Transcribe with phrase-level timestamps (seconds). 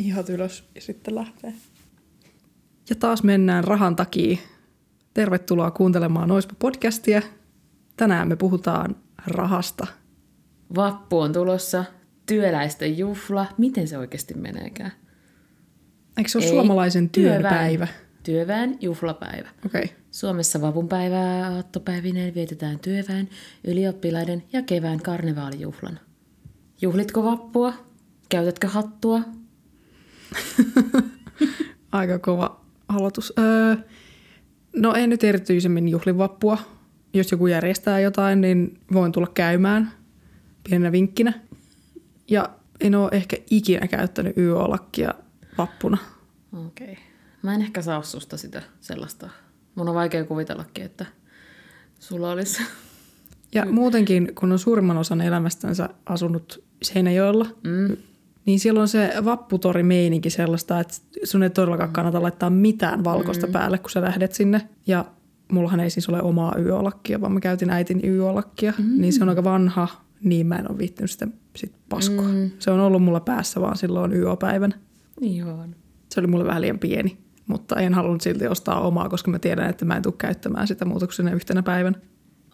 [0.00, 1.54] Ihan ylös ja sitten lähtee.
[2.90, 4.38] Ja taas mennään rahan takia.
[5.14, 7.22] Tervetuloa kuuntelemaan Noispa-podcastia.
[7.96, 9.86] Tänään me puhutaan rahasta.
[10.76, 11.84] Vappu on tulossa,
[12.26, 13.46] työläisten juhla.
[13.58, 14.92] Miten se oikeasti meneekään?
[16.16, 17.88] Eikö se ole Ei, suomalaisen työn päivä?
[18.22, 19.48] Työväen juhlapäivä.
[19.66, 19.84] Okei.
[19.84, 19.96] Okay.
[20.10, 23.28] Suomessa vapunpäivää aattopäivinen vietetään työväen,
[23.64, 26.00] ylioppilaiden ja kevään karnevaalijuhlan.
[26.82, 27.74] Juhlitko vappua?
[28.28, 29.20] Käytätkö hattua?
[31.92, 33.32] Aika kova aloitus.
[33.38, 33.76] Öö,
[34.76, 36.58] no en nyt erityisemmin juhlivappua.
[37.14, 39.92] Jos joku järjestää jotain, niin voin tulla käymään
[40.68, 41.32] pienenä vinkkinä.
[42.28, 45.14] Ja en ole ehkä ikinä käyttänyt YO-lakkia
[45.58, 45.98] vappuna.
[46.66, 46.92] Okei.
[46.92, 47.04] Okay.
[47.42, 49.30] Mä en ehkä saa susta sitä sellaista.
[49.74, 51.06] Mun on vaikea kuvitellakin, että
[51.98, 52.62] sulla olisi...
[53.54, 57.96] Ja muutenkin, kun on suurimman osan elämästänsä asunut Seinäjoella, mm.
[58.46, 60.94] Niin silloin se vapputori meininki sellaista, että
[61.24, 63.52] sun ei todellakaan kannata laittaa mitään valkoista mm.
[63.52, 64.68] päälle, kun sä lähdet sinne.
[64.86, 65.04] Ja
[65.52, 69.00] mullahan ei siis ole omaa yölakkia, vaan mä käytin äitin yölakkia, mm.
[69.00, 69.88] niin se on aika vanha,
[70.22, 72.28] niin mä en ole viittynyt sitä sit paskoa.
[72.28, 72.50] Mm.
[72.58, 74.78] Se on ollut mulla päässä vaan silloin yöpäivänä.
[75.20, 75.66] Joo.
[76.10, 79.70] Se oli mulle vähän liian pieni, mutta en halunnut silti ostaa omaa, koska mä tiedän,
[79.70, 81.98] että mä en tule käyttämään sitä muutoksena yhtenä päivänä.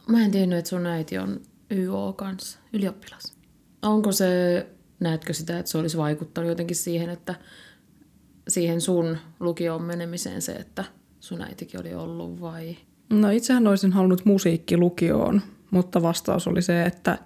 [0.09, 3.37] Mä en tiennyt, että sun äiti on YO kanssa, ylioppilas.
[3.83, 4.67] Onko se,
[5.01, 7.35] näetkö sitä, että se olisi vaikuttanut jotenkin siihen, että
[8.49, 10.85] siihen sun lukioon menemiseen se, että
[11.21, 12.77] sun äitikin oli ollut vai?
[13.11, 17.19] No itsehän olisin halunnut musiikki lukioon, mutta vastaus oli se, että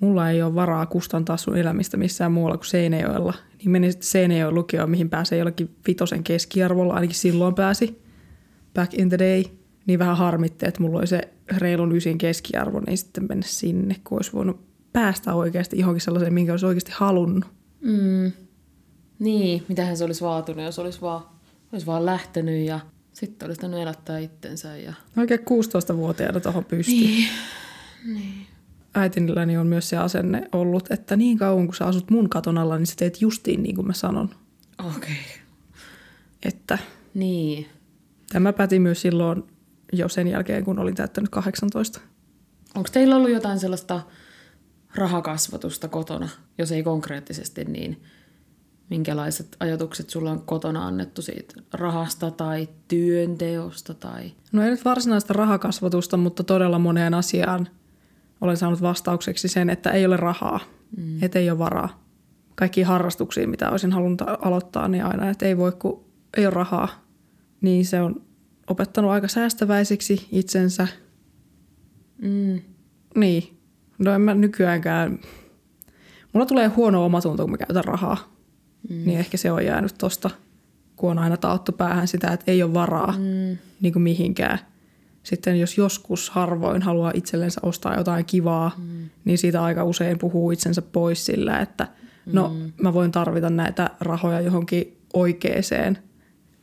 [0.00, 3.34] mulla ei ole varaa kustantaa sun elämistä missään muualla kuin Seinäjoella.
[3.58, 8.02] Niin meni sitten Seinäjoen lukioon, mihin pääsee jollakin vitosen keskiarvolla, ainakin silloin pääsi.
[8.74, 9.42] Back in the day.
[9.86, 11.20] Niin vähän harmitti, että mulla oli se
[11.56, 14.65] reilun ysin keskiarvo, niin sitten mennä sinne, kun olisi voinut
[14.96, 17.44] päästä oikeasti johonkin sellaiseen, minkä olisi oikeasti halunnut.
[17.80, 18.32] Mm.
[19.18, 21.22] Niin, mitähän se olisi vaatunut, jos olisi vaan,
[21.72, 22.80] olisi vaan lähtenyt ja
[23.12, 24.76] sitten olisi tänne elättää itsensä.
[24.76, 24.92] Ja...
[25.16, 26.94] Oikein 16-vuotiaana tuohon pystyy.
[26.96, 27.28] Niin.
[28.04, 28.46] niin.
[28.94, 32.78] Äitinilläni on myös se asenne ollut, että niin kauan kun sä asut mun katon alla,
[32.78, 34.30] niin sä teet justiin niin kuin mä sanon.
[34.78, 34.96] Okei.
[34.96, 35.14] Okay.
[36.42, 36.78] Että
[37.14, 37.66] niin.
[38.32, 39.44] tämä päti myös silloin
[39.92, 42.00] jo sen jälkeen, kun olin täyttänyt 18.
[42.74, 44.02] Onko teillä ollut jotain sellaista
[44.96, 48.02] rahakasvatusta kotona, jos ei konkreettisesti, niin
[48.90, 53.94] minkälaiset ajatukset sulla on kotona annettu siitä rahasta tai työnteosta?
[53.94, 54.32] Tai...
[54.52, 57.68] No ei nyt varsinaista rahakasvatusta, mutta todella moneen asiaan
[58.40, 60.60] olen saanut vastaukseksi sen, että ei ole rahaa,
[60.96, 61.22] mm.
[61.22, 62.06] että ei ole varaa.
[62.54, 66.04] Kaikki harrastuksia, mitä olisin halunnut aloittaa, niin aina, että ei voi, kun
[66.36, 66.88] ei ole rahaa.
[67.60, 68.22] Niin se on
[68.70, 70.88] opettanut aika säästäväiseksi itsensä.
[72.22, 72.60] Mm.
[73.16, 73.55] Niin,
[73.98, 75.18] No en mä nykyäänkään.
[76.32, 78.36] Mulla tulee huono omatunto, kun mä käytän rahaa.
[78.88, 79.02] Mm.
[79.06, 80.30] Niin ehkä se on jäänyt tosta,
[80.96, 83.58] kun on aina taottu päähän sitä, että ei ole varaa mm.
[83.80, 84.58] niin kuin mihinkään.
[85.22, 89.08] Sitten jos joskus harvoin haluaa itsellensä ostaa jotain kivaa, mm.
[89.24, 91.88] niin siitä aika usein puhuu itsensä pois sillä, että
[92.26, 92.72] no mm.
[92.82, 95.98] mä voin tarvita näitä rahoja johonkin oikeeseen,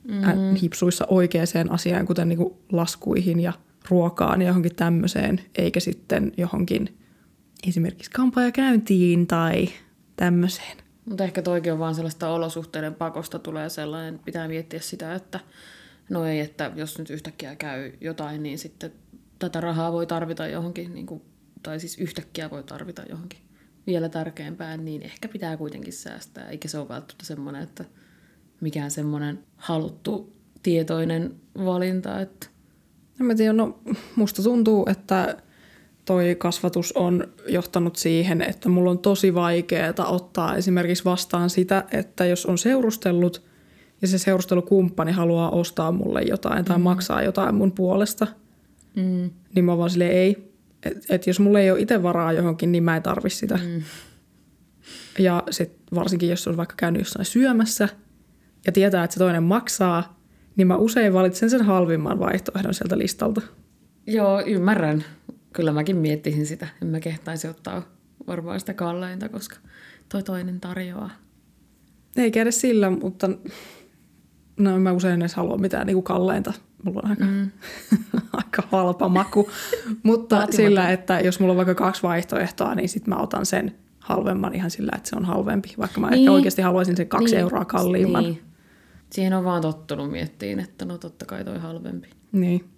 [0.08, 0.56] mm.
[0.62, 3.54] hipsuissa oikeeseen asiaan, kuten niin kuin laskuihin ja
[3.90, 6.90] ruokaan ja johonkin tämmöiseen, eikä sitten johonkin–
[7.68, 8.12] esimerkiksi
[8.54, 9.70] käyntiin tai
[10.16, 10.78] tämmöiseen.
[11.06, 15.40] Mutta ehkä toikin on vaan sellaista olosuhteiden pakosta tulee sellainen, pitää miettiä sitä, että
[16.10, 18.92] no ei, että jos nyt yhtäkkiä käy jotain, niin sitten
[19.40, 21.22] tätä rahaa voi tarvita johonkin, niin kuin,
[21.64, 23.40] tai siis yhtäkkiä voi tarvita johonkin
[23.88, 26.50] vielä tärkeämpään, niin ehkä pitää kuitenkin säästää.
[26.50, 27.86] Eikä se ole välttämättä semmoinen, että
[28.62, 31.36] mikään semmoinen haluttu tietoinen
[31.66, 32.22] valinta.
[32.22, 32.48] Että...
[33.20, 33.80] En mä tiedä, no
[34.16, 35.38] musta tuntuu, että
[36.06, 42.26] toi kasvatus on johtanut siihen, että mulla on tosi vaikeaa ottaa esimerkiksi vastaan sitä, että
[42.26, 43.44] jos on seurustellut
[44.02, 46.84] ja se seurustelukumppani haluaa ostaa mulle jotain tai mm.
[46.84, 48.28] maksaa jotain mun puolesta,
[48.96, 49.30] mm.
[49.56, 50.54] niin mä vaan silleen ei.
[50.86, 53.60] Että et jos mulla ei ole itse varaa johonkin, niin mä en tarvi sitä.
[53.64, 53.84] Mm.
[55.20, 57.90] Ja sitten varsinkin, jos on vaikka käynyt jossain syömässä
[58.66, 60.20] ja tietää, että se toinen maksaa,
[60.56, 63.42] niin mä usein valitsen sen halvimman vaihtoehdon sieltä listalta.
[64.08, 65.04] Joo, ymmärrän
[65.54, 66.68] kyllä mäkin miettisin sitä.
[66.82, 67.82] En mä kehtaisi ottaa
[68.28, 69.56] varmaan sitä kalleinta, koska
[70.10, 71.10] toi toinen tarjoaa.
[72.16, 73.30] Ei käydä sillä, mutta
[74.58, 76.54] no mä usein edes halua mitään niinku kalleinta.
[76.84, 77.52] Mulla on aika, mm.
[78.34, 79.50] aika halpa maku.
[80.04, 80.66] mutta Vaatimaton.
[80.66, 84.72] sillä, että jos mulla on vaikka kaksi vaihtoehtoa, niin sitten mä otan sen halvemman ihan
[84.72, 85.74] sillä, että se on halvempi.
[85.78, 86.20] Vaikka mä niin.
[86.20, 87.42] ehkä oikeasti haluaisin sen kaksi niin.
[87.42, 88.24] euroa kalliimman.
[88.24, 88.42] Niin.
[89.12, 92.10] Siihen on vaan tottunut miettiin, että no totta kai toi halvempi.
[92.32, 92.73] Niin.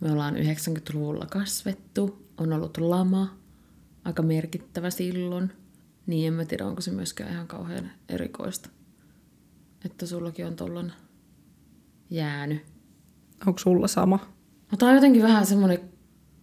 [0.00, 3.38] Me ollaan 90-luvulla kasvettu, on ollut lama,
[4.04, 5.52] aika merkittävä silloin.
[6.06, 8.70] Niin en mä tiedä, onko se myöskään ihan kauhean erikoista
[9.84, 10.92] että sullakin on tollon
[12.10, 12.62] jäänyt.
[13.46, 14.18] Onko sulla sama?
[14.72, 15.80] No, tämä on jotenkin vähän semmoinen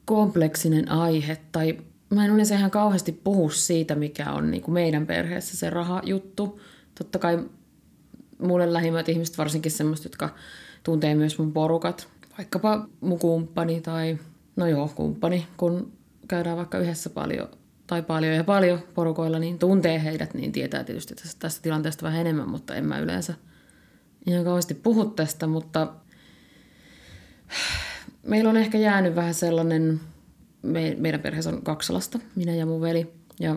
[0.06, 1.78] kompleksinen aihe, tai
[2.10, 6.60] mä en yleensä ihan kauheasti puhu siitä, mikä on niin kuin meidän perheessä se rahajuttu.
[6.98, 7.50] Totta kai
[8.42, 10.30] mulle lähimmät ihmiset, varsinkin semmoiset, jotka
[10.84, 12.08] tuntee myös mun porukat,
[12.38, 14.18] vaikkapa mun kumppani tai,
[14.56, 15.92] no joo, kumppani, kun
[16.28, 17.50] käydään vaikka yhdessä paljon
[17.88, 22.22] tai paljon ja paljon porukoilla, niin tuntee heidät, niin tietää tietysti tästä, tästä tilanteesta vähän
[22.22, 23.34] enemmän, mutta en mä yleensä
[24.26, 25.94] ihan kauheasti puhu tästä, mutta
[28.24, 30.00] meillä on ehkä jäänyt vähän sellainen,
[30.62, 33.56] me, meidän perheessä on kaksi lasta, minä ja mun veli, ja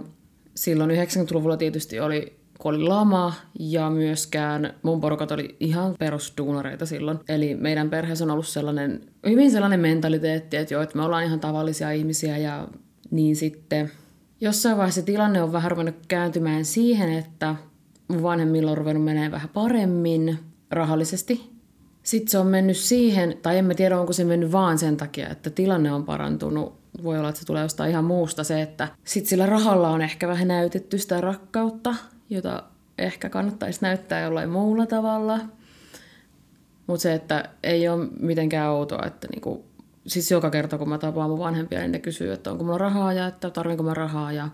[0.54, 7.18] silloin 90-luvulla tietysti oli kun oli lama ja myöskään mun porukat oli ihan perusduunareita silloin.
[7.28, 11.40] Eli meidän perheessä on ollut sellainen, hyvin sellainen mentaliteetti, että joo, että me ollaan ihan
[11.40, 12.68] tavallisia ihmisiä ja
[13.10, 13.90] niin sitten
[14.40, 17.54] jossain vaiheessa tilanne on vähän ruvennut kääntymään siihen, että
[18.08, 20.38] mun vanhemmilla on ruvennut menee vähän paremmin
[20.70, 21.50] rahallisesti.
[22.02, 25.28] Sitten se on mennyt siihen, tai en mä tiedä onko se mennyt vaan sen takia,
[25.28, 26.80] että tilanne on parantunut.
[27.02, 30.28] Voi olla, että se tulee jostain ihan muusta se, että sit sillä rahalla on ehkä
[30.28, 31.94] vähän näytetty sitä rakkautta,
[32.30, 32.62] jota
[32.98, 35.40] ehkä kannattaisi näyttää jollain muulla tavalla.
[36.86, 39.64] Mutta se, että ei ole mitenkään outoa, että niinku,
[40.06, 43.12] siis joka kerta kun mä tapaan mun vanhempia, niin ne kysyy, että onko mulla rahaa
[43.12, 44.32] ja että tarvinko mä rahaa.
[44.32, 44.48] Ja,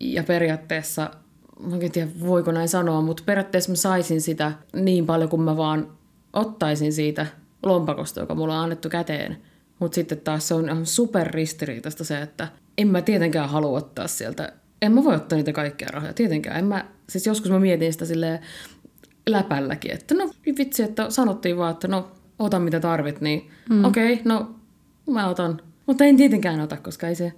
[0.00, 1.10] ja periaatteessa,
[1.60, 5.56] mä en tiedä voiko näin sanoa, mutta periaatteessa mä saisin sitä niin paljon kuin mä
[5.56, 5.92] vaan
[6.32, 7.26] ottaisin siitä
[7.62, 9.36] lompakosta, joka mulla on annettu käteen.
[9.78, 14.52] Mutta sitten taas se on ihan superristiriitaista se, että en mä tietenkään halua ottaa sieltä
[14.82, 16.58] en mä voi ottaa niitä kaikkia rahoja, tietenkään.
[16.58, 18.38] En mä, siis joskus mä mietin sitä silleen
[19.28, 23.84] läpälläkin, että no vitsi, että sanottiin vaan, että no ota mitä tarvit, niin mm.
[23.84, 24.54] okei, okay, no
[25.10, 25.60] mä otan.
[25.86, 27.32] Mutta en tietenkään ota, koska ei se,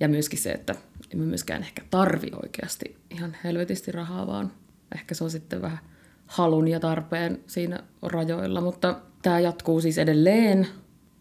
[0.00, 0.74] ja myöskin se, että
[1.12, 4.52] en mä myöskään ehkä tarvi oikeasti ihan helvetisti rahaa, vaan
[4.94, 5.78] ehkä se on sitten vähän
[6.26, 10.68] halun ja tarpeen siinä rajoilla, mutta tämä jatkuu siis edelleen.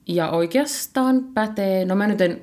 [0.08, 2.42] Ja oikeastaan pätee, no mä nyt en,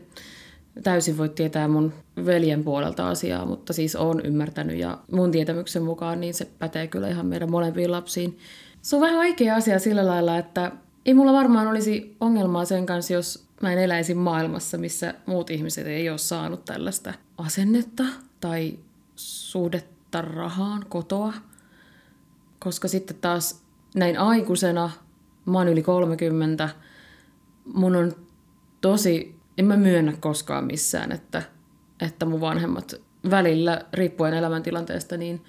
[0.82, 6.20] täysin voi tietää mun veljen puolelta asiaa, mutta siis on ymmärtänyt ja mun tietämyksen mukaan
[6.20, 8.38] niin se pätee kyllä ihan meidän molempiin lapsiin.
[8.82, 10.72] Se on vähän vaikea asia sillä lailla, että
[11.06, 15.86] ei mulla varmaan olisi ongelmaa sen kanssa, jos mä en eläisi maailmassa, missä muut ihmiset
[15.86, 18.04] ei ole saanut tällaista asennetta
[18.40, 18.78] tai
[19.16, 21.32] suhdetta rahaan kotoa.
[22.58, 23.62] Koska sitten taas
[23.94, 24.90] näin aikuisena,
[25.46, 26.68] mä oon yli 30,
[27.64, 28.12] mun on
[28.80, 31.42] tosi en mä myönnä koskaan missään, että,
[32.00, 32.94] että mun vanhemmat
[33.30, 35.42] välillä, riippuen elämäntilanteesta, niin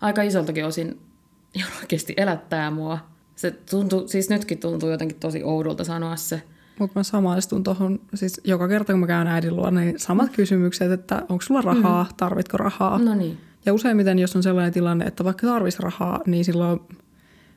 [0.00, 1.00] aika isoltakin osin
[1.80, 2.98] oikeasti elättää mua.
[3.36, 6.42] Se tuntuu, siis nytkin tuntuu jotenkin tosi oudolta sanoa se.
[6.78, 10.92] Mutta mä samaistun tuohon, siis joka kerta kun mä käyn äidin luo, niin samat kysymykset,
[10.92, 12.10] että onko sulla rahaa, mm.
[12.16, 12.98] tarvitko rahaa.
[12.98, 13.38] No niin.
[13.66, 16.80] Ja useimmiten, jos on sellainen tilanne, että vaikka tarvis rahaa, niin silloin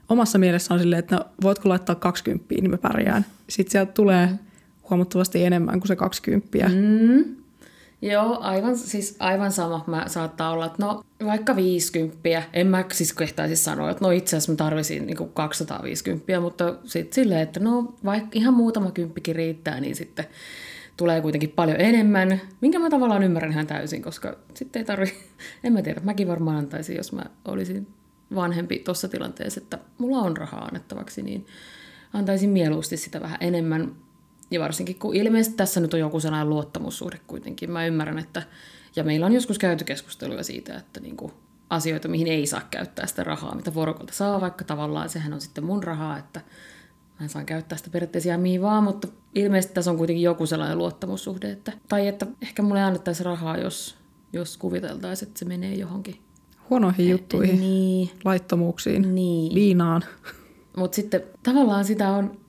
[0.10, 3.26] omassa mielessä on silleen, että no, voitko laittaa 20, niin mä pärjään.
[3.50, 4.40] Sitten sieltä tulee mm
[4.90, 6.50] huomattavasti enemmän kuin se 20.
[6.70, 7.36] Mm.
[8.04, 9.84] Joo, aivan, siis aivan sama.
[9.88, 12.44] Mä saattaa olla, että no vaikka 50.
[12.54, 17.16] En mä siis kehtaisi sanoa, että no itse asiassa mä tarvisin niin 250, mutta sitten
[17.16, 20.26] silleen, että no vaikka ihan muutama kymppikin riittää, niin sitten
[20.98, 25.14] tulee kuitenkin paljon enemmän, minkä mä tavallaan ymmärrän ihan täysin, koska sitten ei tarvi,
[25.64, 27.88] en mä tiedä, mäkin varmaan antaisin, jos mä olisin
[28.36, 31.46] vanhempi tuossa tilanteessa, että mulla on rahaa annettavaksi, niin
[32.14, 33.96] antaisin mieluusti sitä vähän enemmän.
[34.54, 37.72] Ja varsinkin, kun ilmeisesti tässä nyt on joku sellainen luottamussuhde kuitenkin.
[37.72, 38.44] Mä ymmärrän, että,
[38.96, 41.32] ja meillä on joskus käyty keskustelua siitä, että niin kuin
[41.70, 45.64] asioita, mihin ei saa käyttää sitä rahaa, mitä vuorokolta saa, vaikka tavallaan sehän on sitten
[45.64, 46.42] mun rahaa, että
[47.20, 51.52] mä saan käyttää sitä periaatteessa mihin vaan, mutta ilmeisesti tässä on kuitenkin joku sellainen luottamussuhde,
[51.52, 53.96] että, tai että ehkä mulle annettaisiin rahaa, jos,
[54.34, 56.20] jos kuviteltaisiin, että se menee johonkin.
[56.70, 58.10] Huonoihin juttuihin, niin.
[58.26, 59.56] laittomuuksiin, niin.
[59.56, 60.04] viinaan.
[60.78, 62.43] Mutta sitten tavallaan sitä on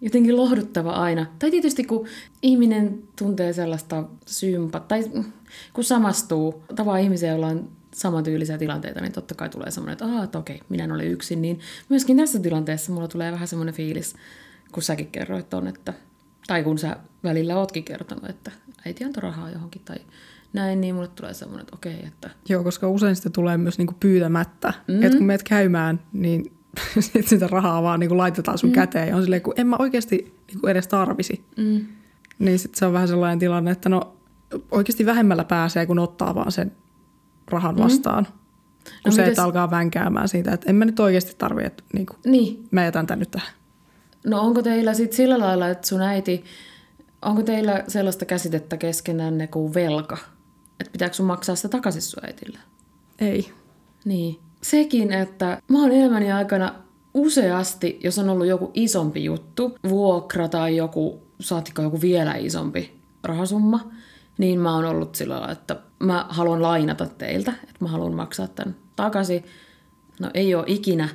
[0.00, 1.26] jotenkin lohduttava aina.
[1.38, 2.06] Tai tietysti kun
[2.42, 5.04] ihminen tuntee sellaista sympa, tai
[5.72, 10.24] kun samastuu, tavaa ihmisiä, joilla on samantyylisiä tilanteita, niin totta kai tulee semmoinen, että, Aa,
[10.24, 11.42] että okei, minä en ole yksin.
[11.42, 14.16] Niin myöskin tässä tilanteessa mulla tulee vähän semmoinen fiilis,
[14.72, 15.94] kun säkin kerroit on, että,
[16.46, 18.50] tai kun sä välillä ootkin kertonut, että
[18.86, 19.96] äiti antoi rahaa johonkin tai
[20.52, 22.30] näin, niin mulle tulee semmoinen, että okei, että...
[22.48, 24.72] Joo, koska usein sitä tulee myös niinku pyytämättä.
[24.88, 25.02] Mm.
[25.02, 26.55] Että kun meet käymään, niin
[27.00, 28.74] sitten sitä rahaa vaan niin kuin laitetaan sun mm.
[28.74, 29.08] käteen.
[29.08, 31.44] Ja on silleen, kun en mä oikeasti niin kuin edes tarvisi.
[31.56, 31.86] Mm.
[32.38, 34.16] Niin sitten se on vähän sellainen tilanne, että no
[34.70, 36.72] oikeasti vähemmällä pääsee, kun ottaa vaan sen
[37.50, 37.82] rahan mm.
[37.82, 38.24] vastaan.
[38.24, 38.32] Mm.
[38.84, 39.28] Kun no se, mites...
[39.28, 42.68] että alkaa vänkäämään siitä, että en mä nyt oikeasti tarvi, että niin kuin, niin.
[42.70, 43.48] mä jätän tän nyt tähän.
[44.26, 46.44] No onko teillä sitten sillä lailla, että sun äiti,
[47.22, 50.18] onko teillä sellaista käsitettä keskenään kuin velka?
[50.80, 52.58] Että pitääkö sun maksaa sitä takaisin sun äitille?
[53.18, 53.52] Ei.
[54.04, 54.38] Niin.
[54.62, 56.74] Sekin, että mä oon elämäni aikana
[57.14, 63.90] useasti, jos on ollut joku isompi juttu, vuokra tai joku, saattiko joku vielä isompi rahasumma,
[64.38, 68.48] niin mä oon ollut sillä lailla, että mä haluan lainata teiltä, että mä haluan maksaa
[68.48, 69.44] tämän takaisin.
[70.20, 71.08] No ei ole ikinä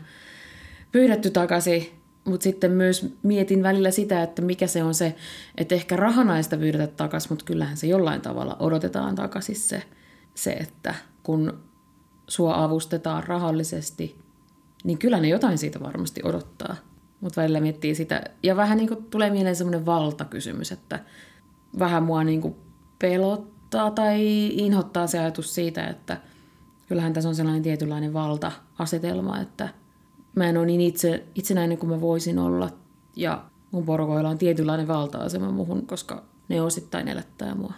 [0.91, 5.15] pyydetty takaisin, mutta sitten myös mietin välillä sitä, että mikä se on se,
[5.57, 9.83] että ehkä rahanaista pyydetä takaisin, mutta kyllähän se jollain tavalla odotetaan takaisin se,
[10.35, 11.59] se että kun
[12.31, 14.17] sua avustetaan rahallisesti,
[14.83, 16.75] niin kyllä ne jotain siitä varmasti odottaa.
[17.21, 20.99] Mutta välillä miettii sitä, ja vähän niin kuin tulee mieleen semmoinen valtakysymys, että
[21.79, 22.55] vähän mua niin kuin
[22.99, 26.17] pelottaa tai inhottaa se ajatus siitä, että
[26.87, 29.69] kyllähän tässä on sellainen tietynlainen valta-asetelma, että
[30.35, 32.69] mä en ole niin itse, itsenäinen kuin mä voisin olla,
[33.15, 37.73] ja mun porukoilla on tietynlainen valta-asema muhun, koska ne osittain elättää mua.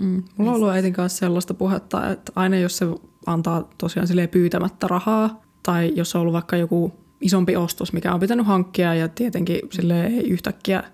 [0.00, 0.22] Mm.
[0.36, 2.86] Mulla on ollut äitin kanssa sellaista puhetta, että aina jos se
[3.26, 8.20] antaa tosiaan silleen pyytämättä rahaa, tai jos on ollut vaikka joku isompi ostos, mikä on
[8.20, 10.84] pitänyt hankkia, ja tietenkin sille ei yhtäkkiä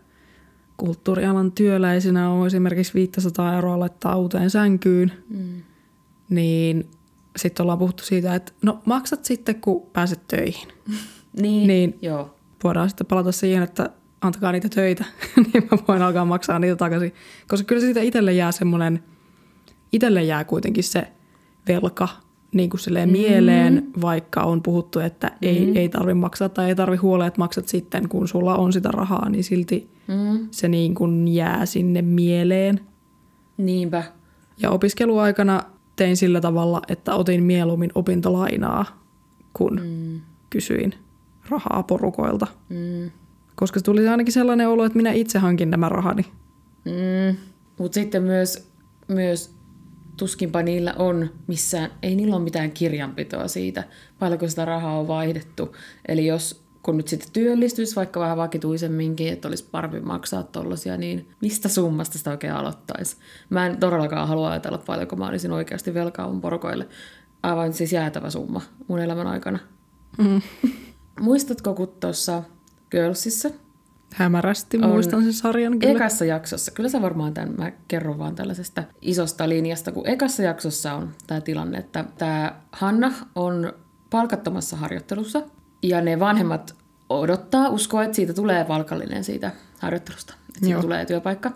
[0.76, 5.62] kulttuurialan työläisenä on esimerkiksi 500 euroa laittaa uuteen sänkyyn, mm.
[6.28, 6.90] niin
[7.36, 10.68] sitten ollaan puhuttu siitä, että no maksat sitten, kun pääset töihin.
[11.42, 12.34] niin, niin joo.
[12.64, 13.90] voidaan sitten palata siihen, että
[14.22, 15.04] antakaa niitä töitä,
[15.36, 17.14] niin mä voin alkaa maksaa niitä takaisin.
[17.48, 19.02] Koska kyllä siitä itselle jää semmoinen,
[19.92, 21.08] itselle jää kuitenkin se
[21.68, 22.08] velka
[22.52, 23.12] niin kuin silleen mm.
[23.12, 25.36] mieleen, vaikka on puhuttu, että mm.
[25.42, 28.90] ei, ei tarvi maksaa tai ei tarvi huolea, että maksat sitten, kun sulla on sitä
[28.90, 30.48] rahaa, niin silti mm.
[30.50, 32.80] se niin kuin jää sinne mieleen.
[33.56, 34.04] Niinpä.
[34.58, 35.62] Ja opiskeluaikana
[35.96, 38.84] tein sillä tavalla, että otin mieluummin opintolainaa,
[39.52, 40.20] kun mm.
[40.50, 40.94] kysyin
[41.48, 42.46] rahaa porukoilta.
[42.68, 43.10] Mm.
[43.56, 46.26] Koska se tuli ainakin sellainen olo, että minä itse hankin nämä rahani.
[46.84, 47.36] Mm.
[47.78, 48.68] Mutta sitten myös,
[49.08, 49.54] myös
[50.16, 53.84] tuskinpa niillä on missään, ei niillä ole mitään kirjanpitoa siitä,
[54.18, 55.76] paljonko sitä rahaa on vaihdettu.
[56.08, 61.28] Eli jos kun nyt sitten työllistyisi vaikka vähän vakituisemminkin, että olisi parempi maksaa tollasia, niin
[61.40, 63.16] mistä summasta sitä oikein aloittaisi?
[63.50, 66.88] Mä en todellakaan halua ajatella paljonko mä olisin oikeasti velkaa mun porukoille.
[67.42, 69.58] Aivan siis jäätävä summa mun elämän aikana.
[70.18, 70.42] Mm.
[71.20, 72.42] Muistatko, kun tuossa
[72.92, 73.50] Girlsissa
[74.14, 75.94] Hämärästi muistan sen sarjan kyllä.
[75.94, 80.94] Ekassa jaksossa, kyllä sä varmaan tämän, mä kerron vaan tällaisesta isosta linjasta, kun ekassa jaksossa
[80.94, 83.72] on tämä tilanne, että tämä Hanna on
[84.10, 85.42] palkattomassa harjoittelussa
[85.82, 86.76] ja ne vanhemmat
[87.10, 90.82] odottaa, uskoo, että siitä tulee palkallinen siitä harjoittelusta, että siitä Joo.
[90.82, 91.52] tulee työpaikka.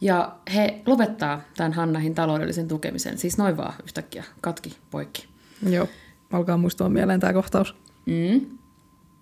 [0.00, 5.28] Ja he lopettaa tämän Hannahin taloudellisen tukemisen, siis noin vaan yhtäkkiä, katki, poikki.
[5.68, 5.88] Joo,
[6.32, 7.76] alkaa muistua mieleen tämä kohtaus.
[8.06, 8.40] Mm.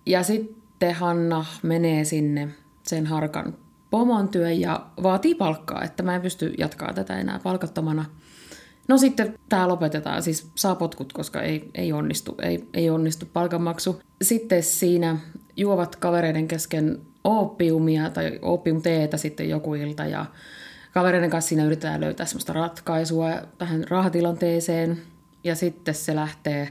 [0.05, 2.49] Ja sitten Hanna menee sinne
[2.83, 3.57] sen harkan
[3.89, 8.05] pomon työn ja vaatii palkkaa, että mä en pysty jatkaa tätä enää palkattomana–
[8.87, 14.01] No sitten tämä lopetetaan, siis saa potkut, koska ei, ei onnistu, ei, ei onnistu palkanmaksu.
[14.21, 15.17] Sitten siinä
[15.57, 20.25] juovat kavereiden kesken opiumia tai opiumteetä sitten joku ilta ja
[20.93, 25.01] kavereiden kanssa siinä yritetään löytää semmoista ratkaisua tähän rahatilanteeseen.
[25.43, 26.69] Ja sitten se lähtee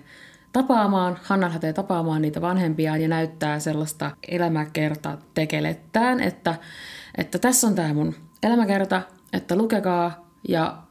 [0.52, 6.54] tapaamaan, Hanna lähtee tapaamaan niitä vanhempiaan ja näyttää sellaista elämäkerta tekelettään, että,
[7.18, 10.82] että tässä on tämä mun elämäkerta, että lukekaa ja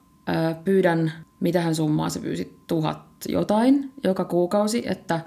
[0.64, 5.20] pyydän, mitähän summaa se pyysi, tuhat jotain joka kuukausi, että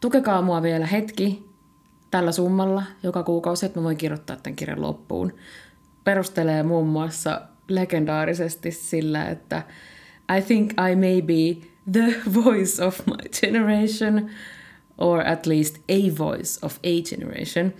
[0.00, 1.46] tukekaa mua vielä hetki
[2.10, 5.32] tällä summalla joka kuukausi, että mä voin kirjoittaa tämän kirjan loppuun.
[6.04, 9.62] Perustelee muun muassa legendaarisesti sillä, että
[10.38, 12.14] I think I may be the
[12.44, 14.30] voice of my generation,
[14.98, 17.72] or at least a voice of a generation.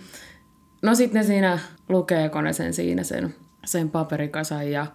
[0.83, 1.59] No sitten ne siinä
[1.89, 3.35] lukee kone sen siinä sen,
[3.65, 4.87] sen paperikasan ja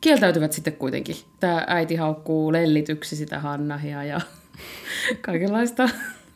[0.00, 1.16] kieltäytyvät sitten kuitenkin.
[1.40, 4.20] Tämä äiti haukkuu lellityksi sitä Hannahia ja
[5.26, 5.88] kaikenlaista.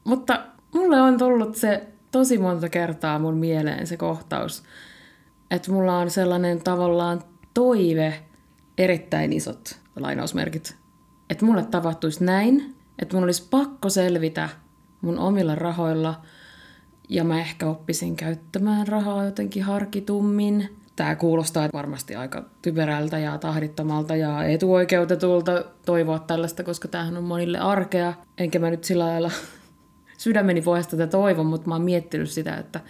[0.05, 0.43] Mutta
[0.75, 4.63] mulle on tullut se tosi monta kertaa mun mieleen se kohtaus,
[5.51, 7.23] että mulla on sellainen tavallaan
[7.55, 8.15] toive,
[8.79, 10.77] erittäin isot lainausmerkit,
[11.31, 14.49] että mulle tapahtuisi näin, että mun olisi pakko selvitä
[15.01, 16.21] mun omilla rahoilla
[17.09, 24.17] ja mä ehkä oppisin käyttämään rahaa jotenkin harkitummin– Tämä kuulostaa varmasti aika typerältä ja tahdittomalta
[24.17, 28.15] ja etuoikeutetulta toivoa tällaista, koska tämähän on monille arkea.
[28.39, 29.31] Enkä mä nyt sillä lailla
[30.19, 32.81] sydämeni pohjasta tätä toivon, mutta mä oon miettinyt sitä, että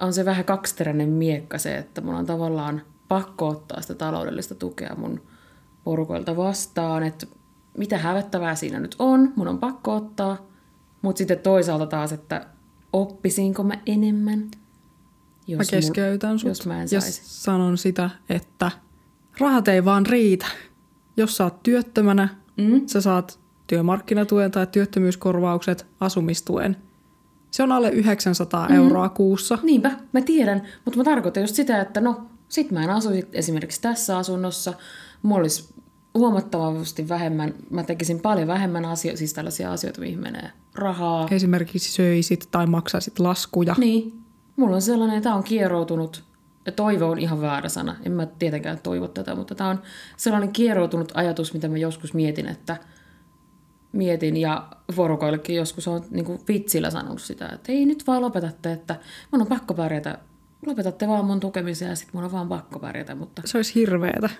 [0.00, 4.94] on se vähän kaksiteräinen miekka se, että mulla on tavallaan pakko ottaa sitä taloudellista tukea
[4.96, 5.22] mun
[5.84, 7.26] porukoilta vastaan, että
[7.78, 10.36] mitä hävettävää siinä nyt on, mun on pakko ottaa,
[11.02, 12.46] mutta sitten toisaalta taas, että
[12.92, 14.50] oppisinko mä enemmän–
[15.46, 18.70] jos mä keskeytän sut jos mä en ja sanon sitä, että
[19.38, 20.46] rahat ei vaan riitä.
[21.16, 22.86] Jos sä oot työttömänä, mm.
[22.86, 26.76] sä saat työmarkkinatuen tai työttömyyskorvaukset, asumistuen.
[27.50, 28.74] Se on alle 900 mm.
[28.74, 29.58] euroa kuussa.
[29.62, 33.80] Niinpä, mä tiedän, mutta mä tarkoitan just sitä, että no, sit mä en asuisi esimerkiksi
[33.80, 34.72] tässä asunnossa.
[35.22, 35.73] Mulla olisi
[36.14, 41.28] huomattavasti vähemmän, mä tekisin paljon vähemmän asioita, siis tällaisia asioita, mihin menee rahaa.
[41.30, 43.74] Esimerkiksi söisit tai maksaisit laskuja.
[43.78, 44.20] Niin.
[44.56, 46.24] Mulla on sellainen, että tämä on kieroutunut,
[46.66, 49.82] ja toivo on ihan väärä sana, en mä tietenkään toivo tätä, mutta tämä on
[50.16, 52.76] sellainen kieroutunut ajatus, mitä mä joskus mietin, että
[53.92, 58.72] mietin ja porukoillekin joskus on niin kuin vitsillä sanonut sitä, että ei nyt vaan lopetatte,
[58.72, 58.96] että
[59.30, 60.18] mun on pakko pärjätä.
[60.66, 63.14] Lopetatte vaan mun tukemisen ja sitten mun on vaan pakko pärjätä.
[63.14, 63.42] Mutta...
[63.44, 64.30] Se olisi hirveetä.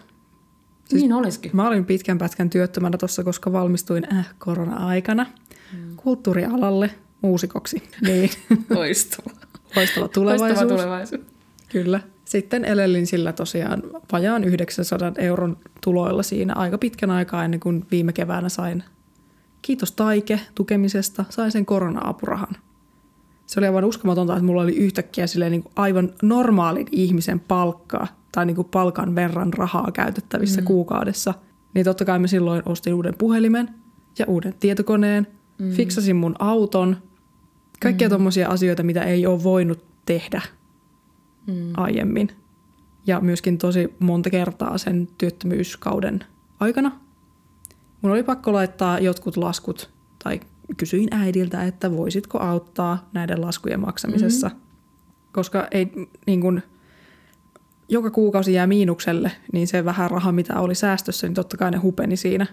[0.84, 1.50] Siis niin olisikin.
[1.54, 5.26] Mä olin pitkän pätkän työttömänä tuossa, koska valmistuin äh, korona-aikana
[5.72, 5.96] hmm.
[5.96, 7.82] kulttuurialalle muusikoksi.
[8.00, 8.30] Niin.
[8.70, 9.30] Loistava.
[9.76, 10.58] Loistava tulevaisuus.
[10.60, 11.20] Loistava tulevaisuus.
[11.68, 12.00] Kyllä.
[12.24, 18.12] Sitten elelin sillä tosiaan vajaan 900 euron tuloilla siinä aika pitkän aikaa ennen kuin viime
[18.12, 18.84] keväänä sain,
[19.62, 22.56] kiitos Taike tukemisesta, sain sen korona-apurahan.
[23.46, 28.46] Se oli aivan uskomatonta, että mulla oli yhtäkkiä niin kuin aivan normaalin ihmisen palkkaa tai
[28.46, 30.64] niin kuin palkan verran rahaa käytettävissä mm.
[30.64, 31.34] kuukaudessa.
[31.74, 33.68] Niin totta kai mä silloin ostin uuden puhelimen
[34.18, 35.26] ja uuden tietokoneen,
[35.58, 35.70] mm.
[35.70, 36.96] fiksasin mun auton,
[37.80, 38.10] kaikkia mm.
[38.10, 40.42] tommosia asioita, mitä ei ole voinut tehdä
[41.46, 41.72] mm.
[41.76, 42.28] aiemmin.
[43.06, 46.24] Ja myöskin tosi monta kertaa sen työttömyyskauden
[46.60, 47.00] aikana.
[48.02, 49.90] Mun oli pakko laittaa jotkut laskut,
[50.24, 50.40] tai
[50.76, 54.48] kysyin äidiltä, että voisitko auttaa näiden laskujen maksamisessa.
[54.48, 54.60] Mm.
[55.32, 55.92] Koska ei
[56.26, 56.62] niin kun,
[57.88, 61.78] joka kuukausi jää miinukselle, niin se vähän raha, mitä oli säästössä, niin totta kai ne
[61.78, 62.46] hupeni siinä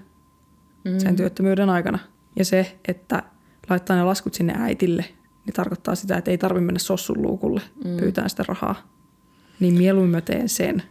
[0.86, 1.00] mm.
[1.00, 2.00] sen työttömyyden aikana.
[2.36, 3.24] Ja se, että
[3.70, 5.06] laittaa ne laskut sinne äitille,
[5.46, 7.98] niin tarkoittaa sitä, että ei tarvitse mennä sossun luukulle mm.
[7.98, 8.76] pyytää sitä rahaa.
[9.60, 10.84] Niin mieluummin mä teen sen.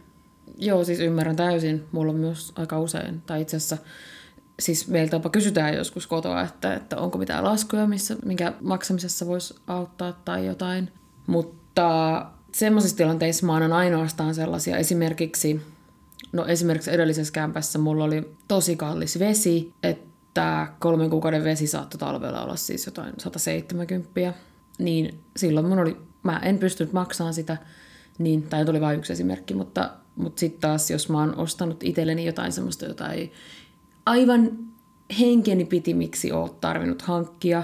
[0.57, 1.83] Joo, siis ymmärrän täysin.
[1.91, 3.77] Mulla on myös aika usein, tai itse asiassa
[4.61, 9.55] siis meiltä jopa kysytään joskus kotoa, että, että onko mitään laskuja, missä, minkä maksamisessa voisi
[9.67, 10.91] auttaa tai jotain.
[11.27, 15.61] Mutta semmoisissa tilanteissa mä annan ainoastaan sellaisia esimerkiksi,
[16.31, 22.43] no esimerkiksi edellisessä kämpässä mulla oli tosi kallis vesi, että kolmen kuukauden vesi saattoi talvella
[22.43, 24.33] olla siis jotain 170,
[24.77, 27.57] niin silloin mun oli, mä en pystynyt maksamaan sitä,
[28.17, 32.25] niin, tai tuli vain yksi esimerkki, mutta, mutta sitten taas jos mä oon ostanut itselleni
[32.25, 33.31] jotain semmoista, jota ei
[34.05, 34.57] aivan
[35.19, 37.63] henkeni pitimiksi ole tarvinnut hankkia,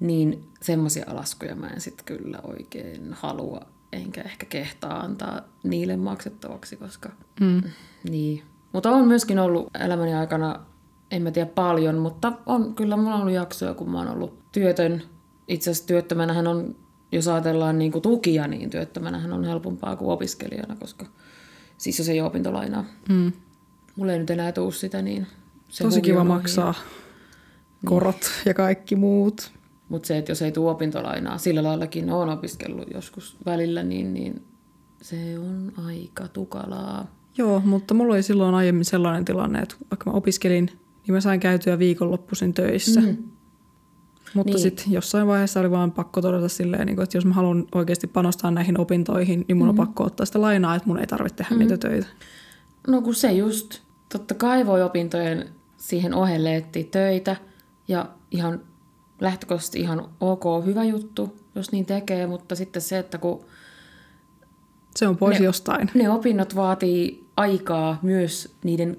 [0.00, 3.60] niin semmoisia laskuja mä en sitten kyllä oikein halua,
[3.92, 7.08] enkä ehkä kehtaa antaa niille maksettavaksi, koska
[7.40, 7.62] mm.
[8.10, 8.42] niin.
[8.72, 10.66] Mutta on myöskin ollut elämäni aikana
[11.12, 14.38] en mä tiedä paljon, mutta on, kyllä mulla on ollut jaksoja, kun mä oon ollut
[14.52, 15.02] työtön.
[15.48, 16.76] Itse asiassa työttömänähän on,
[17.12, 21.06] jos ajatellaan niin kuin tukia, niin työttömänähän on helpompaa kuin opiskelijana, koska
[21.78, 22.84] siis jos ei ole opintolainaa.
[23.08, 23.32] Mm.
[23.96, 25.26] Mulla ei nyt enää tuu sitä, niin
[25.72, 27.88] se Tosi kiva maksaa niin.
[27.88, 29.52] korot ja kaikki muut.
[29.88, 34.42] Mutta se, että jos ei tule opintolainaa, sillä laillakin on opiskellut joskus välillä, niin, niin
[35.02, 37.06] se on aika tukalaa.
[37.38, 40.70] Joo, mutta mulla oli silloin aiemmin sellainen tilanne, että vaikka mä opiskelin
[41.06, 43.00] niin mä sain käytyä viikonloppuisin töissä.
[43.00, 43.16] Mm.
[44.34, 44.62] Mutta niin.
[44.62, 48.50] sitten jossain vaiheessa oli vaan pakko todeta silleen, niin että jos mä haluan oikeasti panostaa
[48.50, 49.70] näihin opintoihin, niin mun mm.
[49.70, 51.58] on pakko ottaa sitä lainaa, että mun ei tarvitse tehdä mm.
[51.58, 52.06] niitä töitä.
[52.88, 55.48] No kun se just, totta kai voi opintojen
[55.82, 57.36] siihen ohelle etsiä töitä
[57.88, 58.60] ja ihan
[59.20, 63.44] lähtökohtaisesti ihan ok, hyvä juttu, jos niin tekee, mutta sitten se, että kun
[64.96, 65.90] se on pois ne, jostain.
[65.94, 68.96] Ne opinnot vaatii aikaa myös niiden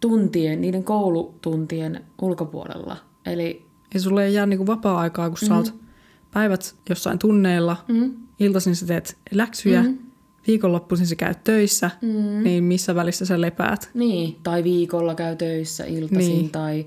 [0.00, 2.96] tuntien, niiden koulutuntien ulkopuolella.
[3.26, 5.48] Eli ja sulle ei jää niinku vapaa-aikaa, kun mm-hmm.
[5.48, 5.84] sä oot mhm.
[6.32, 8.14] päivät jossain tunneilla, mm-hmm.
[8.38, 10.07] iltaisin sä teet läksyjä, mm-hmm.
[10.46, 12.42] Viikonloppuisin sä käyt töissä, mm-hmm.
[12.44, 13.90] niin missä välissä sä lepäät?
[13.94, 16.50] Niin, tai viikolla käy töissä iltaisin niin.
[16.50, 16.86] tai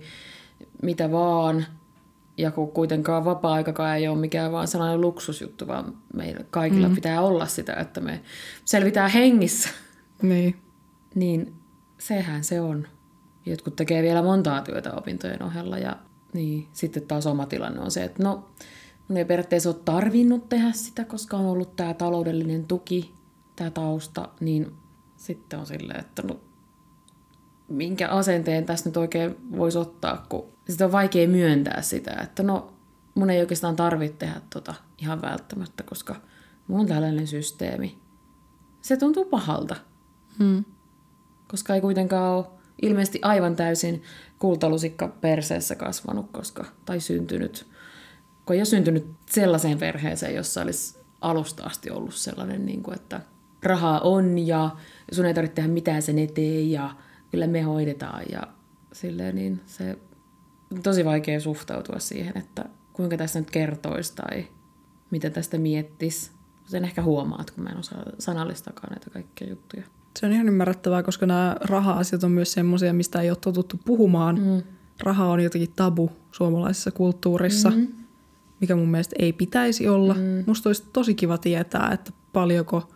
[0.82, 1.66] mitä vaan.
[2.38, 6.96] Ja kun kuitenkaan vapaa-aikakaan ei ole mikään vaan sellainen luksusjuttu, vaan meillä kaikilla mm.
[6.96, 8.22] pitää olla sitä, että me
[8.66, 9.70] selvitään hengissä.
[10.22, 10.56] Niin.
[11.16, 11.54] niin
[11.98, 12.88] sehän se on.
[13.46, 15.96] Jotkut tekee vielä montaa työtä opintojen ohella ja
[16.34, 18.50] niin, sitten taas oma tilanne on se, että no,
[19.08, 23.14] mun ei periaatteessa ole tarvinnut tehdä sitä, koska on ollut tämä taloudellinen tuki,
[23.62, 24.76] tämä tausta, niin
[25.18, 26.40] sitten on silleen, että no,
[27.68, 32.74] minkä asenteen tässä nyt oikein voisi ottaa, kun sitten on vaikea myöntää sitä, että no,
[33.16, 36.16] mun ei oikeastaan tarvitse tehdä tota ihan välttämättä, koska
[36.68, 37.98] mulla on tällainen systeemi.
[38.82, 39.76] Se tuntuu pahalta.
[40.40, 40.66] Hmm.
[41.48, 42.46] Koska ei kuitenkaan ole
[42.82, 44.04] ilmeisesti aivan täysin
[44.40, 47.68] kultalusikka perseessä kasvanut, koska, tai syntynyt,
[48.46, 53.22] kun ei ole syntynyt sellaiseen perheeseen, jossa olisi alusta asti ollut sellainen, niin kuin, että
[53.64, 54.70] rahaa on ja
[55.12, 56.96] sun ei tarvitse tehdä mitään sen eteen ja
[57.32, 58.42] kyllä me hoidetaan ja
[58.94, 59.98] silleen, niin se
[60.84, 64.48] tosi vaikea suhtautua siihen, että kuinka tästä nyt kertoisi tai
[65.12, 66.32] mitä tästä miettisi.
[66.66, 69.84] Sen ehkä huomaat, kun mä en osaa sanallistakaan näitä kaikkia juttuja.
[70.20, 74.40] Se on ihan ymmärrettävää, koska nämä raha-asiat on myös semmoisia, mistä ei ole totuttu puhumaan.
[74.40, 74.62] Mm.
[75.00, 77.88] Raha on jotenkin tabu suomalaisessa kulttuurissa, mm.
[78.62, 80.14] mikä mun mielestä ei pitäisi olla.
[80.14, 80.44] Mm.
[80.48, 82.90] Musta olisi tosi kiva tietää, että paljonko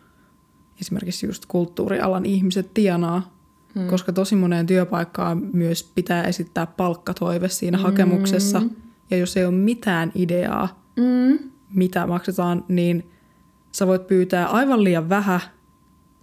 [0.81, 3.35] esimerkiksi just kulttuurialan ihmiset tienaa,
[3.75, 3.87] mm.
[3.87, 7.83] koska tosi moneen työpaikkaan myös pitää esittää palkkatoive siinä mm.
[7.83, 8.61] hakemuksessa.
[9.09, 11.39] Ja jos ei ole mitään ideaa, mm.
[11.69, 13.11] mitä maksetaan, niin
[13.71, 15.39] sä voit pyytää aivan liian vähän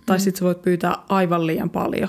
[0.07, 0.21] tai mm.
[0.21, 2.09] sitten sä voit pyytää aivan liian paljon.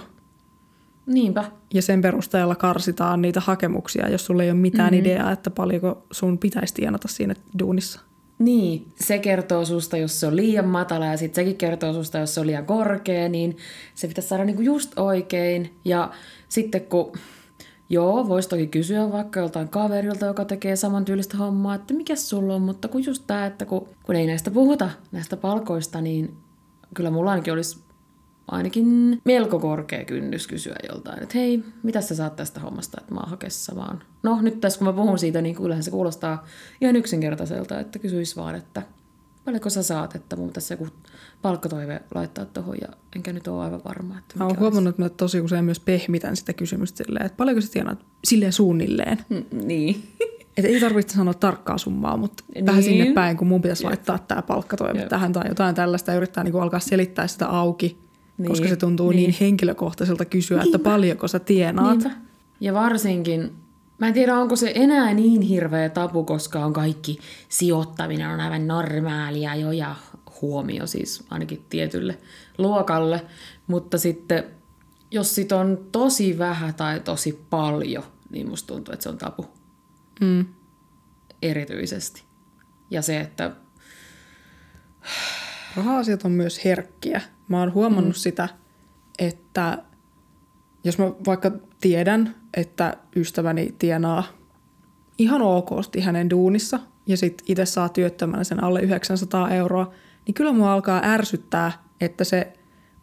[1.06, 1.52] Niinpä.
[1.74, 5.06] Ja sen perusteella karsitaan niitä hakemuksia, jos sulla ei ole mitään mm-hmm.
[5.06, 8.00] ideaa, että paljonko sun pitäisi tienata siinä duunissa.
[8.40, 12.34] Niin, se kertoo susta, jos se on liian matala ja sitten sekin kertoo susta, jos
[12.34, 13.58] se on liian korkea, niin
[13.96, 15.74] se pitäisi saada niinku just oikein.
[15.86, 16.12] Ja
[16.50, 17.12] sitten kun,
[17.90, 22.56] joo, voisi toki kysyä vaikka joltain kaverilta, joka tekee saman tyylistä hommaa, että mikä sulla
[22.56, 26.38] on, mutta kun just tämä, että kun, kun ei näistä puhuta, näistä palkoista, niin
[26.94, 27.80] kyllä mulla ainakin olisi
[28.48, 33.20] ainakin melko korkea kynnys kysyä joltain, että hei, mitä sä saat tästä hommasta, että mä
[33.20, 34.04] oon hakessa vaan.
[34.24, 36.46] No nyt tässä kun mä puhun siitä, niin kyllähän se kuulostaa
[36.82, 38.82] ihan yksinkertaiselta, että kysyis vaan, että
[39.46, 40.88] paljonko sä saat, että mun tässä joku
[41.42, 44.18] palkkatoive laittaa tuohon ja enkä nyt ole aivan varma.
[44.18, 47.62] Että mä oon huomannut, että mä tosi usein myös pehmitän sitä kysymystä silleen, että paljonko
[47.62, 49.18] sä tienaat silleen suunnilleen.
[49.30, 50.04] Mm, niin.
[50.58, 52.66] Että ei tarvitse sanoa tarkkaa summaa, mutta niin.
[52.66, 53.90] vähän sinne päin, kun mun pitäisi Jep.
[53.90, 55.10] laittaa tämä palkkatoive Jep.
[55.10, 58.03] tähän tai jotain tällaista ja yrittää niin alkaa selittää sitä auki,
[58.38, 58.50] niin.
[58.50, 60.78] koska se tuntuu niin, niin henkilökohtaiselta kysyä, Niinpä.
[60.78, 61.98] että paljonko sä tienaat.
[61.98, 62.18] Niinpä.
[62.60, 63.52] Ja varsinkin,
[63.98, 67.20] mä en tiedä onko se enää niin hirveä tapu, koska on kaikki
[67.50, 69.96] sijoittaminen on aivan normaalia jo ja
[70.42, 72.18] huomio siis ainakin tietylle
[72.58, 73.26] luokalle,
[73.68, 74.44] mutta sitten
[75.12, 79.46] jos sit on tosi vähän tai tosi paljon, niin musta tuntuu, että se on tapu.
[80.22, 80.46] Mm.
[81.42, 82.24] Erityisesti.
[82.92, 83.52] Ja se, että...
[85.78, 87.22] Raha-asiat on myös herkkiä.
[87.48, 88.20] Mä oon huomannut mm.
[88.20, 88.50] sitä,
[89.20, 89.78] että
[90.84, 91.52] jos mä vaikka
[91.82, 94.24] tiedän, että ystäväni tienaa
[95.18, 99.92] ihan okosti hänen duunissa ja sitten itse saa työttömänä sen alle 900 euroa,
[100.28, 102.54] niin kyllä mua alkaa ärsyttää, että se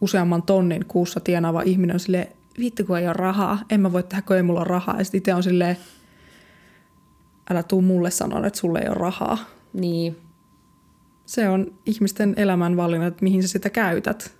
[0.01, 4.03] useamman tonnin kuussa tienaava ihminen on silleen, vittu kun ei ole rahaa, en mä voi
[4.03, 4.99] tehdä, kun ei mulla ole rahaa.
[4.99, 5.77] Ja sitten itse on silleen,
[7.51, 9.39] älä tuu mulle sanoa, että sulle ei ole rahaa.
[9.73, 10.17] Niin.
[11.31, 14.37] Se on ihmisten elämän valinta, että mihin sä sitä käytät.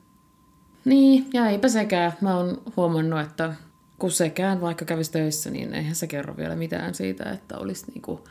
[0.85, 2.13] Niin, ja eipä sekään.
[2.21, 3.55] Mä oon huomannut, että
[3.99, 8.25] kun sekään vaikka kävisi töissä, niin eihän se kerro vielä mitään siitä, että olisi niinku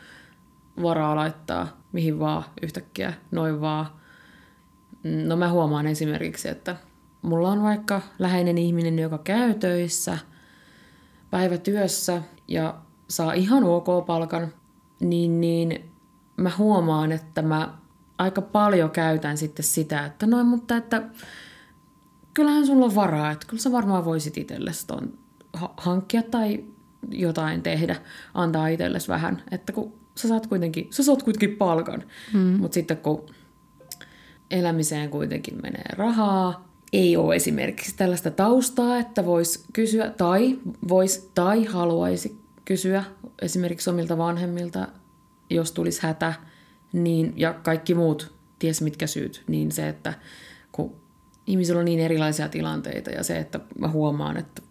[0.81, 3.85] varaa laittaa mihin vaan yhtäkkiä, noin vaan.
[5.25, 6.75] No mä huomaan esimerkiksi, että
[7.21, 10.17] mulla on vaikka läheinen ihminen, joka käy töissä
[11.31, 12.75] päivätyössä ja
[13.09, 14.47] saa ihan ok palkan,
[14.99, 15.91] niin, niin
[16.37, 17.78] mä huomaan, että mä
[18.19, 21.03] aika paljon käytän sitten sitä, että noin, mutta että
[22.33, 25.13] kyllähän sulla on varaa, että kyllä sä varmaan voisit itsellesi ton
[25.77, 26.63] hankkia tai
[27.11, 27.95] jotain tehdä,
[28.33, 32.03] antaa itsellesi vähän, että kun sä saat kuitenkin, sä saat kuitenkin palkan,
[32.33, 32.39] mm.
[32.39, 33.25] mutta sitten kun
[34.51, 41.65] elämiseen kuitenkin menee rahaa, ei ole esimerkiksi tällaista taustaa, että voisi kysyä tai vois tai
[41.65, 43.03] haluaisi kysyä
[43.41, 44.87] esimerkiksi omilta vanhemmilta,
[45.49, 46.33] jos tulisi hätä,
[46.93, 50.13] niin, ja kaikki muut, ties mitkä syyt, niin se, että
[50.71, 50.95] kun
[51.47, 54.61] ihmisillä on niin erilaisia tilanteita ja se, että mä huomaan, että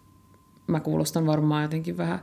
[0.67, 2.19] mä kuulostan varmaan jotenkin vähän,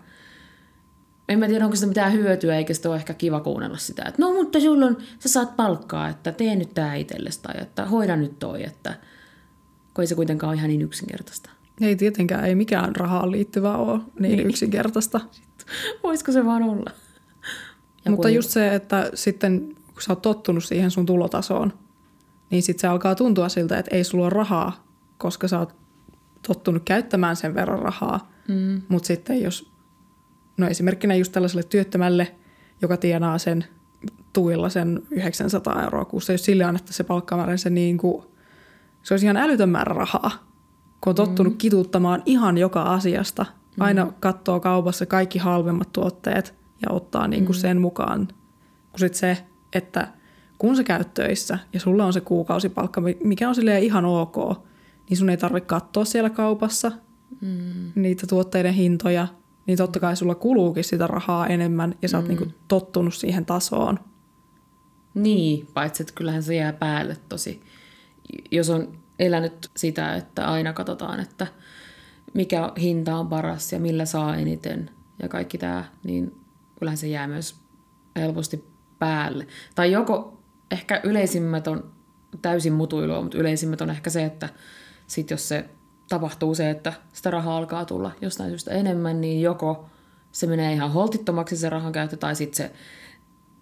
[1.30, 4.22] en mä tiedä, onko sitä mitään hyötyä, eikä sitä ole ehkä kiva kuunnella sitä, että
[4.22, 8.16] no mutta sulla on, sä saat palkkaa, että tee nyt tää itsellesi tai että hoida
[8.16, 8.94] nyt toi, että
[9.94, 11.50] kun ei se kuitenkaan ole ihan niin yksinkertaista.
[11.82, 14.48] Ei tietenkään, ei mikään rahaan liittyvä ole niin, niin.
[14.48, 15.22] yksinkertaista.
[16.04, 16.92] Voisiko se vaan olla?
[18.06, 18.36] Ja Mutta kun...
[18.36, 21.74] just se, että sitten kun sä oot tottunut siihen sun tulotasoon,
[22.50, 24.86] niin sitten se alkaa tuntua siltä, että ei sulla ole rahaa,
[25.18, 25.76] koska sä oot
[26.48, 28.32] tottunut käyttämään sen verran rahaa.
[28.48, 28.82] Mm.
[28.88, 29.72] Mutta sitten jos,
[30.58, 32.36] no esimerkkinä just tällaiselle työttömälle,
[32.82, 33.66] joka tienaa sen
[34.34, 38.26] tuilla sen 900 euroa kuussa, jos sille annettaisiin se palkkamäärä, se, niin kuin,
[39.04, 40.32] se olisi ihan älytön määrä rahaa,
[41.02, 41.58] kun on tottunut mm.
[41.58, 43.46] kituuttamaan ihan joka asiasta.
[43.80, 44.14] Aina mm.
[44.20, 47.62] katsoo kaupassa kaikki halvemmat tuotteet– ja ottaa niin kuin mm.
[47.62, 48.28] sen mukaan.
[48.92, 49.38] Kun sit se,
[49.76, 50.08] että
[50.58, 54.36] kun sä käyt töissä ja sulla on se kuukausipalkka, mikä on silleen ihan ok,
[55.10, 56.92] niin sun ei tarvitse katsoa siellä kaupassa
[57.42, 57.92] mm.
[57.96, 59.28] niitä tuotteiden hintoja,
[59.66, 62.36] niin totta kai sulla kuluukin sitä rahaa enemmän ja sä oot mm.
[62.36, 64.00] niin tottunut siihen tasoon.
[65.14, 67.62] Niin, paitsi että kyllähän se jää päälle tosi.
[68.52, 71.48] Jos on elänyt sitä, että aina katsotaan, että
[72.34, 74.90] mikä hinta on paras ja millä saa eniten
[75.22, 76.36] ja kaikki tämä, niin
[76.80, 77.56] kyllähän se jää myös
[78.16, 78.75] helposti
[79.06, 79.48] päälle.
[79.76, 80.38] Tai joko
[80.72, 81.92] ehkä yleisimmät on
[82.42, 84.50] täysin mutuilua, mutta yleisimmät on ehkä se, että
[85.08, 85.70] sit jos se
[86.10, 89.90] tapahtuu se, että sitä rahaa alkaa tulla jostain syystä enemmän, niin joko
[90.32, 92.72] se menee ihan holtittomaksi se rahan käyttö, tai sitten se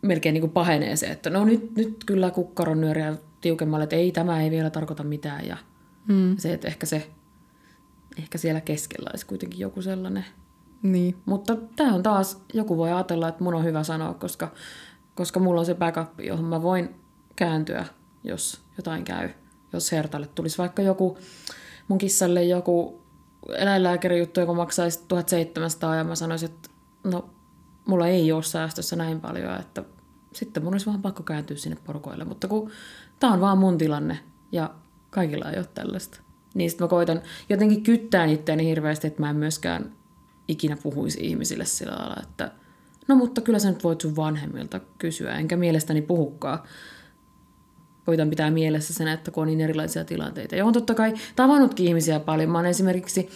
[0.01, 4.11] melkein niin kuin pahenee se, että no nyt, nyt kyllä kukkaron nyöriä tiukemmalle, että ei,
[4.11, 5.47] tämä ei vielä tarkoita mitään.
[5.47, 5.57] Ja
[6.07, 6.37] mm.
[6.37, 7.09] se, että ehkä se,
[8.17, 10.25] ehkä siellä keskellä olisi kuitenkin joku sellainen.
[10.83, 11.15] Niin.
[11.25, 14.51] Mutta tämä on taas, joku voi ajatella, että mun on hyvä sanoa, koska,
[15.15, 16.95] koska mulla on se backup, johon mä voin
[17.35, 17.85] kääntyä,
[18.23, 19.29] jos jotain käy.
[19.73, 21.17] Jos hertalle tulisi vaikka joku,
[21.87, 23.01] mun kissalle joku
[23.57, 26.69] eläinlääkärijuttu, joka maksaisi 1700 ja mä sanoisin, että
[27.03, 27.29] no
[27.85, 29.83] mulla ei ole säästössä näin paljon, että
[30.33, 32.25] sitten mun olisi vaan pakko kääntyä sinne porukoille.
[32.25, 32.71] Mutta kun
[33.19, 34.19] tämä on vaan mun tilanne
[34.51, 34.69] ja
[35.09, 36.19] kaikilla ei ole tällaista.
[36.53, 39.95] Niin sitten mä koitan jotenkin kyttää itseäni hirveästi, että mä en myöskään
[40.47, 42.51] ikinä puhuisi ihmisille sillä lailla, että
[43.07, 46.59] no mutta kyllä sä nyt voit sun vanhemmilta kysyä, enkä mielestäni puhukkaan.
[48.05, 50.55] Koitan pitää mielessä sen, että kun on niin erilaisia tilanteita.
[50.55, 52.49] Ja on totta kai tavannutkin ihmisiä paljon.
[52.49, 53.29] Mä oon esimerkiksi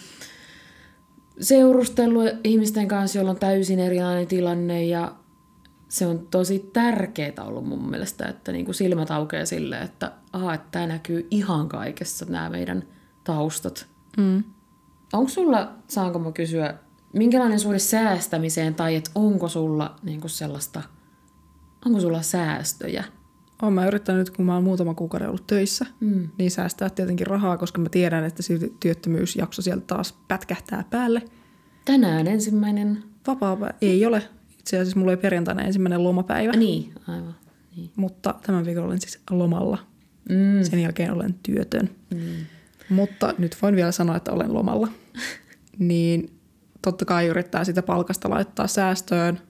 [1.40, 5.14] seurustellut ihmisten kanssa, joilla on täysin erilainen tilanne ja
[5.88, 10.54] se on tosi tärkeää ollut mun mielestä, että niin kuin silmät aukeaa sille, että, aha,
[10.54, 12.84] että tämä näkyy ihan kaikessa, nämä meidän
[13.24, 13.86] taustat.
[14.16, 14.44] Mm.
[15.12, 16.74] Onko sulla, saanko mä kysyä,
[17.12, 20.82] minkälainen suhde säästämiseen tai että onko sulla niin kuin sellaista,
[21.86, 23.04] onko sulla säästöjä?
[23.62, 26.28] Olen mä yrittänyt, kun mä oon muutama kuukauden ollut töissä, mm.
[26.38, 28.42] niin säästää tietenkin rahaa, koska mä tiedän, että
[28.80, 31.22] työttömyysjakso sieltä taas pätkähtää päälle.
[31.84, 33.04] Tänään ensimmäinen...
[33.26, 34.22] Vapaa ei ole.
[34.58, 36.52] Itse asiassa mulla oli perjantaina ensimmäinen lomapäivä.
[36.52, 37.34] Niin, aivan.
[37.76, 37.90] Niin.
[37.96, 39.78] Mutta tämän viikon olen siis lomalla.
[40.28, 40.62] Mm.
[40.62, 41.90] Sen jälkeen olen työtön.
[42.14, 42.20] Mm.
[42.88, 44.88] Mutta nyt voin vielä sanoa, että olen lomalla.
[45.78, 46.37] niin
[46.82, 49.40] totta kai yrittää sitä palkasta laittaa säästöön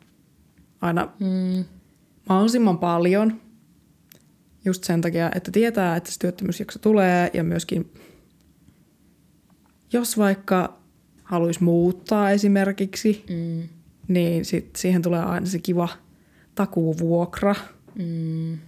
[0.81, 1.64] aina mm.
[2.29, 3.41] mahdollisimman paljon.
[4.64, 7.93] Just sen takia, että tietää, että se työttömyysjakso tulee ja myöskin
[9.93, 10.79] jos vaikka
[11.25, 13.69] haluaisi muuttaa esimerkiksi, mm.
[14.09, 15.88] niin sit siihen tulee aina se kiva
[16.55, 17.55] takuuvuokra.
[17.95, 18.59] Mm.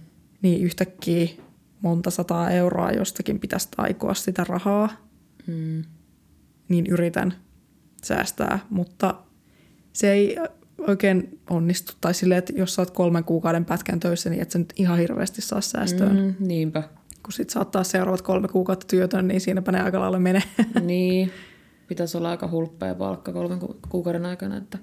[0.41, 1.27] Niin yhtäkkiä
[1.81, 4.89] monta sataa euroa jostakin pitäisi taikoa sitä rahaa.
[5.47, 5.83] Mm.
[6.69, 7.33] Niin yritän
[8.03, 9.15] säästää, mutta
[9.93, 10.37] se ei
[10.77, 11.93] oikein onnistu.
[12.01, 14.97] Tai silleen, että jos sä oot kolmen kuukauden pätkän töissä, niin et sä nyt ihan
[14.97, 16.09] hirveästi saa säästöä.
[16.09, 16.83] Mm, niinpä.
[17.23, 20.43] Kun sit saattaa seuraavat kolme kuukautta työtön, niin siinäpä ne aika lailla menee.
[20.81, 21.31] niin,
[21.87, 23.59] pitäisi olla aika hulppea palkka kolmen
[23.89, 24.77] kuukauden aikana, että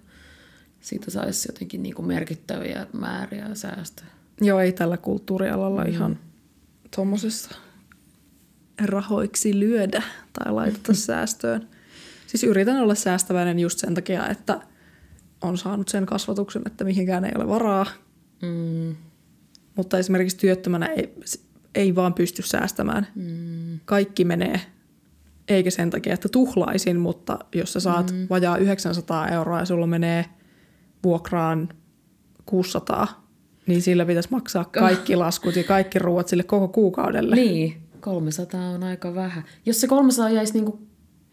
[0.81, 4.07] siitä saisi jotenkin niin kuin merkittäviä määriä säästöä.
[4.41, 5.91] Joo, ei tällä kulttuurialalla mm.
[5.91, 6.19] ihan
[6.97, 7.55] tuommoisessa
[8.85, 10.03] rahoiksi lyödä
[10.33, 11.69] tai laiteta säästöön.
[12.29, 14.61] Siis yritän olla säästäväinen just sen takia, että
[15.43, 17.87] on saanut sen kasvatuksen, että mihinkään ei ole varaa.
[18.43, 18.97] Mm.
[19.77, 21.15] Mutta esimerkiksi työttömänä ei,
[21.75, 23.07] ei vaan pysty säästämään.
[23.15, 23.81] Mm.
[23.85, 24.61] Kaikki menee,
[25.49, 28.27] eikä sen takia, että tuhlaisin, mutta jos sä saat mm.
[28.31, 30.25] vajaa 900 euroa ja sulla menee
[31.05, 31.69] vuokraan
[32.47, 33.29] 600,
[33.67, 37.37] niin sillä pitäisi maksaa kaikki laskut ja kaikki ruoat sille koko kuukaudelle.
[37.37, 39.45] Niin, 300 on aika vähän.
[39.67, 40.88] Jos se 300 jäisi niinku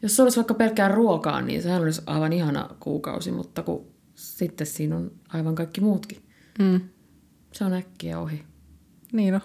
[0.05, 4.67] jos se olisi vaikka pelkkää ruokaa, niin sehän olisi aivan ihana kuukausi, mutta kun sitten
[4.67, 6.17] siinä on aivan kaikki muutkin.
[6.59, 6.81] Mm.
[7.51, 8.43] Se on äkkiä ohi.
[9.11, 9.41] Niin on.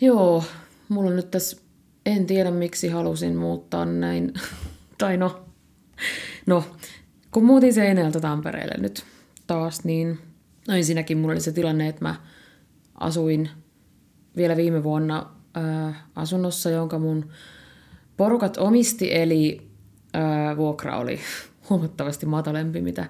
[0.00, 0.44] Joo,
[0.88, 1.56] mulla on nyt tässä,
[2.06, 4.32] en tiedä miksi halusin muuttaa näin.
[4.98, 5.44] tai no,
[6.46, 6.64] no,
[7.30, 9.04] kun muutin Seinäjältä Tampereelle nyt
[9.46, 10.18] taas, niin
[10.68, 12.14] no ensinnäkin mulla oli se tilanne, että mä
[12.94, 13.50] asuin
[14.36, 17.30] vielä viime vuonna äh, asunnossa, jonka mun
[18.16, 19.65] porukat omisti, eli
[20.16, 21.20] ää, vuokra oli
[21.70, 23.08] huomattavasti matalempi, mitä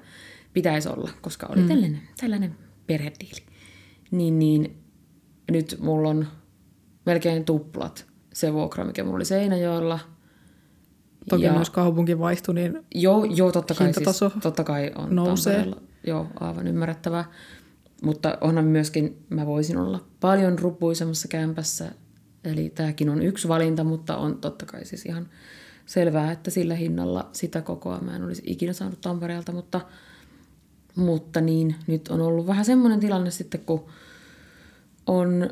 [0.52, 1.68] pitäisi olla, koska oli mm.
[1.68, 2.54] tällainen, tällainen
[2.86, 3.42] perhediili.
[4.10, 4.82] Niin, niin
[5.52, 6.26] nyt mulla on
[7.06, 9.98] melkein tuplat se vuokra, mikä mulla oli Seinäjoella.
[11.28, 15.66] Toki ja, myös kaupunki vaihtui, niin joo, joo, totta kai, siis, totta kai on nousee.
[16.06, 17.24] Joo, aivan ymmärrettävää.
[18.02, 21.92] Mutta onhan myöskin, mä voisin olla paljon rupuisemmassa kämpässä.
[22.44, 25.28] Eli tämäkin on yksi valinta, mutta on totta kai siis ihan
[25.86, 29.80] selvää, että sillä hinnalla sitä kokoa mä en olisi ikinä saanut Tampereelta, mutta,
[30.96, 33.86] mutta niin, nyt on ollut vähän semmoinen tilanne sitten, kun
[35.06, 35.50] on,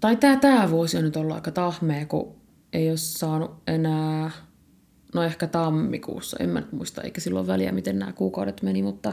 [0.00, 2.36] tai tämä, tämä vuosi on nyt ollut aika tahmea, kun
[2.72, 4.30] ei ole saanut enää,
[5.14, 9.12] no ehkä tammikuussa, en mä nyt muista, eikä silloin väliä, miten nämä kuukaudet meni, mutta,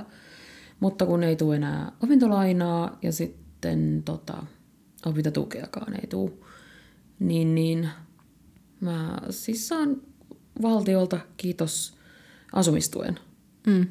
[0.80, 4.44] mutta kun ei tule enää opintolainaa ja sitten tota,
[5.06, 6.32] opintotukeakaan ei tule,
[7.20, 7.90] niin, niin
[8.80, 10.02] mä siis saan
[10.62, 11.98] valtiolta kiitos
[12.54, 13.20] asumistuen,
[13.68, 13.88] mm.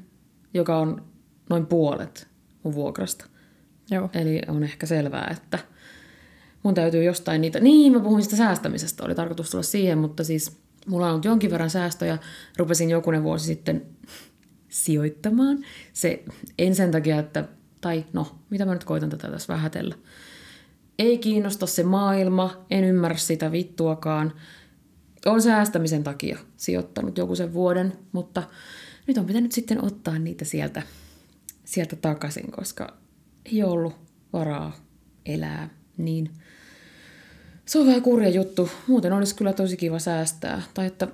[0.55, 1.05] joka on
[1.51, 2.29] noin puolet
[2.63, 3.27] mun vuokrasta.
[3.91, 4.11] Joo.
[4.15, 5.59] Eli on ehkä selvää, että
[6.63, 7.61] mun täytyy jostain niitä...
[7.61, 11.51] Niin, mä puhuin sitä säästämisestä, oli tarkoitus tulla siihen, mutta siis mulla on ollut jonkin
[11.51, 12.19] verran säästöjä.
[12.57, 13.87] Rupesin jokunen vuosi sitten
[14.69, 15.59] sijoittamaan.
[15.93, 16.25] Se
[16.59, 17.49] en sen takia, että...
[17.81, 19.95] Tai no, mitä mä nyt koitan tätä tässä vähätellä.
[20.99, 24.33] Ei kiinnosta se maailma, en ymmärrä sitä vittuakaan.
[25.27, 28.43] On säästämisen takia sijoittanut joku sen vuoden, mutta
[29.07, 30.83] nyt on pitänyt sitten ottaa niitä sieltä,
[31.65, 32.97] sieltä takaisin, koska
[33.45, 33.95] ei ollut
[34.33, 34.77] varaa
[35.27, 36.31] elää niin.
[37.67, 38.69] Se on vähän kurja juttu.
[38.87, 40.63] Muuten olisi kyllä tosi kiva säästää.
[40.75, 41.09] Tai että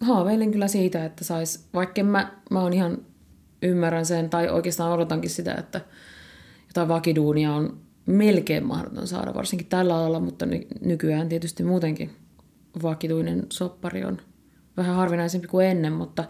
[0.00, 2.98] haaveilen kyllä siitä, että sais, vaikka mä, mä oon ihan
[3.62, 5.80] ymmärrän sen, tai oikeastaan odotankin sitä, että
[6.66, 12.10] jotain vakiduunia on melkein mahdoton saada, varsinkin tällä alalla, mutta ny- nykyään tietysti muutenkin
[12.82, 14.18] vakituinen soppari on
[14.76, 16.24] vähän harvinaisempi kuin ennen, mutta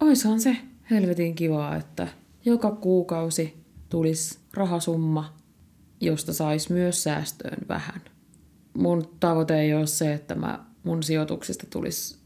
[0.00, 0.56] oishan se
[0.90, 2.08] helvetin kivaa, että
[2.44, 5.34] joka kuukausi tulisi rahasumma,
[6.00, 8.00] josta saisi myös säästöön vähän.
[8.74, 12.18] Mun tavoite ei ole se, että mä mun sijoituksista tulisi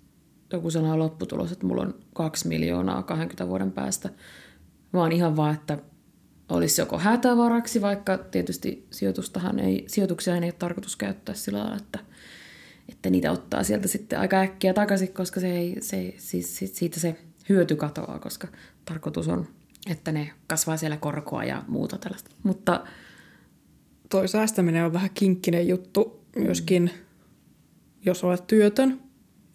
[0.53, 4.11] joku sellainen lopputulos, että mulla on kaksi miljoonaa 20 vuoden päästä,
[4.93, 5.79] vaan ihan vaan, että
[6.49, 11.99] olisi joko hätävaraksi, vaikka tietysti sijoitustahan ei, sijoituksia ei ole tarkoitus käyttää sillä lailla, että,
[12.93, 17.17] että niitä ottaa sieltä sitten aika äkkiä takaisin, koska se ei, se, siis, siitä se
[17.49, 18.49] hyöty katoaa, koska
[18.85, 19.47] tarkoitus on,
[19.91, 22.31] että ne kasvaa siellä korkoa ja muuta tällaista.
[22.43, 22.85] Mutta
[24.09, 26.99] toi säästäminen on vähän kinkkinen juttu myöskin, mm.
[28.07, 29.01] jos olet työtön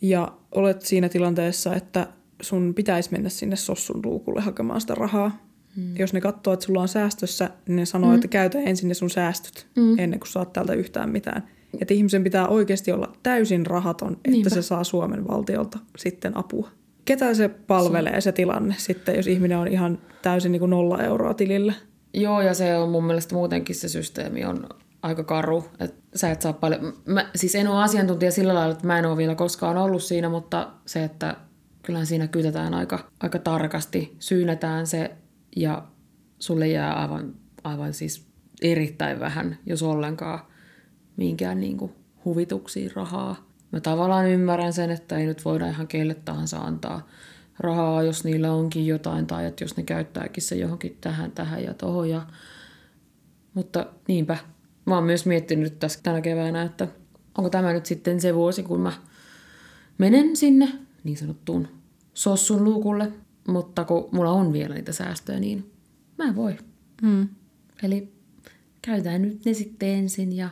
[0.02, 2.08] ja olet siinä tilanteessa, että
[2.41, 5.45] sun pitäisi mennä sinne sossun luukulle hakemaan sitä rahaa.
[5.76, 5.98] Mm.
[5.98, 8.15] Jos ne katsoo, että sulla on säästössä, niin ne sanoo, mm.
[8.15, 10.00] että käytä ensin ne sun säästöt mm.
[10.00, 11.48] ennen kuin saat täältä yhtään mitään.
[11.82, 14.50] Että ihmisen pitää oikeasti olla täysin rahaton, että Niinpä.
[14.50, 16.70] se saa Suomen valtiolta sitten apua.
[17.06, 21.34] Ketä se palvelee se tilanne sitten, jos ihminen on ihan täysin niin kuin nolla euroa
[21.34, 21.74] tilillä?
[22.14, 24.70] Joo, ja se on mun mielestä muutenkin se systeemi on
[25.02, 25.66] aika karu.
[25.80, 26.94] Että sä et saa paljon...
[27.06, 30.30] Mä, siis en ole asiantuntija sillä lailla, että mä en ole vielä koskaan ollut siinä,
[30.30, 31.36] mutta se, että
[31.84, 35.12] kyllähän siinä kytetään aika, aika tarkasti, syynetään se
[35.56, 35.84] ja
[36.40, 37.34] sulle jää aivan,
[37.64, 38.28] aivan siis
[38.62, 40.40] erittäin vähän, jos ollenkaan,
[41.17, 41.91] minkään niin kuin
[42.25, 43.49] huvituksiin rahaa.
[43.71, 47.08] Mä tavallaan ymmärrän sen, että ei nyt voida ihan kelle tahansa antaa
[47.60, 51.73] rahaa, jos niillä onkin jotain, tai että jos ne käyttääkin se johonkin tähän, tähän ja
[51.73, 52.10] tohon.
[52.10, 52.28] Ja...
[53.54, 54.38] Mutta niinpä,
[54.86, 56.88] mä oon myös miettinyt tässä tänä keväänä, että
[57.38, 58.93] onko tämä nyt sitten se vuosi, kun mä
[59.97, 60.71] menen sinne
[61.04, 61.67] niin sanottuun
[62.13, 63.12] sossun luukulle,
[63.47, 65.71] mutta kun mulla on vielä niitä säästöjä, niin
[66.17, 66.58] mä voi.
[67.01, 67.30] Hmm.
[67.84, 68.14] Eli
[68.86, 70.38] käytään nyt ne sitten ensin.
[70.38, 70.50] Ja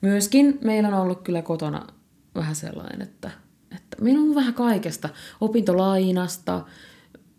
[0.00, 1.86] myöskin meillä on ollut kyllä kotona
[2.34, 3.30] vähän sellainen, että,
[3.76, 5.08] että meillä on vähän kaikesta.
[5.40, 6.64] Opintolainasta,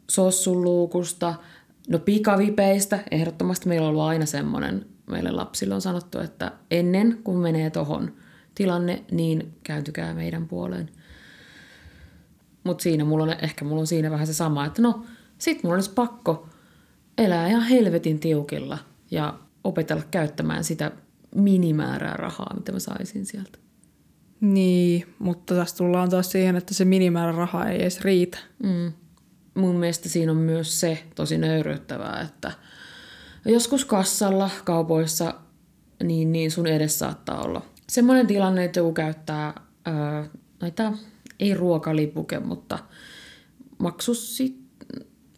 [0.09, 1.35] sossunluukusta,
[1.89, 2.99] no pikavipeistä.
[3.11, 8.13] Ehdottomasti meillä on ollut aina semmoinen, meille lapsille on sanottu, että ennen kuin menee tohon
[8.55, 10.89] tilanne, niin kääntykää meidän puoleen.
[12.63, 15.05] Mutta siinä mulla on, ehkä mulla on siinä vähän se sama, että no,
[15.37, 16.49] sit mulla olisi pakko
[17.17, 18.77] elää ihan helvetin tiukilla
[19.11, 20.91] ja opetella käyttämään sitä
[21.35, 23.59] minimäärää rahaa, mitä mä saisin sieltä.
[24.41, 28.37] Niin, mutta tässä tullaan taas siihen, että se minimäärä rahaa ei edes riitä.
[28.63, 28.91] Mm.
[29.55, 32.51] Mun mielestä siinä on myös se tosi nöyryyttävää, että
[33.45, 35.33] joskus kassalla kaupoissa
[36.03, 39.53] niin, niin sun edes saattaa olla semmoinen tilanne, että joku käyttää
[39.85, 40.29] ää,
[40.61, 40.93] näitä,
[41.39, 42.79] ei ruokalipuke, mutta
[43.77, 44.57] maksussit,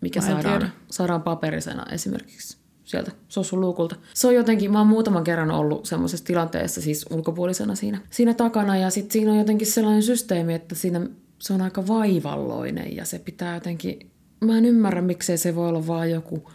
[0.01, 2.58] mikä saadaan, saadaan paperisena esimerkiksi
[2.89, 3.95] sieltä sossun luukulta.
[4.13, 8.77] Se on jotenkin, mä oon muutaman kerran ollut semmoisessa tilanteessa siis ulkopuolisena siinä, siinä takana
[8.77, 11.07] ja sitten siinä on jotenkin sellainen systeemi, että siinä
[11.39, 15.87] se on aika vaivalloinen ja se pitää jotenkin, mä en ymmärrä miksei se voi olla
[15.87, 16.51] vaan joku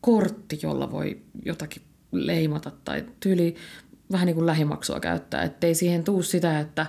[0.00, 3.54] kortti, jolla voi jotakin leimata tai tyyli
[4.12, 6.86] vähän niin kuin lähimaksua käyttää, ettei siihen tuu sitä, että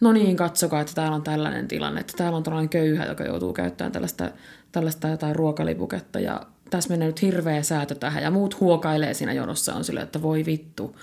[0.00, 3.52] no niin, katsokaa, että täällä on tällainen tilanne, että täällä on tällainen köyhä, joka joutuu
[3.52, 4.30] käyttämään tällaista,
[4.72, 9.74] tällaista jotain ruokalipuketta ja tässä menee nyt hirveä säätö tähän ja muut huokailee siinä jonossa
[9.74, 10.96] on sille, että voi vittu.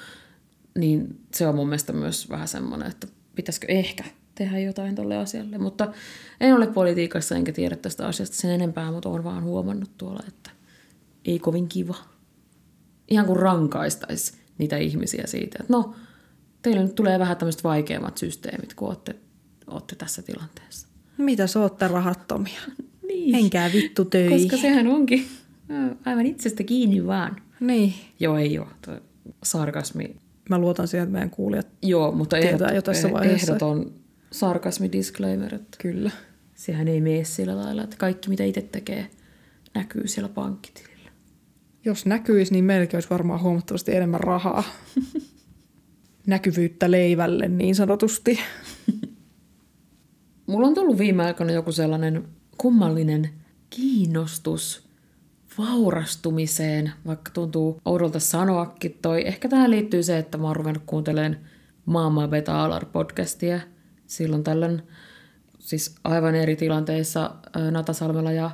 [0.78, 4.04] Niin se on mun mielestä myös vähän semmoinen, että pitäisikö ehkä
[4.36, 5.58] tehdä jotain tolle asialle.
[5.58, 5.94] Mutta
[6.42, 10.50] en ole politiikassa enkä tiedä tästä asiasta sen enempää, mutta olen vaan huomannut tuolla, että
[11.26, 11.96] ei kovin kiva.
[13.08, 15.96] Ihan kuin rankaistaisi niitä ihmisiä siitä, että no,
[16.62, 19.16] teille nyt tulee vähän tämmöiset vaikeammat systeemit, kun olette,
[19.68, 20.88] olette tässä tilanteessa.
[21.18, 22.62] Mitä sä ootte rahattomia?
[23.08, 23.36] Niin.
[23.36, 24.42] Enkää vittu töihin.
[24.42, 25.28] Koska sehän onkin
[26.06, 27.36] aivan itsestä kiinni vaan.
[27.60, 27.94] Niin.
[28.20, 28.68] Joo, ei ole.
[28.86, 28.94] Tuo
[29.44, 30.16] sarkasmi.
[30.50, 33.52] Mä luotan siihen, että meidän kuulijat Joo, mutta tietää jo tässä vaiheessa.
[33.52, 33.94] ehdoton
[34.32, 35.56] sarkasmi disclaimer.
[35.56, 36.12] Että Kyllä.
[36.56, 39.10] Sehän ei mene sillä lailla, että kaikki mitä itse tekee
[39.74, 41.12] näkyy siellä pankkitilillä.
[41.86, 44.64] Jos näkyisi, niin meilläkin olisi varmaan huomattavasti enemmän rahaa.
[46.28, 48.40] Näkyvyyttä leivälle niin sanotusti.
[50.48, 53.30] Mulla on tullut viime aikoina joku sellainen kummallinen
[53.70, 54.87] kiinnostus
[55.58, 59.28] vaurastumiseen, vaikka tuntuu oudolta sanoakin toi.
[59.28, 61.38] Ehkä tähän liittyy se, että mä oon ruvennut kuuntelemaan
[61.86, 63.60] Maailman Beta Alar podcastia.
[64.08, 64.82] Silloin tällöin
[65.60, 67.36] siis aivan eri tilanteissa
[67.72, 68.52] Nata Salmela ja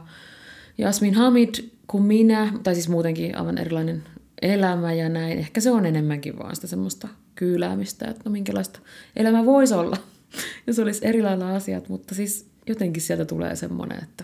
[0.78, 1.56] Jasmin Hamid
[1.88, 4.04] kuin minä, tai siis muutenkin aivan erilainen
[4.42, 5.40] elämä ja näin.
[5.40, 8.80] Ehkä se on enemmänkin vaan sitä semmoista kyyläämistä, että no minkälaista
[9.16, 9.98] elämä voisi olla,
[10.68, 14.24] jos olisi erilailla asiat, mutta siis jotenkin sieltä tulee semmoinen, että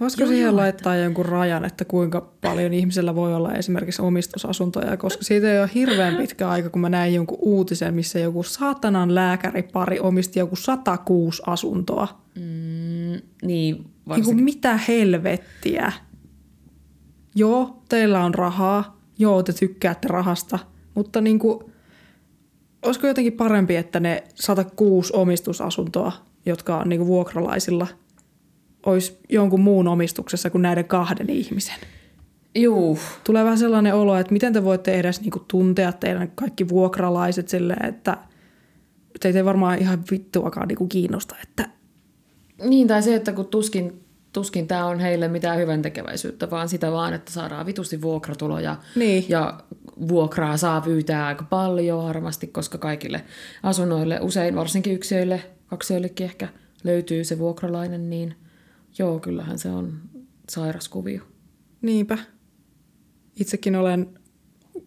[0.00, 1.04] Voisiko Joo, siihen laittaa että...
[1.04, 6.16] jonkun rajan, että kuinka paljon ihmisellä voi olla esimerkiksi omistusasuntoja, koska siitä ei ole hirveän
[6.16, 12.20] pitkä aika, kun mä näin jonkun uutisen, missä joku saatanan lääkäripari omisti joku 106 asuntoa.
[12.34, 14.36] Mm, niin, varsinkin.
[14.36, 15.92] niin mitä helvettiä?
[17.34, 18.98] Joo, teillä on rahaa.
[19.18, 20.58] Joo, te tykkäätte rahasta.
[20.94, 21.72] Mutta niin kuin,
[22.82, 26.12] olisiko jotenkin parempi, että ne 106 omistusasuntoa,
[26.46, 27.86] jotka on niin kuin vuokralaisilla–
[28.88, 31.76] olisi jonkun muun omistuksessa kuin näiden kahden ihmisen.
[32.54, 32.98] Juu.
[33.24, 37.88] Tulee vähän sellainen olo, että miten te voitte edes niinku tuntea teidän kaikki vuokralaiset silleen,
[37.88, 38.16] että
[39.20, 41.36] teitä ei varmaan ihan vittuakaan niinku kiinnosta.
[41.42, 41.68] Että...
[42.62, 46.92] Niin, tai se, että kun tuskin, tuskin tämä on heille mitään hyvän tekeväisyyttä, vaan sitä
[46.92, 48.76] vaan, että saadaan vitusti vuokratuloja.
[48.96, 49.24] Niin.
[49.28, 49.60] Ja
[50.08, 53.24] vuokraa saa pyytää aika paljon varmasti, koska kaikille
[53.62, 56.48] asunnoille, usein varsinkin yksiöille, kaksiöillekin ehkä
[56.84, 58.34] löytyy se vuokralainen, niin–
[58.98, 60.00] Joo, kyllähän se on
[60.50, 61.22] sairas kuvio.
[61.82, 62.18] Niinpä.
[63.40, 64.18] Itsekin olen,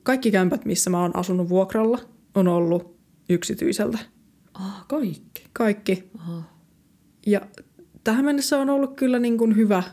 [0.04, 2.00] kaikki kämpät, missä mä oon asunut vuokralla,
[2.36, 3.00] on ollut
[3.30, 3.98] yksityiseltä.
[4.54, 5.46] Ah, kaikki?
[5.54, 6.10] Kaikki.
[6.18, 6.44] Aha.
[7.26, 7.42] Ja
[8.04, 9.84] tähän mennessä on ollut kyllä niin kuin hyvä,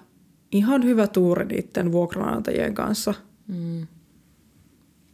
[0.53, 3.15] ihan hyvä tuuri niiden vuokranantajien kanssa.
[3.49, 3.87] Mm.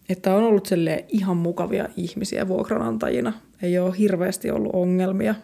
[0.09, 0.68] Että on ollut
[1.09, 3.32] ihan mukavia ihmisiä vuokranantajina.
[3.62, 5.34] Ei ole hirveästi ollut ongelmia,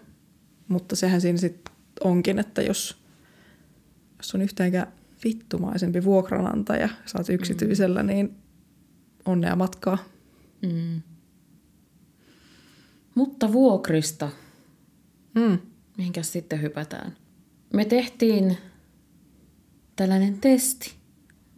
[0.68, 2.99] mutta sehän siinä sitten onkin, että jos
[4.21, 4.93] jos on yhtäänkään
[5.25, 8.07] vittumaisempi vuokranantaja, sä oot yksityisellä, mm.
[8.07, 8.37] niin
[9.25, 9.99] onnea matkaa.
[10.62, 11.03] Mm.
[13.14, 14.31] Mutta vuokrista,
[15.35, 15.59] mm.
[15.97, 17.16] mihinkäs sitten hypätään?
[17.73, 18.57] Me tehtiin
[19.97, 20.95] tällainen testi.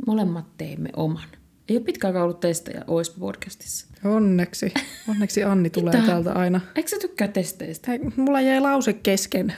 [0.07, 1.29] Molemmat teimme oman.
[1.69, 3.87] Ei ole pitkään ollut testejä OISP podcastissa.
[4.05, 4.75] Onneksi.
[5.09, 6.61] Onneksi Anni tulee täältä aina.
[6.75, 7.91] Eikö sä tykkää testeistä?
[7.91, 9.55] Hei, mulla jäi lause kesken.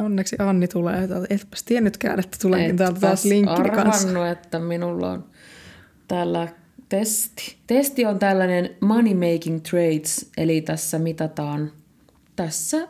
[0.00, 1.08] Onneksi Anni tulee.
[1.30, 4.30] Etpäs tiennytkään, että tuleekin Et täältä taas linkki kanssa.
[4.30, 5.24] että minulla on
[6.08, 6.48] täällä
[6.88, 7.56] testi.
[7.66, 11.72] Testi on tällainen money making trades, eli tässä mitataan,
[12.36, 12.88] tässä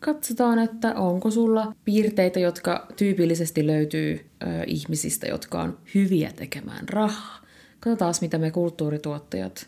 [0.00, 7.38] katsotaan, että onko sulla piirteitä, jotka tyypillisesti löytyy ö, ihmisistä, jotka on hyviä tekemään rahaa.
[7.80, 9.66] Katsotaan, mitä me kulttuurituottajat,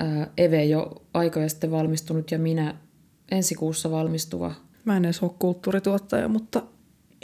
[0.00, 2.74] ö, Eve jo aikoja sitten valmistunut ja minä
[3.30, 4.54] ensi kuussa valmistuva
[4.88, 6.62] Mä en edes ole kulttuurituottaja, mutta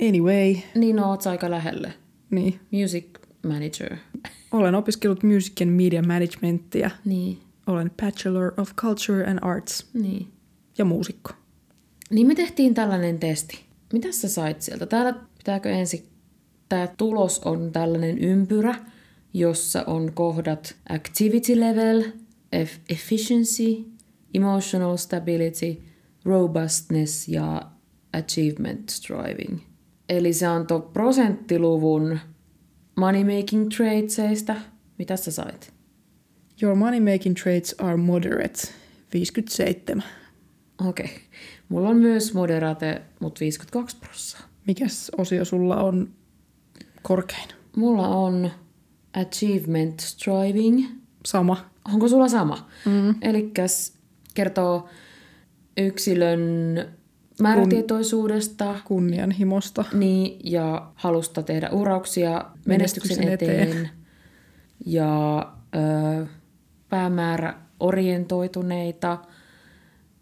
[0.08, 0.56] anyway.
[0.74, 1.94] Niin, no, oot aika lähelle.
[2.30, 2.60] Niin.
[2.70, 3.06] Music
[3.46, 3.96] manager.
[4.52, 6.90] Olen opiskellut music and media managementia.
[7.04, 7.38] Niin.
[7.66, 9.86] Olen Bachelor of Culture and Arts.
[9.94, 10.28] Niin.
[10.78, 11.30] Ja muusikko.
[12.10, 13.60] Niin me tehtiin tällainen testi.
[13.92, 14.86] Mitä sä sait sieltä?
[14.86, 16.06] Täällä pitääkö ensin...
[16.68, 18.74] Tämä tulos on tällainen ympyrä,
[19.34, 22.04] jossa on kohdat activity level,
[22.88, 23.84] efficiency,
[24.34, 25.76] emotional stability–
[26.24, 27.62] robustness ja
[28.12, 29.60] achievement striving.
[30.08, 32.18] Eli se antoi prosenttiluvun
[32.96, 34.54] money making tradesista.
[34.98, 35.72] Mitä sä sait?
[36.62, 38.68] Your money making trades are moderate.
[39.14, 40.02] 57.
[40.88, 41.06] Okei.
[41.06, 41.16] Okay.
[41.68, 44.48] Mulla on myös moderate, mutta 52 prosenttia.
[44.66, 46.08] Mikäs osio sulla on
[47.02, 47.48] korkein?
[47.76, 48.50] Mulla on
[49.12, 50.86] achievement striving.
[51.26, 51.70] Sama.
[51.92, 52.68] Onko sulla sama?
[52.84, 53.14] Mm.
[53.22, 53.52] Eli
[54.34, 54.88] kertoo
[55.76, 56.40] yksilön
[57.40, 58.74] määrätietoisuudesta.
[58.84, 59.84] Kunnianhimosta.
[59.92, 63.68] Niin, ja halusta tehdä urauksia menestyksen, menestyksen eteen.
[63.68, 63.90] eteen.
[64.86, 65.38] Ja
[65.76, 66.26] ö,
[66.88, 69.18] päämäärä orientoituneita.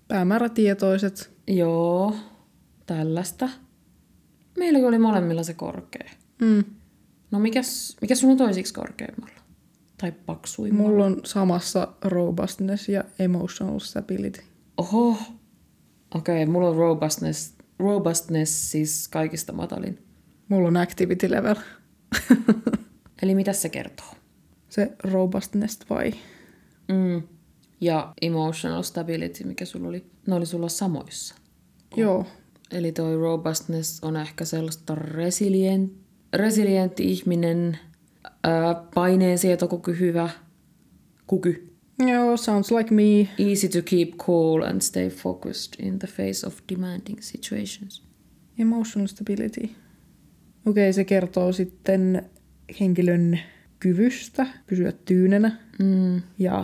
[0.08, 1.30] Päämäärätietoiset.
[1.46, 2.16] Joo,
[2.86, 3.48] tällaista.
[4.58, 6.10] Meillä oli molemmilla se korkea.
[6.40, 6.64] Mm.
[7.30, 9.42] No mikäs, mikäs sun on toisiksi korkeimmalla?
[10.00, 10.90] Tai paksuimmalla?
[10.90, 14.40] Mulla on samassa robustness ja emotional stability.
[14.76, 15.16] Oho,
[16.14, 19.98] Okei, okay, mulla on robustness, robustness siis kaikista matalin.
[20.48, 21.54] Mulla on activity level.
[23.22, 24.14] Eli mitä se kertoo?
[24.68, 26.12] Se robustness vai?
[26.88, 27.22] Mm.
[27.80, 30.06] Ja emotional stability, mikä sulla oli?
[30.26, 31.34] Ne oli sulla samoissa.
[31.96, 32.26] Joo.
[32.70, 35.92] Eli toi robustness on ehkä sellaista resilient,
[36.32, 37.78] resilientti ihminen,
[38.44, 40.30] Ää, paineensietokyky hyvä.
[41.26, 41.71] Kuky.
[42.10, 43.28] Joo, sounds like me.
[43.50, 48.02] Easy to keep cool and stay focused in the face of demanding situations.
[48.58, 49.64] Emotional stability.
[49.64, 49.74] Okei,
[50.66, 52.30] okay, se kertoo sitten
[52.80, 53.38] henkilön
[53.80, 56.22] kyvystä pysyä tyynenä Mm.
[56.38, 56.58] ja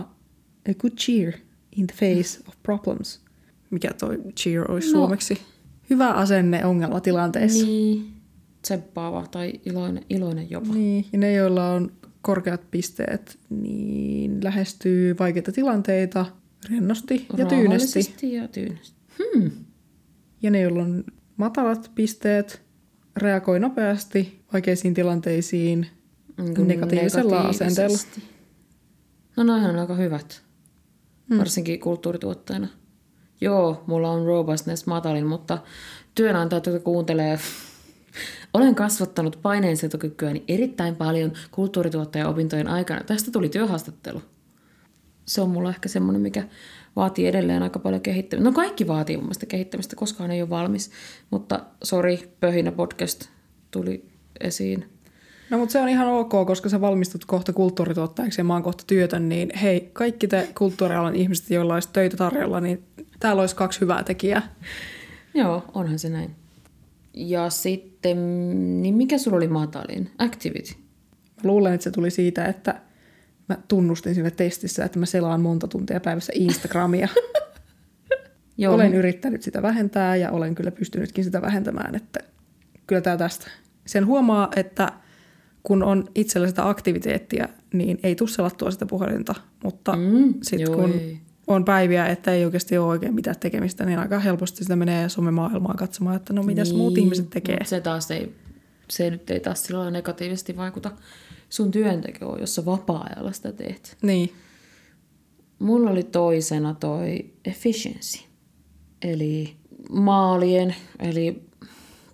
[0.69, 1.33] a good cheer
[1.75, 3.21] in the face of problems.
[3.69, 4.91] Mikä toi cheer olisi no.
[4.91, 5.41] suomeksi?
[5.89, 7.65] Hyvä asenne ongelmatilanteessa.
[7.65, 8.13] Niin.
[8.61, 10.73] Tsemppaava tai iloinen, iloinen jopa.
[10.73, 11.91] Niin, ja ne, joilla on
[12.21, 16.25] korkeat pisteet, niin lähestyy vaikeita tilanteita
[16.69, 18.35] rennosti ja tyynesti.
[18.35, 18.97] Ja tyynesti.
[19.17, 19.51] Hmm.
[20.41, 21.03] Ja ne, joilla on
[21.37, 22.61] matalat pisteet,
[23.17, 25.87] reagoi nopeasti vaikeisiin tilanteisiin
[26.37, 27.97] Niin negatiivisella asenteella.
[29.37, 30.41] No noihän on aika hyvät.
[31.29, 31.37] Hmm.
[31.37, 32.67] Varsinkin kulttuurituotteena.
[33.41, 35.57] Joo, mulla on robustness matalin, mutta
[36.15, 37.39] työnantajat, jotka kuuntelee,
[38.53, 43.03] olen kasvattanut paineensietokykyäni erittäin paljon kulttuurituottaja-opintojen aikana.
[43.03, 44.21] Tästä tuli työhaastattelu.
[45.25, 46.43] Se on mulla ehkä semmoinen, mikä
[46.95, 48.49] vaatii edelleen aika paljon kehittämistä.
[48.49, 50.91] No kaikki vaatii mun mielestä kehittämistä, koskaan ei ole valmis.
[51.29, 53.29] Mutta sori, pöhinä podcast
[53.71, 54.05] tuli
[54.39, 54.85] esiin.
[55.49, 58.83] No mutta se on ihan ok, koska sä valmistut kohta kulttuurituottajaksi ja mä oon kohta
[58.87, 62.83] työtön, niin hei, kaikki te kulttuurialan ihmiset, joilla olisi töitä tarjolla, niin
[63.19, 64.55] täällä olisi kaksi hyvää tekijää.
[65.33, 66.35] Joo, onhan se näin.
[67.13, 68.17] Ja sitten,
[68.81, 70.11] niin mikä sulla oli matalin?
[70.17, 70.73] Activity.
[71.43, 72.81] Mä luulen, että se tuli siitä, että
[73.49, 77.07] mä tunnustin siinä testissä, että mä selaan monta tuntia päivässä Instagramia.
[78.57, 82.19] Joo, olen yrittänyt sitä vähentää ja olen kyllä pystynytkin sitä vähentämään, että
[82.87, 83.47] kyllä tämä tästä.
[83.85, 84.91] Sen huomaa, että
[85.63, 90.91] kun on itsellä sitä aktiviteettia, niin ei tule selattua sitä puhelinta, mutta Mm, sitten kun
[90.93, 91.19] ei.
[91.49, 95.77] On päiviä, että ei oikeasti ole oikein mitään tekemistä, niin aika helposti sitä menee somemaailmaan
[95.77, 97.65] katsomaan, että no mitäs muut ihmiset tekee.
[97.65, 98.35] Se taas ei,
[98.89, 100.91] se nyt ei taas lailla negatiivisesti vaikuta
[101.49, 103.97] sun työntekoon, jos sä vapaa-ajalla sitä teet.
[104.01, 104.33] Niin,
[105.59, 108.19] Mulla oli toisena toi efficiency,
[109.01, 109.55] eli
[109.89, 111.43] maalien, eli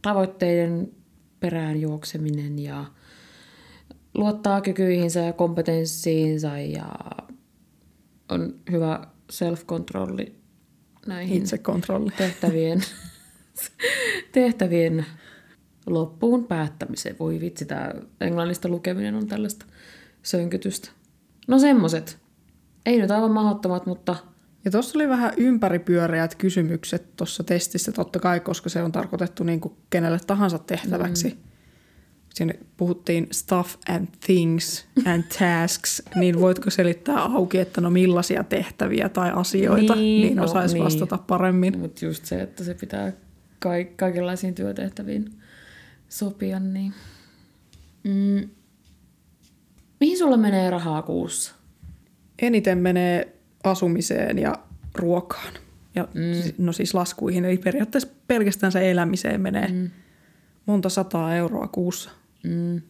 [0.02, 0.92] tavoitteiden
[1.40, 2.86] perään juokseminen ja
[4.14, 6.90] luottaa kykyihinsä ja kompetenssiinsa ja
[8.30, 10.36] on hyvä self-kontrolli
[11.06, 12.12] näihin itsekontrolli.
[12.18, 12.82] tehtävien,
[14.32, 15.06] tehtävien
[15.86, 17.16] loppuun päättämiseen.
[17.20, 19.66] Voi vitsi, tämä englannista lukeminen on tällaista
[20.24, 20.90] sönkytystä.
[21.48, 22.18] No semmoset.
[22.86, 24.16] Ei nyt aivan mahdottomat, mutta
[24.66, 29.60] Ja tuossa oli vähän ympäripyöreät kysymykset tuossa testissä, totta kai, koska se on tarkoitettu niin
[29.60, 31.30] kuin kenelle tahansa tehtäväksi.
[31.30, 31.55] Mm.
[32.36, 39.10] Siinä puhuttiin stuff and things and tasks, niin voitko selittää auki, että no millaisia tehtäviä
[39.10, 40.84] tai asioita, Niin, niin, no osaisi niin.
[40.84, 41.80] vastata paremmin.
[41.80, 43.12] Mutta just se, että se pitää
[43.60, 45.30] ka- kaikenlaisiin työtehtäviin
[46.10, 46.94] sopia, niin...
[48.04, 48.50] Mm.
[50.00, 51.56] Mihin sulla menee rahaa kuussa?
[52.42, 54.56] Eniten menee asumiseen ja
[54.96, 55.54] ruokaan.
[55.96, 56.54] Ja mm.
[56.58, 59.90] no siis laskuihin, eli periaatteessa pelkästään se elämiseen menee mm.
[60.66, 62.12] monta sataa euroa kuussa.
[62.46, 62.82] Mm.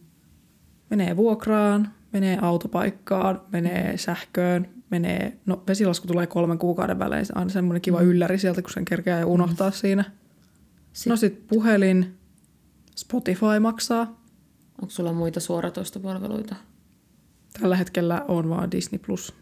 [0.90, 7.38] Menee vuokraan, menee autopaikkaan, menee sähköön, menee, no vesilasku tulee kolmen kuukauden välein, se on
[7.38, 8.06] aina semmoinen kiva Mm.
[8.06, 10.04] ylläri sieltä, kun sen kerkeää jo unohtaa siinä.
[11.08, 12.14] No sit puhelin,
[12.96, 14.20] Spotify maksaa.
[14.82, 16.56] Onko sulla muita suoratoistopalveluita?
[17.60, 18.98] Tällä hetkellä on vaan Disney+.
[19.06, 19.34] Plus.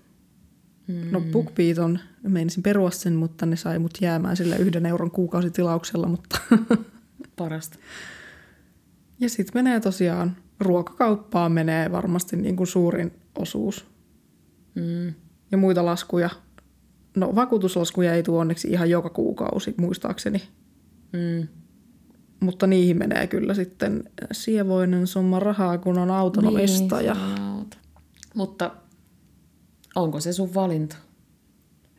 [0.89, 0.95] Mm.
[1.11, 6.09] No BookBeat on, menisin perua sen, mutta ne sai mut jäämään sille yhden euron kuukausitilauksella,
[6.09, 6.39] mutta
[7.37, 7.79] Parasta.
[9.21, 13.87] Ja sitten menee tosiaan, ruokakauppaan menee varmasti niin kuin suurin osuus.
[14.75, 15.15] Mm.
[15.51, 16.31] Ja muita laskuja.
[17.17, 20.43] No vakuutuslaskuja ei tule onneksi ihan joka kuukausi, muistaakseni.
[21.12, 21.49] Mm.
[22.41, 26.45] Mutta niihin menee kyllä sitten sievoinen summa rahaa, kun on auton.
[26.45, 26.55] Niin.
[28.35, 28.71] Mutta
[29.95, 30.97] onko se sun valinta?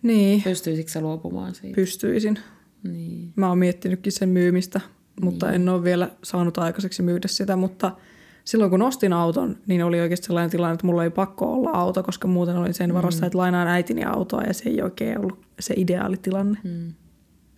[0.02, 1.76] Niin, Pystyisikö sä luopumaan siitä?
[1.76, 2.40] pystyisin.
[2.84, 3.34] niin.
[3.36, 4.82] Mä oon miettinytkin sen myymistä,
[5.22, 7.56] mutta en ole vielä saanut aikaiseksi myydä sitä.
[7.56, 7.92] Mutta
[8.46, 12.04] silloin kun ostin auton, niin oli oikeasti sellainen tilanne, että mulla ei pakko olla auto,
[12.04, 15.74] koska muuten olin sen varassa, että lainaan äitini autoa ja se ei oikein ollut se
[15.78, 16.60] ideaali tilanne.
[16.64, 16.94] Mm.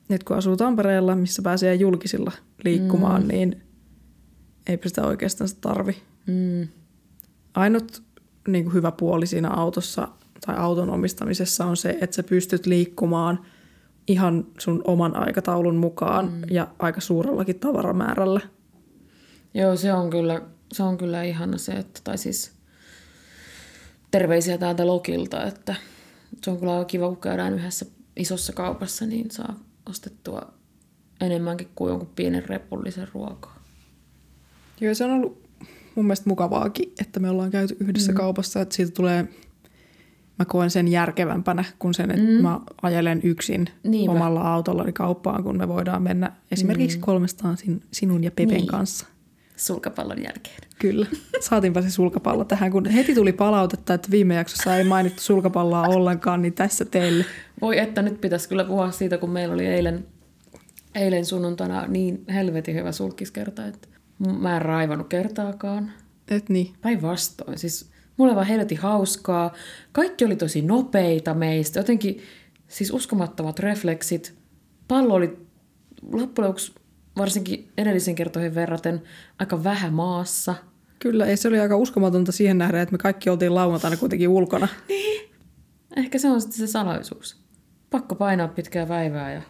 [0.10, 2.32] Nyt kun asuu Tampereella, missä pääsee julkisilla
[2.64, 3.28] liikkumaan, mm.
[3.28, 3.62] niin
[4.68, 5.97] eipä sitä oikeastaan tarvi.
[6.28, 6.68] Mm.
[7.53, 8.03] Ainut
[8.47, 10.08] niin kuin hyvä puoli siinä autossa
[10.45, 13.39] tai auton omistamisessa on se, että sä pystyt liikkumaan
[14.08, 16.41] ihan sun oman aikataulun mukaan mm.
[16.51, 18.41] ja aika suurellakin tavaramäärällä.
[19.53, 20.41] Joo, se on kyllä,
[20.72, 22.51] se on kyllä ihana se, että, tai siis
[24.12, 25.76] terveisiä täältä Lokilta, että
[26.43, 27.86] se on kyllä aika kiva, kun käydään yhdessä
[28.16, 30.53] isossa kaupassa, niin saa ostettua
[31.22, 33.64] enemmänkin kuin jonkun pienen repullisen ruokaa.
[34.82, 35.47] Joo, se on ollut
[35.95, 38.18] mun mielestä mukavaakin, että me ollaan käyty yhdessä mm.
[38.18, 39.28] kaupassa, että siitä tulee,
[40.39, 42.41] mä koen sen järkevämpänä kuin sen, että mm.
[42.41, 44.11] mä ajelen yksin Niinpä.
[44.11, 47.01] omalla autollani kauppaan, kun me voidaan mennä esimerkiksi mm.
[47.01, 48.67] kolmestaan sin, sinun ja Pepen niin.
[48.67, 49.05] kanssa.
[49.55, 50.57] Sulkapallon jälkeen.
[50.79, 51.05] Kyllä.
[51.39, 56.41] Saatiinpa se sulkapallo tähän, kun heti tuli palautetta, että viime jaksossa ei mainittu sulkapalloa ollenkaan,
[56.41, 57.25] niin tässä teille.
[57.61, 60.05] Voi että nyt pitäisi kyllä puhua siitä, kun meillä oli eilen,
[60.95, 63.88] eilen sunnuntaina niin helvetin hyvä sulkiskerta, että
[64.39, 65.91] Mä en raivannut kertaakaan.
[66.27, 66.73] Et niin.
[66.81, 67.59] Päinvastoin.
[67.59, 69.53] Siis mulla vaan helvetin hauskaa.
[69.91, 71.80] Kaikki oli tosi nopeita meistä.
[71.80, 72.22] Jotenkin
[72.68, 74.34] siis uskomattomat refleksit.
[74.88, 75.38] Pallo oli
[76.11, 76.53] loppujen
[77.18, 79.01] varsinkin edellisen kertoihin verraten
[79.39, 80.55] aika vähän maassa.
[80.99, 84.68] Kyllä, ja se oli aika uskomatonta siihen nähdä, että me kaikki oltiin lauantaina kuitenkin ulkona.
[84.89, 85.28] Niin.
[85.95, 87.38] Ehkä se on sitten se salaisuus.
[87.89, 89.41] Pakko painaa pitkää päivää ja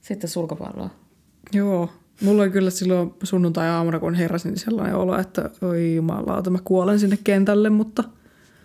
[0.00, 0.90] sitten sulkapalloa.
[1.52, 1.90] Joo,
[2.20, 7.00] Mulla oli kyllä silloin sunnuntai-aamuna, kun heräsin, niin sellainen olo, että oi jumalauta, mä kuolen
[7.00, 8.04] sinne kentälle, mutta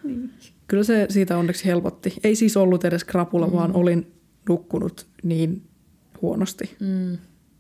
[0.04, 0.32] niin.
[0.68, 2.14] kyllä se siitä onneksi helpotti.
[2.24, 3.54] Ei siis ollut edes krapula, mm.
[3.54, 4.12] vaan olin
[4.50, 5.64] nukkunut niin
[6.22, 6.76] huonosti.
[6.80, 7.18] Mm.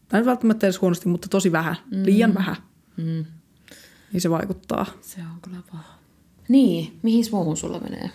[0.09, 1.75] Tai välttämättä edes huonosti, mutta tosi vähän.
[1.91, 2.05] Mm.
[2.05, 2.55] Liian vähän.
[2.97, 3.25] Mm.
[4.13, 4.85] Niin se vaikuttaa.
[5.01, 5.99] Se on kyllä paha.
[6.47, 8.09] Niin, mihin muuhun sulla menee?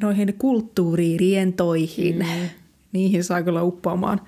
[0.00, 2.18] Noihin kulttuuririentoihin.
[2.18, 2.48] Mm.
[2.92, 4.20] Niihin saa kyllä uppoamaan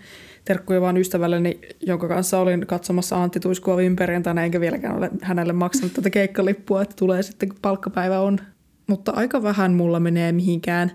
[0.44, 5.52] terkkuja vaan ystävälleni, jonka kanssa olin katsomassa Antti Tuiskua viime perjantaina, enkä vieläkään ole hänelle
[5.52, 8.38] maksanut tätä keikkalippua, että tulee sitten kun palkkapäivä on.
[8.86, 10.92] Mutta aika vähän mulla menee mihinkään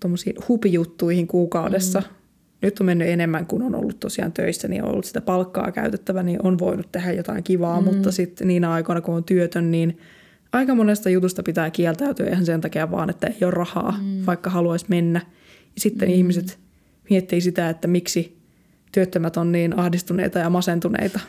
[0.00, 2.00] tuommoisiin hupijuttuihin kuukaudessa.
[2.00, 2.06] Mm.
[2.62, 6.22] Nyt on mennyt enemmän, kun on ollut tosiaan töissä, niin on ollut sitä palkkaa käytettävä,
[6.22, 7.84] niin on voinut tehdä jotain kivaa, mm.
[7.84, 9.98] mutta sitten niinä aikoina, kun on työtön, niin
[10.52, 14.26] aika monesta jutusta pitää kieltäytyä ihan sen takia vaan, että ei ole rahaa, mm.
[14.26, 15.20] vaikka haluaisi mennä.
[15.74, 16.14] Ja sitten mm.
[16.14, 16.58] ihmiset
[17.10, 18.41] miettii sitä, että miksi
[18.92, 21.20] työttömät on niin ahdistuneita ja masentuneita,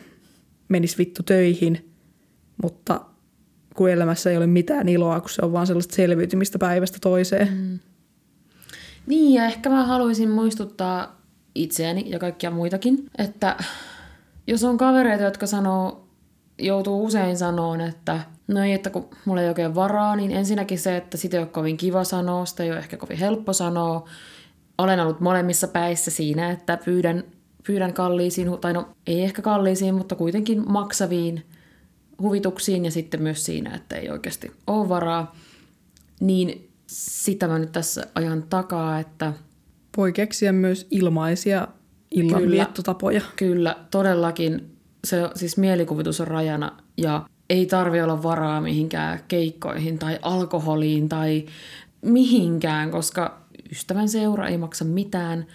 [0.70, 1.94] menis vittu töihin,
[2.64, 3.02] mutta
[3.76, 7.48] kun elämässä ei ole mitään iloa, kun se on vaan sellaista selviytymistä päivästä toiseen.
[7.54, 7.80] Mm.
[9.08, 11.22] Niin, ja ehkä mä haluaisin muistuttaa
[11.56, 13.58] itseäni ja kaikkia muitakin, että
[14.48, 16.08] jos on kavereita, jotka sanoo,
[16.60, 20.98] joutuu usein sanoon, että no ei, että kun mulla ei oikein varaa, niin ensinnäkin se,
[20.98, 24.10] että sitä ei ole kovin kiva sanoa, sitä ei ole ehkä kovin helppo sanoa.
[24.78, 27.24] Olen ollut molemmissa päissä siinä, että pyydän
[27.68, 31.46] pyydän kalliisiin, tai no ei ehkä kalliisiin, mutta kuitenkin maksaviin
[32.22, 35.36] huvituksiin ja sitten myös siinä, että ei oikeasti ole varaa,
[36.20, 39.34] niin sitä mä nyt tässä ajan takaa, että...
[39.98, 41.68] Voi keksiä myös ilmaisia
[42.12, 43.20] illanviettotapoja.
[43.20, 44.70] Kyllä, kyllä, todellakin.
[45.06, 51.46] Se, siis mielikuvitus on rajana ja ei tarvi olla varaa mihinkään keikkoihin tai alkoholiin tai
[52.02, 53.42] mihinkään, koska
[53.72, 55.46] ystävän seura ei maksa mitään–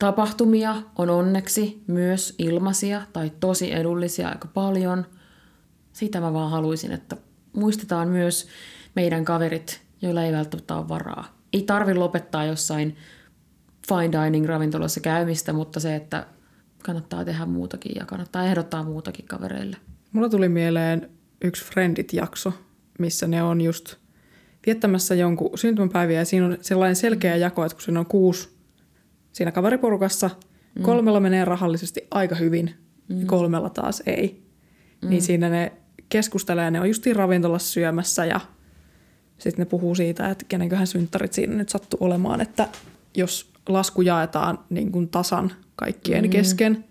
[0.00, 5.06] Tapahtumia on onneksi myös ilmaisia tai tosi edullisia aika paljon.
[5.92, 7.16] Sitä mä vaan haluaisin, että
[7.52, 8.48] muistetaan myös
[8.96, 11.38] meidän kaverit, joilla ei välttämättä ole varaa.
[11.52, 12.96] Ei tarvi lopettaa jossain
[13.88, 16.26] fine dining ravintolassa käymistä, mutta se, että
[16.82, 19.76] kannattaa tehdä muutakin ja kannattaa ehdottaa muutakin kavereille.
[20.12, 21.10] Mulla tuli mieleen
[21.44, 22.52] yksi Friendit-jakso,
[22.98, 23.94] missä ne on just
[24.66, 28.59] viettämässä jonkun syntymäpäiviä ja siinä on sellainen selkeä jako, että kun siinä on kuusi
[29.32, 30.30] siinä kaveriporukassa.
[30.74, 30.82] Mm.
[30.82, 32.74] Kolmella menee rahallisesti aika hyvin
[33.08, 33.20] mm.
[33.20, 34.42] ja kolmella taas ei.
[35.02, 35.10] Mm.
[35.10, 35.72] Niin siinä ne
[36.08, 38.40] keskustelee, ne on justiin ravintolassa syömässä ja
[39.38, 42.68] sitten ne puhuu siitä, että kenenköhän synttärit siinä nyt sattuu olemaan, että
[43.16, 46.30] jos lasku jaetaan niin kuin tasan kaikkien mm.
[46.30, 46.84] kesken,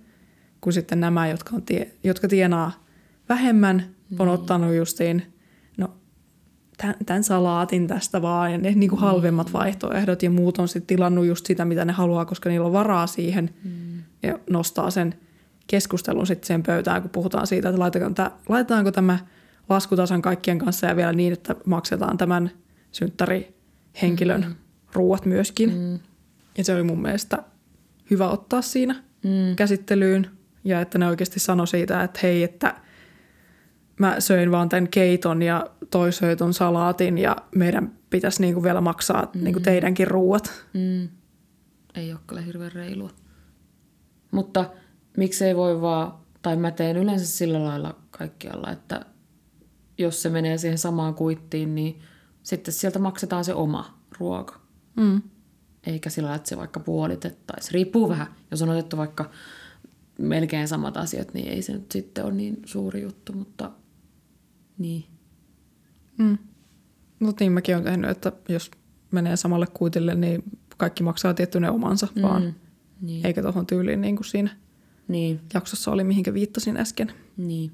[0.62, 2.86] kun sitten nämä, jotka, on tie, jotka tienaa
[3.30, 4.34] vähemmän, on mm.
[4.34, 5.34] ottanut justiin
[7.06, 9.54] tämän salaatin tästä vaan ja ne niin kuin halvemmat mm.
[9.54, 13.08] vaihtoehdot ja muut on sitten tilannut just sitä, mitä ne haluaa, koska niillä on varaa
[13.08, 14.04] siihen mm.
[14.24, 15.16] ja nostaa sen
[15.68, 19.20] keskustelun sitten sen pöytään, kun puhutaan siitä, että laitetaanko tämä, laitetaanko tämä
[19.70, 22.52] laskutasan kaikkien kanssa ja vielä niin, että maksetaan tämän
[22.92, 24.56] synttärihenkilön mm.
[24.94, 25.74] ruuat myöskin.
[25.74, 26.00] Mm.
[26.58, 27.44] Ja se oli mun mielestä
[28.12, 29.56] hyvä ottaa siinä mm.
[29.56, 30.28] käsittelyyn
[30.64, 32.76] ja että ne oikeasti sanoi siitä, että hei, että–
[34.00, 38.82] mä söin vaan tämän keiton ja toi söi ton salaatin ja meidän pitäisi niinku vielä
[38.82, 39.43] maksaa mm.
[39.43, 40.66] niinku teidänkin ruuat.
[40.74, 41.10] Mm.
[41.95, 43.10] Ei ole kyllä hirveän reilua.
[44.32, 44.70] Mutta
[45.18, 49.06] miksei voi vaan, tai mä teen yleensä sillä lailla kaikkialla, että
[49.97, 52.00] jos se menee siihen samaan kuittiin, niin
[52.43, 54.60] sitten sieltä maksetaan se oma ruoka.
[54.95, 55.22] Mm.
[55.88, 57.74] Eikä sillä että se vaikka puolitettaisiin.
[57.74, 58.28] Riippuu vähän.
[58.52, 59.30] Jos on otettu vaikka
[60.20, 63.72] melkein samat asiat, niin ei se nyt sitten ole niin suuri juttu, mutta
[64.80, 65.06] niin.
[66.18, 66.38] Mm.
[67.20, 68.72] No niin mäkin olen tehnyt, että jos
[69.12, 70.44] menee samalle kuitille, niin
[70.78, 72.22] kaikki maksaa tietty ne omansa mm.
[72.22, 72.56] vaan.
[73.02, 73.26] Niin.
[73.26, 74.58] Eikä tuohon tyyliin niin kuin siinä
[75.08, 75.42] niin.
[75.54, 77.12] jaksossa oli, mihinkä viittasin äsken.
[77.38, 77.72] Niin.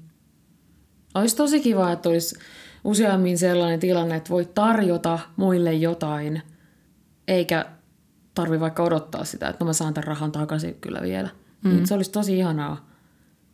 [1.14, 2.38] Olisi tosi kiva, että olisi
[2.84, 6.42] useammin sellainen tilanne, että voi tarjota muille jotain,
[7.28, 7.66] eikä
[8.34, 11.28] tarvi vaikka odottaa sitä, että no mä saan tämän rahan takaisin kyllä vielä.
[11.64, 11.70] Mm.
[11.70, 12.88] Niin se olisi tosi ihanaa.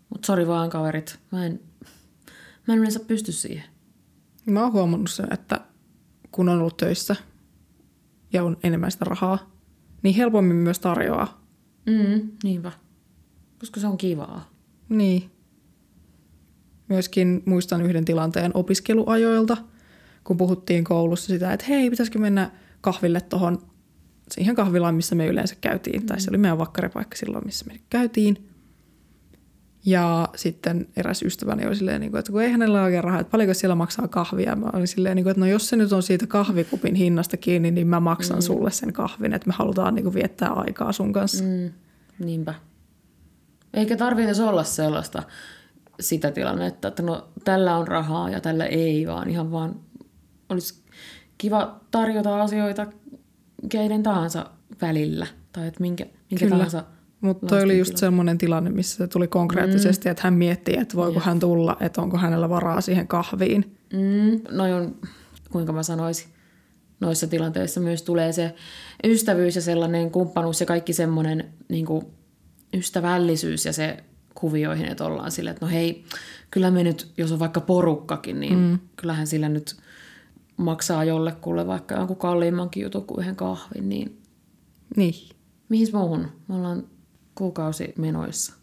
[0.09, 1.61] Mutta sori vaan kaverit, mä en,
[2.67, 3.65] mä en yleensä pysty siihen.
[4.47, 5.61] Mä oon huomannut sen, että
[6.33, 7.17] kun on ollut töissä
[8.33, 9.51] ja on enemmän sitä rahaa,
[10.03, 11.47] niin helpommin myös tarjoaa.
[11.87, 12.73] Mm, niinpä.
[13.59, 14.51] Koska se on kivaa.
[14.89, 15.31] Niin.
[16.89, 19.57] Myöskin muistan yhden tilanteen opiskeluajoilta,
[20.25, 22.51] kun puhuttiin koulussa sitä, että hei, pitäisikö mennä
[22.81, 23.59] kahville tuohon
[24.31, 26.01] siihen kahvilaan, missä me yleensä käytiin.
[26.01, 26.07] Mm.
[26.07, 28.52] Tai se oli meidän vakkaripaikka silloin, missä me käytiin.
[29.85, 33.31] Ja sitten eräs ystäväni oli silleen, niin että kun ei hänellä ole oikein rahaa, että
[33.31, 34.57] paljonko siellä maksaa kahvia.
[34.57, 37.87] Mä olin silleen, niin että no jos se nyt on siitä kahvikupin hinnasta kiinni, niin
[37.87, 38.43] mä maksan mm.
[38.43, 41.45] sulle sen kahvin, että me halutaan niin viettää aikaa sun kanssa.
[41.45, 41.71] Mm.
[42.19, 42.55] Niinpä.
[43.75, 45.23] Eikä tarvitse olla sellaista
[46.01, 49.81] sitä tilannetta, että no tällä on rahaa ja tällä ei, vaan ihan vaan
[50.49, 50.83] olisi
[51.39, 52.87] kiva tarjota asioita
[53.69, 55.27] keiden tahansa välillä.
[55.53, 56.57] Tai että minkä, minkä Kyllä.
[56.57, 56.85] tahansa
[57.23, 60.11] mutta toi oli just semmoinen tilanne, missä se tuli konkreettisesti, mm.
[60.11, 61.25] että hän miettii, että voiko ja.
[61.25, 63.77] hän tulla, että onko hänellä varaa siihen kahviin.
[63.93, 64.41] Mm.
[64.51, 64.97] No on,
[65.51, 66.29] kuinka mä sanoisin,
[67.01, 68.55] noissa tilanteissa myös tulee se
[69.05, 71.87] ystävyys ja sellainen kumppanuus ja kaikki semmoinen niin
[72.75, 73.97] ystävällisyys ja se
[74.35, 76.05] kuvioihin, että ollaan sille, että no hei,
[76.51, 78.79] kyllä me nyt, jos on vaikka porukkakin, niin mm.
[78.97, 79.77] kyllähän sillä nyt
[80.57, 84.19] maksaa jollekulle vaikka jonkun kalliimmankin jutun kuin yhden kahvin, niin...
[84.97, 85.15] Niin.
[85.69, 86.29] Mihin muuhun?
[86.49, 86.85] Me ollaan
[87.35, 88.55] kuukausimenoissa.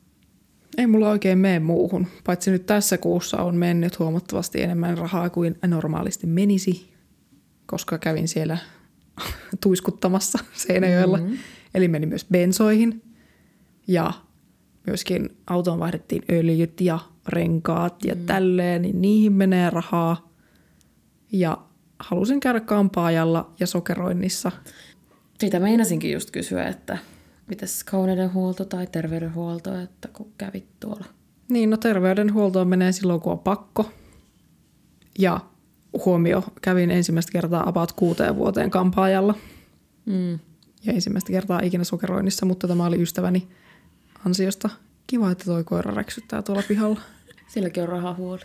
[0.78, 5.58] Ei mulla oikein mene muuhun, paitsi nyt tässä kuussa on mennyt huomattavasti enemmän rahaa kuin
[5.68, 6.94] normaalisti menisi,
[7.66, 8.58] koska kävin siellä
[9.64, 11.18] tuiskuttamassa Seinäjoella.
[11.18, 11.38] Mm-hmm.
[11.74, 13.02] Eli meni myös bensoihin
[13.88, 14.14] ja
[14.88, 18.26] myöskin autoon vaihdettiin öljyt ja renkaat ja mm.
[18.26, 20.30] tälleen, niin niihin menee rahaa.
[21.32, 21.58] Ja
[22.00, 24.52] halusin käydä kampaajalla ja sokeroinnissa.
[25.40, 26.98] Sitä meinasinkin just kysyä, että
[27.50, 31.06] mitäs kauneudenhuolto tai terveydenhuolto, että kun kävit tuolla?
[31.50, 33.92] Niin, no terveydenhuoltoon menee silloin, kun on pakko.
[35.20, 35.40] Ja
[36.06, 39.36] huomio, kävin ensimmäistä kertaa about kuuteen vuoteen kampaajalla.
[40.06, 40.40] Mm.
[40.84, 43.48] Ja ensimmäistä kertaa ikinä sokeroinnissa, mutta tämä oli ystäväni
[44.26, 44.70] ansiosta.
[45.08, 47.02] Kiva, että toi koira räksyttää tuolla pihalla.
[47.54, 48.42] Silläkin on rahahuoli.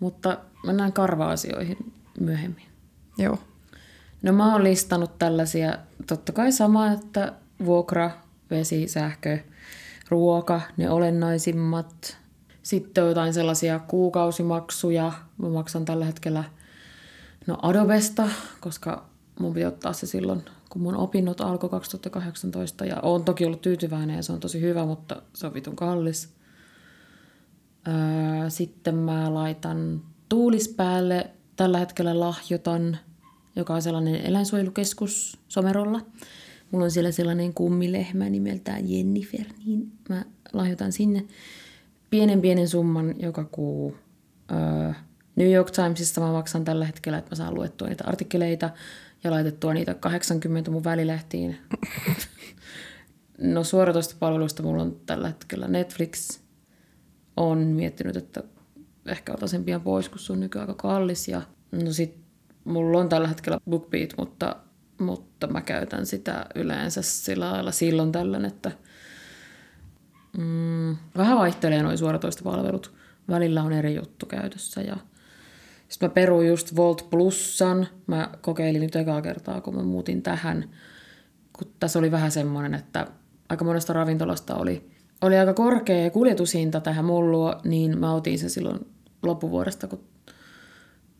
[0.00, 2.64] Mutta mennään karva-asioihin myöhemmin.
[3.18, 3.38] Joo.
[4.22, 7.32] No mä oon listannut tällaisia, totta kai sama, että
[7.64, 8.10] vuokra,
[8.50, 9.38] vesi, sähkö,
[10.08, 12.18] ruoka, ne olennaisimmat.
[12.62, 15.12] Sitten on jotain sellaisia kuukausimaksuja.
[15.38, 16.44] Mä maksan tällä hetkellä
[17.46, 18.28] no Adobesta,
[18.60, 19.04] koska
[19.38, 22.84] mun piti ottaa se silloin, kun mun opinnot alkoi 2018.
[22.84, 26.34] Ja oon toki ollut tyytyväinen ja se on tosi hyvä, mutta se on vitun kallis.
[28.48, 31.30] sitten mä laitan tuulis päälle.
[31.56, 32.98] Tällä hetkellä lahjotan,
[33.56, 36.00] joka on sellainen eläinsuojelukeskus Somerolla.
[36.70, 41.26] Mulla on siellä sellainen kummilehmä nimeltään Jennifer, niin mä lahjoitan sinne
[42.10, 43.96] pienen pienen summan joka kuu.
[44.52, 44.92] Öö,
[45.36, 48.70] New York Timesista mä maksan tällä hetkellä, että mä saan luettua niitä artikkeleita
[49.24, 51.56] ja laitettua niitä 80 mun välilehtiin.
[53.38, 56.40] no suoratoista palveluista mulla on tällä hetkellä Netflix.
[57.36, 58.42] On miettinyt, että
[59.06, 61.28] ehkä otan sen pian pois, kun se on nykyään aika kallis.
[61.28, 61.42] Ja
[61.72, 62.16] no sit
[62.64, 64.56] mulla on tällä hetkellä BookBeat, mutta
[65.00, 68.72] mutta mä käytän sitä yleensä sillä lailla silloin tällöin, että
[70.38, 72.94] mm, vähän vaihtelee noin suoratoistopalvelut.
[73.28, 74.96] Välillä on eri juttu käytössä ja
[75.88, 77.86] sitten mä peruin just Volt Plusan.
[78.06, 80.70] Mä kokeilin nyt ekaa kertaa, kun mä muutin tähän.
[81.52, 83.06] Kun tässä oli vähän semmoinen, että
[83.48, 84.90] aika monesta ravintolasta oli,
[85.20, 88.86] oli aika korkea kuljetushinta tähän mullua, niin mä otin sen silloin
[89.22, 90.04] loppuvuodesta, kun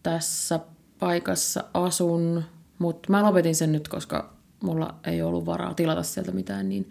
[0.02, 0.60] tässä
[0.98, 2.44] paikassa asun.
[2.80, 6.90] Mutta mä lopetin sen nyt, koska mulla ei ollut varaa tilata sieltä mitään, niin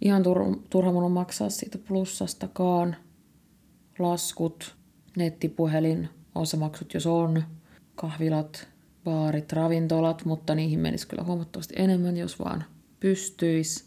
[0.00, 2.96] ihan tur- turha mun on maksaa siitä plussastakaan.
[3.98, 4.74] Laskut,
[5.16, 7.42] nettipuhelin, osamaksut jos on,
[7.94, 8.68] kahvilat,
[9.04, 12.64] baarit, ravintolat, mutta niihin menisi kyllä huomattavasti enemmän, jos vaan
[13.00, 13.84] pystyisi.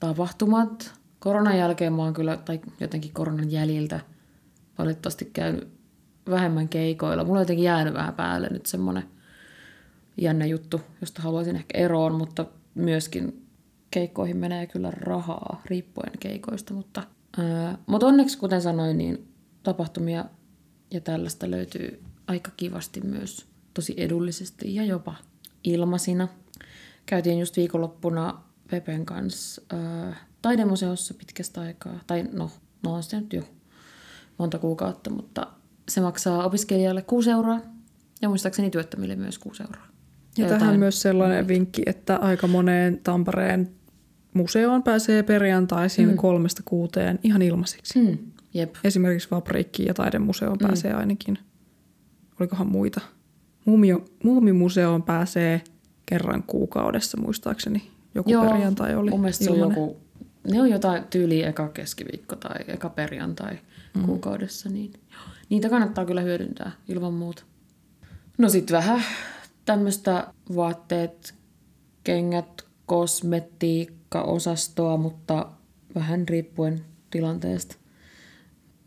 [0.00, 0.92] Tapahtumat.
[1.18, 4.00] Koronan jälkeen mä oon kyllä, tai jotenkin koronan jäljiltä,
[4.78, 5.68] valitettavasti käynyt
[6.30, 7.24] vähemmän keikoilla.
[7.24, 9.15] Mulla on jotenkin jäänyt vähän päälle nyt semmoinen
[10.16, 13.46] jännä juttu, josta haluaisin ehkä eroon, mutta myöskin
[13.90, 17.02] keikkoihin menee kyllä rahaa riippuen keikoista, mutta,
[17.38, 19.28] ää, mutta onneksi kuten sanoin, niin
[19.62, 20.24] tapahtumia
[20.90, 25.14] ja tällaista löytyy aika kivasti myös tosi edullisesti ja jopa
[25.64, 26.28] ilmaisina.
[27.06, 32.50] Käytiin just viikonloppuna Pepen kanssa ää, taidemuseossa pitkästä aikaa, tai no,
[32.82, 33.42] no on se nyt jo
[34.38, 35.46] monta kuukautta, mutta
[35.88, 37.60] se maksaa opiskelijalle 6 euroa
[38.22, 39.95] ja muistaakseni työttömille myös 6 euroa.
[40.36, 43.70] Ja, ja tähän myös sellainen vinkki, että aika moneen Tampereen
[44.34, 46.16] museoon pääsee perjantaisin mm.
[46.16, 47.98] kolmesta kuuteen ihan ilmaiseksi.
[47.98, 48.18] Mm.
[48.54, 48.74] Jep.
[48.84, 50.66] Esimerkiksi Fabriikkiin ja taidemuseoon mm.
[50.66, 51.38] pääsee ainakin.
[52.40, 53.00] Olikohan muita?
[53.64, 55.62] Muumio, Muumimuseoon pääsee
[56.06, 57.90] kerran kuukaudessa muistaakseni.
[58.14, 59.96] Joku Joo, perjantai oli mun mielestä se on joku,
[60.50, 63.58] ne on jotain tyyli eka keskiviikko tai eka perjantai
[63.94, 64.02] mm.
[64.02, 64.92] kuukaudessa, niin
[65.48, 67.42] niitä kannattaa kyllä hyödyntää ilman muuta.
[68.38, 69.02] No sitten vähän
[69.66, 71.34] tämmöistä vaatteet,
[72.04, 75.50] kengät, kosmetiikka-osastoa, mutta
[75.94, 77.76] vähän riippuen tilanteesta.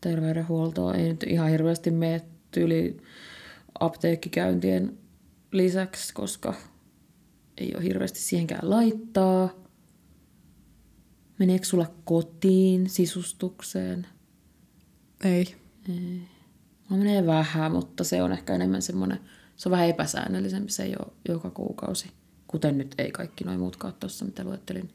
[0.02, 2.22] Terveydenhuoltoa ei nyt ihan hirveästi mene
[2.52, 2.98] tyyli
[3.80, 4.98] apteekkikäyntien
[5.52, 6.54] lisäksi, koska
[7.58, 9.50] ei ole hirveästi siihenkään laittaa.
[11.40, 14.08] Meneekö sulla kotiin sisustukseen?
[15.24, 15.56] Ei.
[15.88, 19.20] Mulla menee vähän, mutta se on ehkä enemmän semmoinen,
[19.60, 22.12] se on vähän epäsäännöllisempi, se ei ole joka kuukausi.
[22.48, 24.90] Kuten nyt ei kaikki noin muutkaan tuossa, mitä luettelin.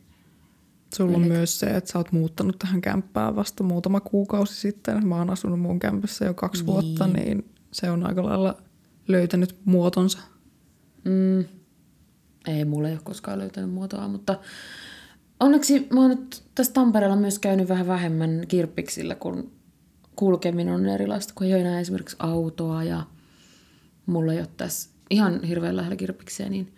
[0.96, 5.06] Sulla on myös se, että sä oot muuttanut tähän kämppään vasta muutama kuukausi sitten.
[5.06, 6.66] Mä oon asunut mun kämpässä jo kaksi niin.
[6.66, 8.62] vuotta, niin se on aika lailla
[9.08, 10.18] löytänyt muotonsa.
[11.04, 11.44] Mm.
[12.46, 14.38] Ei, mulla ei ole koskaan löytänyt muotoa, mutta
[15.40, 19.52] onneksi mä oon nyt tässä Tampereella myös käynyt vähän vähemmän kirppiksillä, kun
[20.16, 23.02] kulkeminen on erilaista, kun ei ole enää esimerkiksi autoa ja
[24.06, 26.74] mulla ei ole tässä ihan hirveän lähellä kirppiksiä, niin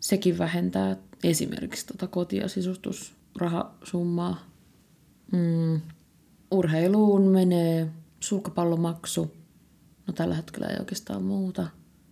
[0.00, 4.46] sekin vähentää esimerkiksi tota koti- ja sisustusrahasummaa.
[5.32, 5.80] Mm.
[6.50, 9.34] Urheiluun menee sulkapallomaksu.
[10.06, 11.66] No tällä hetkellä ei oikeastaan muuta.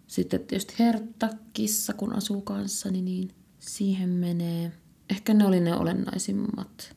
[0.07, 4.73] Sitten tietysti Hertta, kissa, kun asuu kanssani, niin siihen menee.
[5.11, 6.97] Ehkä ne oli ne olennaisimmat.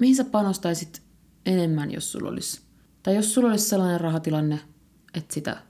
[0.00, 1.02] Mihin sä panostaisit
[1.46, 2.60] enemmän, jos sulla olisi,
[3.02, 4.60] tai jos sulla olisi sellainen rahatilanne,
[5.14, 5.62] että sitä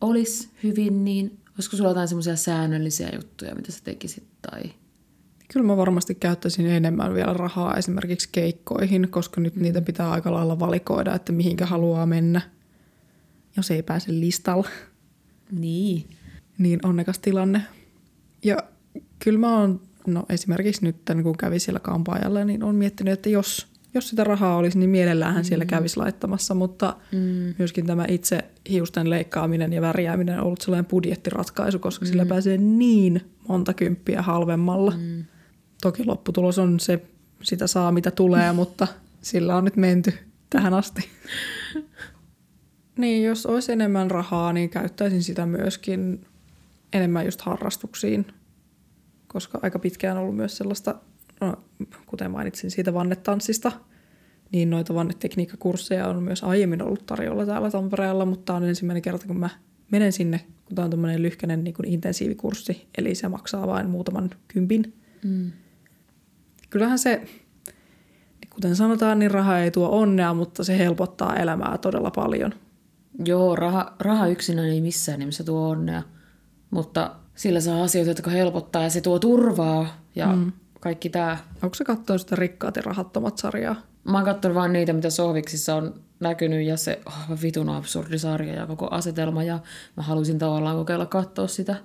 [0.00, 4.24] olisi hyvin, niin olisiko sulla jotain semmoisia säännöllisiä juttuja, mitä sä tekisit?
[4.50, 4.62] Tai...
[5.52, 10.58] Kyllä mä varmasti käyttäisin enemmän vielä rahaa esimerkiksi keikkoihin, koska nyt niitä pitää aika lailla
[10.58, 12.40] valikoida, että mihinkä haluaa mennä,
[13.56, 14.68] jos ei pääse listalla.
[15.50, 16.10] Niin.
[16.58, 17.62] Niin onnekas tilanne.
[18.44, 18.56] Ja
[19.18, 23.66] kyllä mä oon, no esimerkiksi nyt kun kävi siellä kampaajalla, niin on miettinyt, että jos,
[23.96, 25.44] jos sitä rahaa olisi, niin mielellähän mm.
[25.44, 27.54] siellä kävisi laittamassa, mutta mm.
[27.58, 32.08] myöskin tämä itse hiusten leikkaaminen ja värjääminen on ollut sellainen budjettiratkaisu, koska mm.
[32.08, 34.90] sillä pääsee niin monta kymppiä halvemmalla.
[34.90, 35.24] Mm.
[35.82, 37.02] Toki lopputulos on se,
[37.42, 38.86] sitä saa mitä tulee, mutta
[39.22, 40.12] sillä on nyt menty
[40.50, 41.08] tähän asti.
[42.98, 46.26] Niin, jos olisi enemmän rahaa, niin käyttäisin sitä myöskin
[46.92, 48.26] enemmän just harrastuksiin,
[49.26, 50.94] koska aika pitkään on ollut myös sellaista,
[51.46, 51.56] no,
[52.06, 53.72] kuten mainitsin siitä vannetanssista,
[54.52, 59.38] niin noita vannetekniikkakursseja on myös aiemmin ollut tarjolla täällä Tampereella, mutta on ensimmäinen kerta, kun
[59.38, 59.50] mä
[59.90, 64.30] menen sinne, kun tämä on tämmöinen lyhkäinen niin kuin intensiivikurssi, eli se maksaa vain muutaman
[64.48, 64.94] kympin.
[65.24, 65.52] Mm.
[66.70, 67.22] Kyllähän se,
[68.50, 72.54] kuten sanotaan, niin raha ei tuo onnea, mutta se helpottaa elämää todella paljon–
[73.24, 76.02] Joo, raha, raha yksinään ei missään nimessä tuo onnea,
[76.70, 80.52] mutta sillä saa asioita, jotka helpottaa ja se tuo turvaa ja mm.
[80.86, 81.38] Kaikki tämä.
[81.62, 83.76] Onko se katsonut sitä rikkaat ja rahattomat sarjaa?
[84.04, 88.54] Mä oon katsonut vaan niitä, mitä Sohviksissa on näkynyt ja se oh, vitun absurdi sarja
[88.54, 89.58] ja koko asetelma ja
[89.96, 91.76] mä haluaisin tavallaan kokeilla katsoa sitä.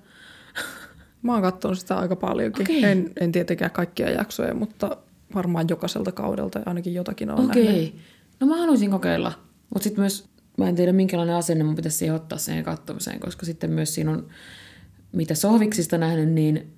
[1.24, 2.66] Mä oon katsonut sitä aika paljonkin.
[2.78, 2.92] Okay.
[2.92, 4.98] En, en tietenkään kaikkia jaksoja, mutta
[5.36, 7.88] varmaan jokaiselta kaudelta ainakin jotakin on Okei.
[7.88, 8.00] Okay.
[8.40, 9.34] No mä haluaisin kokeilla.
[9.74, 13.46] Mutta sitten myös mä en tiedä minkälainen asenne mun pitäisi siihen ottaa siihen katsomiseen, koska
[13.46, 14.28] sitten myös siinä on,
[15.12, 16.74] mitä sohviksista nähnyt, niin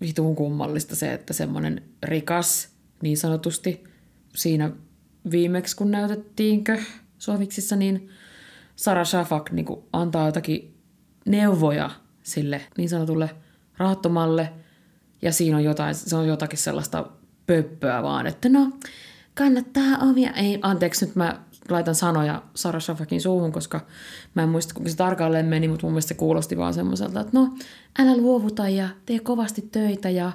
[0.00, 2.68] vituun kummallista se, että semmoinen rikas
[3.02, 3.84] niin sanotusti
[4.34, 4.70] siinä
[5.30, 6.78] viimeksi kun näytettiinkö
[7.18, 8.08] sohviksissa, niin
[8.76, 10.74] Sara Shafak niin antaa jotakin
[11.26, 11.90] neuvoja
[12.22, 13.30] sille niin sanotulle
[13.78, 14.52] rahattomalle.
[15.22, 17.06] Ja siinä on jotain, se on jotakin sellaista
[17.46, 18.70] pöppöä vaan, että no
[19.34, 23.80] kannattaa omia, ei anteeksi nyt mä laitan sanoja Sara Shafakin suuhun, koska
[24.34, 27.38] mä en muista, kuinka se tarkalleen meni, mutta mun mielestä se kuulosti vaan semmoiselta, että
[27.38, 27.54] no,
[27.98, 30.32] älä luovuta ja tee kovasti töitä ja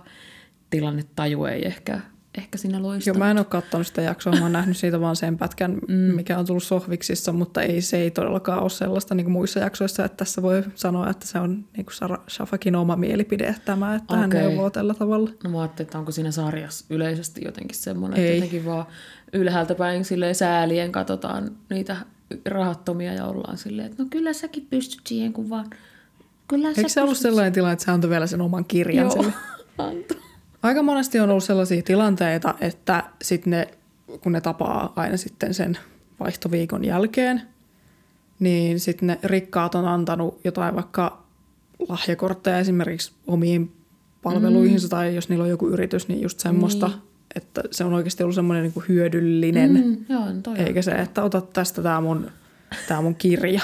[0.69, 1.99] tilanne taju ei ehkä,
[2.37, 3.09] ehkä siinä loista.
[3.09, 5.93] Joo, mä en ole katsonut sitä jaksoa, mä oon nähnyt siitä vaan sen pätkän, mm.
[5.93, 10.05] mikä on tullut sohviksissa, mutta ei, se ei todellakaan ole sellaista niin kuin muissa jaksoissa,
[10.05, 14.13] että tässä voi sanoa, että se on niin kuin Sara Shafakin oma mielipide tämä, että
[14.13, 14.19] okay.
[14.19, 15.29] hän neuvoo tällä tavalla.
[15.43, 18.25] No mä ajattelin, että onko siinä sarjassa yleisesti jotenkin semmoinen, ei.
[18.25, 18.85] että jotenkin vaan
[19.33, 21.97] ylhäältä päin silleen säälien katsotaan niitä
[22.45, 25.69] rahattomia ja ollaan silleen, että no kyllä säkin pystyt siihen, kun vaan...
[26.47, 29.33] Kyllä Eikö se ollut sellainen tilanne, että se antoi vielä sen oman kirjan Joo, sille?
[29.77, 30.17] antoi.
[30.63, 33.67] Aika monesti on ollut sellaisia tilanteita, että sitten ne
[34.21, 35.77] kun ne tapaa aina sitten sen
[36.19, 37.41] vaihtoviikon jälkeen,
[38.39, 41.23] niin sitten ne rikkaat on antanut jotain vaikka
[41.89, 43.71] lahjakortteja esimerkiksi omiin
[44.23, 44.89] palveluihinsa mm.
[44.89, 46.99] tai jos niillä on joku yritys, niin just semmoista, niin.
[47.35, 51.41] Että se on oikeasti ollut semmoinen niin hyödyllinen, mm, joo, toi eikä se, että ota
[51.41, 52.31] tästä tämä mun,
[52.87, 53.61] tää mun kirja,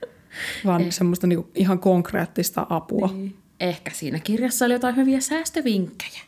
[0.66, 0.92] vaan Ei.
[0.92, 3.10] semmoista niin ihan konkreettista apua.
[3.14, 3.36] Niin.
[3.60, 6.20] Ehkä siinä kirjassa oli jotain hyviä säästövinkkejä.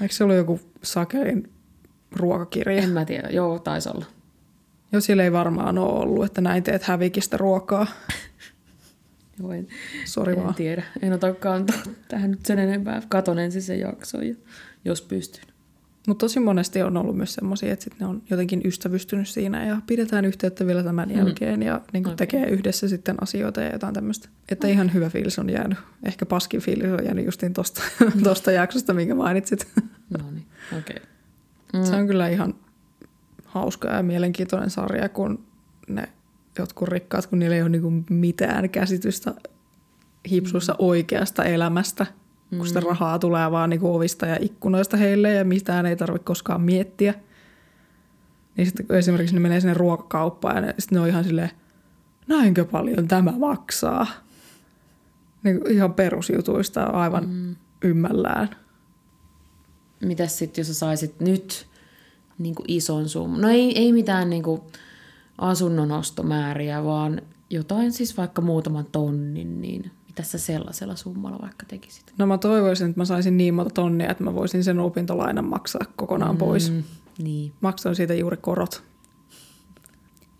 [0.00, 1.50] Eikö se ollut joku sakelin
[2.12, 2.82] ruokakirja?
[2.82, 4.06] En mä tiedä, joo, taisi olla.
[4.92, 7.86] Joo, siellä ei varmaan ole ollut, että näin teet hävikistä ruokaa.
[9.38, 9.68] Joo, en,
[10.04, 10.54] Sori en vaan.
[10.54, 10.82] tiedä.
[11.02, 13.02] En ota kantaa tähän nyt sen enempää.
[13.08, 14.34] Katon ensin sen jakson, ja,
[14.84, 15.49] jos pystyn.
[16.06, 19.80] Mutta tosi monesti on ollut myös semmoisia, että sit ne on jotenkin ystävystynyt siinä ja
[19.86, 21.16] pidetään yhteyttä vielä tämän mm.
[21.16, 22.16] jälkeen ja niin okay.
[22.16, 24.28] tekee yhdessä sitten asioita ja jotain tämmöistä.
[24.48, 24.72] Että okay.
[24.72, 25.78] ihan hyvä fiilis on jäänyt.
[26.02, 27.82] Ehkä paskin fiilis on jäänyt justiin tosta,
[28.22, 29.68] tosta jaksosta, minkä mainitsit.
[30.18, 30.46] No niin,
[30.78, 30.96] okei.
[30.96, 31.10] Okay.
[31.72, 31.84] Mm.
[31.84, 32.54] Se on kyllä ihan
[33.44, 35.44] hauska ja mielenkiintoinen sarja, kun
[35.88, 36.08] ne
[36.58, 39.34] jotkut rikkaat, kun niillä ei ole niinku mitään käsitystä
[40.30, 40.76] hipsuissa mm.
[40.78, 42.06] oikeasta elämästä,
[42.50, 42.66] kun mm.
[42.66, 47.14] sitä rahaa tulee vaan niinku ovista ja ikkunoista heille ja mitään ei tarvitse koskaan miettiä.
[48.56, 51.50] Niin sitten kun esimerkiksi ne menee sinne ruokakauppaan ja ne, sitten ne on ihan silleen,
[52.26, 54.06] näinkö paljon tämä maksaa?
[55.42, 57.56] Niin ihan perusjutuista aivan mm.
[57.84, 58.48] ymmällään.
[60.00, 61.66] Mitäs sitten, jos sä saisit nyt
[62.38, 63.40] niin kuin ison summan?
[63.40, 64.60] No ei, ei mitään niin kuin
[65.38, 72.12] asunnon ostomääriä, vaan jotain siis vaikka muutaman tonnin, niin mitä sä sellaisella summalla vaikka tekisit?
[72.18, 75.82] No mä toivoisin, että mä saisin niin monta tonnia, että mä voisin sen opintolainan maksaa
[75.96, 76.72] kokonaan mm, pois.
[77.18, 77.52] Niin.
[77.60, 78.82] Maksan siitä juuri korot.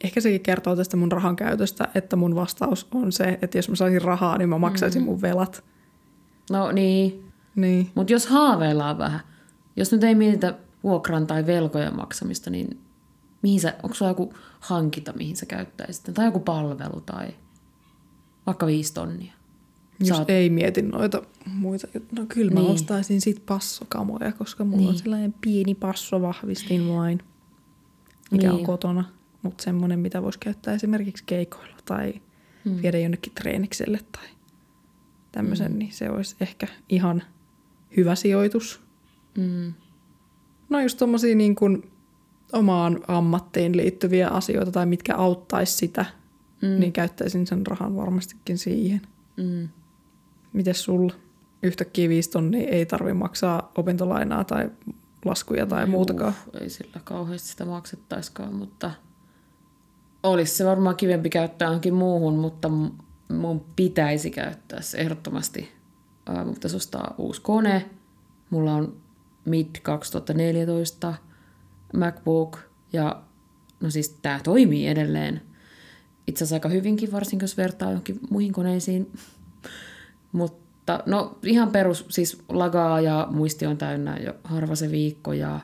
[0.05, 3.77] Ehkä sekin kertoo tästä mun rahan käytöstä, että mun vastaus on se, että jos mä
[3.77, 5.07] saisin rahaa, niin mä maksaisin mm.
[5.07, 5.65] mun velat.
[6.51, 7.25] No niin.
[7.57, 7.91] Niin.
[7.95, 9.21] Mutta jos haaveillaan vähän,
[9.77, 12.81] jos nyt ei mietitä vuokran tai velkojen maksamista, niin
[13.43, 16.15] mihin sä, onko sulla joku hankinta, mihin sä käyttäisit?
[16.15, 17.29] Tai joku palvelu tai
[18.47, 19.40] vaikka viisi tonnia?
[20.01, 20.31] Jos Saat...
[20.31, 21.87] ei mieti noita muita,
[22.19, 22.73] no kyllä mä niin.
[22.73, 24.89] ostaisin sit passokamoja, koska mulla niin.
[24.89, 27.23] on sellainen pieni passovahvistin vain,
[28.31, 28.59] mikä niin.
[28.61, 29.05] on kotona.
[29.43, 32.15] Mutta semmoinen, mitä voisi käyttää esimerkiksi keikoilla tai
[32.65, 32.83] hmm.
[32.83, 34.29] viedä jonnekin treenikselle tai
[35.33, 35.79] tämmöisen, hmm.
[35.79, 37.23] niin se olisi ehkä ihan
[37.97, 38.81] hyvä sijoitus.
[39.39, 39.73] Mm.
[40.69, 41.91] No just tommosia niin kuin
[42.53, 46.05] omaan ammattiin liittyviä asioita tai mitkä auttaisi sitä,
[46.63, 46.81] mm.
[46.81, 49.01] niin käyttäisin sen rahan varmastikin siihen.
[49.37, 49.69] Mm.
[50.53, 51.13] Mites sulla?
[51.63, 54.71] Yhtäkkiä viisi tonnia ei tarvi maksaa opintolainaa tai
[55.25, 56.35] laskuja tai Juh, muutakaan.
[56.61, 58.91] Ei sillä kauheasti sitä maksettaiskaan, mutta
[60.23, 62.69] olisi se varmaan kivempi käyttää johonkin muuhun, mutta
[63.29, 65.73] mun pitäisi käyttää se ehdottomasti.
[66.45, 67.91] Mun pitäisi ostaa uusi kone.
[68.51, 68.97] Mulla on
[69.45, 71.15] mid 2014
[71.97, 72.59] MacBook
[72.93, 73.23] ja
[73.81, 75.43] no siis tämä toimii edelleen.
[76.27, 79.13] Itse asiassa aika hyvinkin, varsinkin jos vertaa johonkin muihin koneisiin.
[80.33, 85.61] Mutta no ihan perus, siis lagaa ja muisti on täynnä jo harva se viikko ja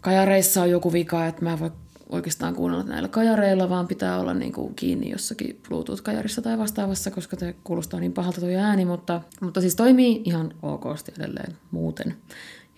[0.00, 1.70] kajareissa on joku vika, että mä en voi
[2.08, 7.36] oikeastaan kuunnella näillä kajareilla, vaan pitää olla niin kuin kiinni jossakin Bluetooth-kajarissa tai vastaavassa, koska
[7.36, 12.16] se kuulostaa niin pahalta tuo ääni, mutta, mutta siis toimii ihan okosti edelleen muuten.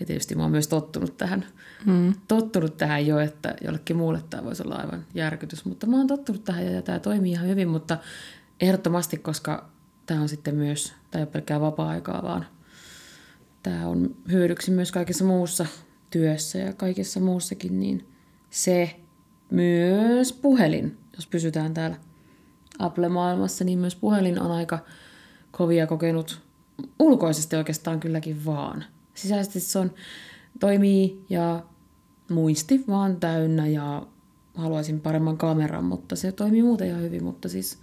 [0.01, 1.47] Ja tietysti mä oon myös tottunut tähän,
[1.87, 2.15] mm.
[2.29, 6.45] tottunut tähän jo, että jollekin muulle tämä voisi olla aivan järkytys, mutta mä oon tottunut
[6.45, 7.99] tähän ja tämä toimii ihan hyvin, mutta
[8.61, 9.69] ehdottomasti, koska
[10.11, 12.47] tämä on sitten myös, tämä ei ole pelkkää vapaa-aikaa, vaan
[13.63, 15.67] tämä on hyödyksi myös kaikessa muussa
[16.11, 18.09] työssä ja kaikessa muussakin, niin
[18.51, 18.97] se
[19.51, 21.97] myös puhelin, jos pysytään täällä
[22.79, 24.79] Apple-maailmassa, niin myös puhelin on aika
[25.51, 26.41] kovia kokenut
[26.99, 28.85] ulkoisesti oikeastaan kylläkin vaan.
[29.15, 29.95] Sisäisesti se on,
[30.61, 31.63] toimii ja
[32.31, 34.07] muisti vaan täynnä ja
[34.55, 37.79] haluaisin paremman kameran, mutta se toimii muuten ihan hyvin, mutta siis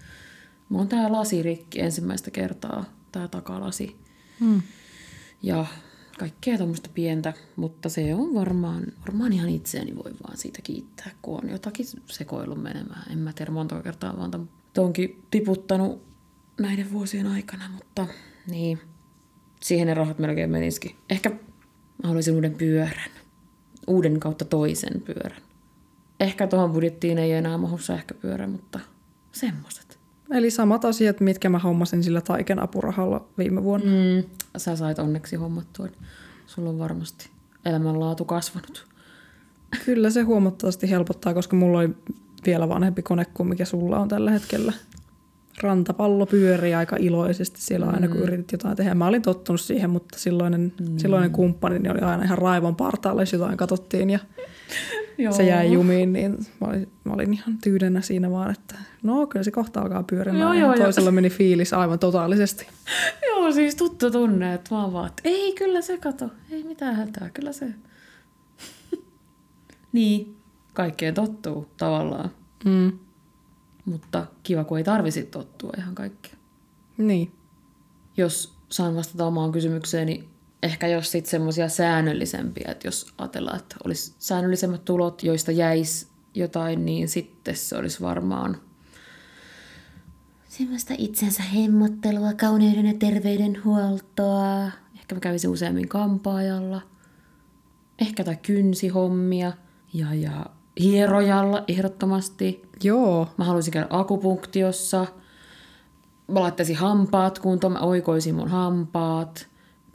[0.69, 3.95] mulla on tää lasirikki ensimmäistä kertaa, tää takalasi.
[4.39, 4.61] Hmm.
[5.43, 5.65] Ja
[6.19, 11.43] kaikkea tuommoista pientä, mutta se on varmaan, varmaan ihan itseäni voi vaan siitä kiittää, kun
[11.43, 13.11] on jotakin sekoillut menemään.
[13.11, 16.03] En mä tiedä monta kertaa vaan tonkin tiputtanut
[16.59, 18.07] näiden vuosien aikana, mutta
[18.47, 18.79] niin,
[19.61, 20.95] siihen ne rahat melkein menisikin.
[21.09, 23.11] Ehkä mä haluaisin uuden pyörän,
[23.87, 25.41] uuden kautta toisen pyörän.
[26.19, 28.79] Ehkä tuohon budjettiin ei enää mahu sähköpyörä, mutta
[29.31, 29.86] semmoiset.
[30.31, 33.91] Eli samat asiat, mitkä mä hommasin sillä taiken apurahalla viime vuonna.
[33.91, 35.87] Mm, sä sait onneksi hommattua.
[36.45, 37.29] Sulla on varmasti
[37.65, 38.87] elämänlaatu kasvanut.
[39.85, 41.89] Kyllä se huomattavasti helpottaa, koska mulla oli
[42.45, 44.73] vielä vanhempi kone kuin mikä sulla on tällä hetkellä.
[45.61, 48.95] rantapallo pyörii aika iloisesti siellä aina, kun yritit jotain tehdä.
[48.95, 50.97] Mä olin tottunut siihen, mutta silloinen, mm.
[50.97, 54.19] silloinen kumppani niin oli aina ihan raivon partaalla, jos jotain katsottiin ja
[55.17, 55.33] Joo.
[55.33, 59.43] se jäi jumiin, niin mä olin, mä olin ihan tyydennä siinä vaan, että no kyllä
[59.43, 60.41] se kohta alkaa pyörimään.
[60.41, 61.11] Joo, joo, toisella jo.
[61.11, 62.67] meni fiilis aivan totaalisesti.
[63.27, 67.29] joo, siis tuttu tunne, että vaan vaan, että ei kyllä se kato, ei mitään hätää,
[67.29, 67.67] kyllä se.
[69.93, 70.35] niin,
[70.73, 72.31] kaikkeen tottuu tavallaan.
[72.65, 72.91] Mm.
[73.85, 76.33] Mutta kiva, kun ei tarvisi tottua ihan kaikkea.
[76.97, 77.31] Niin.
[78.17, 80.29] Jos saan vastata omaan kysymykseeni,
[80.63, 86.85] ehkä jos sitten semmoisia säännöllisempiä, että jos ajatellaan, että olisi säännöllisemmät tulot, joista jäisi jotain,
[86.85, 88.57] niin sitten se olisi varmaan
[90.57, 94.71] semmoista itsensä hemmottelua, kauneuden ja terveydenhuoltoa.
[94.95, 96.81] Ehkä mä kävisin useammin kampaajalla.
[97.99, 99.53] Ehkä tai kynsihommia
[99.93, 100.45] ja, ja
[100.79, 102.61] hierojalla ehdottomasti.
[102.83, 103.27] Joo.
[103.37, 105.05] Mä haluaisin käydä akupunktiossa.
[106.27, 109.47] Mä laittaisin hampaat kuntoon, mä oikoisin mun hampaat.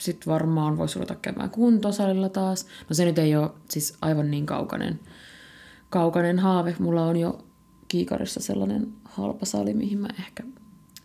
[0.03, 2.67] Sitten varmaan voisi ruveta käymään kuntosalilla taas.
[2.89, 5.01] No se nyt ei ole siis aivan niin kaukainen,
[5.91, 6.77] kaukainen haave.
[6.79, 7.45] Mulla on jo
[7.89, 10.43] Kiikarissa sellainen halpa sali, mihin mä ehkä,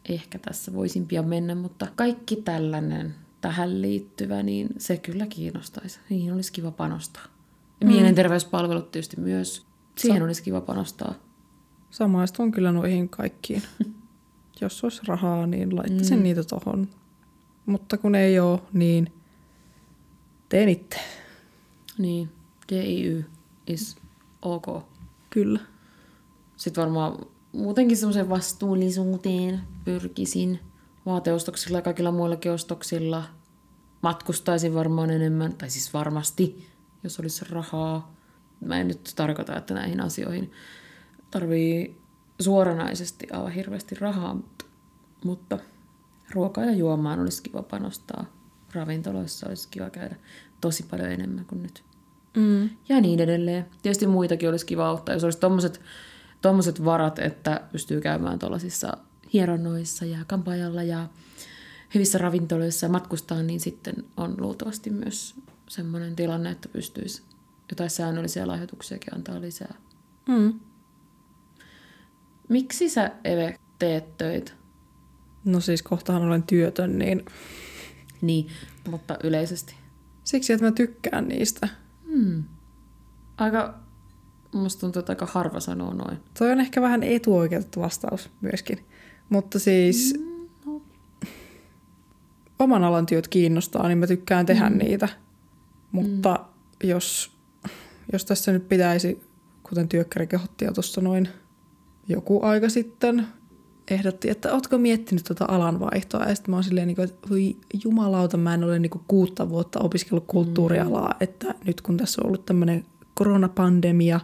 [0.10, 6.00] ehkä tässä voisin pian mennä, mutta kaikki tällainen tähän liittyvä, niin se kyllä kiinnostaisi.
[6.10, 7.24] Niihin olisi kiva panostaa.
[7.82, 7.88] Mm.
[7.88, 9.66] Mielenterveyspalvelut tietysti myös.
[9.98, 11.14] Siihen Sa- olisi kiva panostaa.
[11.90, 13.64] Samaistun kyllä noihin kaikkiin.
[14.62, 16.24] Jos olisi rahaa, niin laittaisin mm.
[16.24, 16.88] niitä tohon.
[17.68, 19.14] Mutta kun ei ole, niin
[20.50, 21.00] teen itse.
[21.98, 22.30] Niin,
[22.70, 23.26] DIY
[23.68, 23.98] is
[24.42, 24.84] ok.
[25.30, 25.60] Kyllä.
[26.58, 30.60] Sitten varmaan muutenkin semmoisen vastuullisuuteen pyrkisin
[31.06, 33.24] vaateostoksilla ja kaikilla muillakin ostoksilla.
[34.02, 36.68] Matkustaisin varmaan enemmän, tai siis varmasti,
[37.04, 38.16] jos olisi rahaa.
[38.66, 40.52] Mä en nyt tarkoita, että näihin asioihin
[41.32, 41.98] tarvii
[42.40, 44.66] suoranaisesti aivan hirveästi rahaa, mutta,
[45.24, 45.60] mutta
[46.32, 48.26] ruokaa ja juomaan olisi kiva panostaa.
[48.74, 50.16] Ravintoloissa olisi kiva käydä
[50.62, 51.84] tosi paljon enemmän kuin nyt.
[52.38, 52.70] Mm.
[52.90, 53.66] Ja niin edelleen.
[53.82, 55.82] Tietysti muitakin olisi kiva auttaa, jos olisi tommoset,
[56.42, 58.98] tommoset varat, että pystyy käymään tuollaisissa
[59.34, 61.08] hieronnoissa ja kampaajalla ja
[61.96, 65.36] hyvissä ravintoloissa ja matkustaa, niin sitten on luultavasti myös
[65.68, 67.24] semmoinen tilanne, että pystyisi
[67.72, 69.76] jotain säännöllisiä lahjoituksiakin antaa lisää.
[70.28, 70.60] Mm.
[72.50, 74.52] Miksi sä, Eve, teet töitä?
[75.48, 77.26] No siis kohtahan olen työtön, niin...
[78.22, 78.48] Niin,
[78.90, 79.76] mutta yleisesti.
[80.24, 81.68] Siksi, että mä tykkään niistä.
[82.08, 82.44] Hmm.
[83.38, 83.80] Aika,
[84.54, 86.18] musta tuntuu, että aika harva sanoo noin.
[86.40, 88.86] Toi on ehkä vähän etuoikeutettu vastaus myöskin.
[89.30, 90.82] Mutta siis mm, no.
[92.60, 94.78] oman alan työt kiinnostaa, niin mä tykkään tehdä mm.
[94.78, 95.10] niitä.
[95.92, 96.46] Mutta
[96.84, 96.90] mm.
[96.90, 97.32] jos,
[98.14, 99.22] jos tässä nyt pitäisi,
[99.64, 101.30] kuten työkkäri kehotti jo tuossa noin
[102.08, 103.28] joku aika sitten,
[103.92, 106.26] ehdotti, että ootko miettinyt tuota alanvaihtoa?
[106.26, 109.80] Ja sitten mä oon silleen, niin että voi jumalauta, mä en ole niin kuutta vuotta
[109.80, 111.18] opiskellut kulttuurialaa, mm.
[111.20, 114.20] että nyt kun tässä on ollut tämmöinen koronapandemia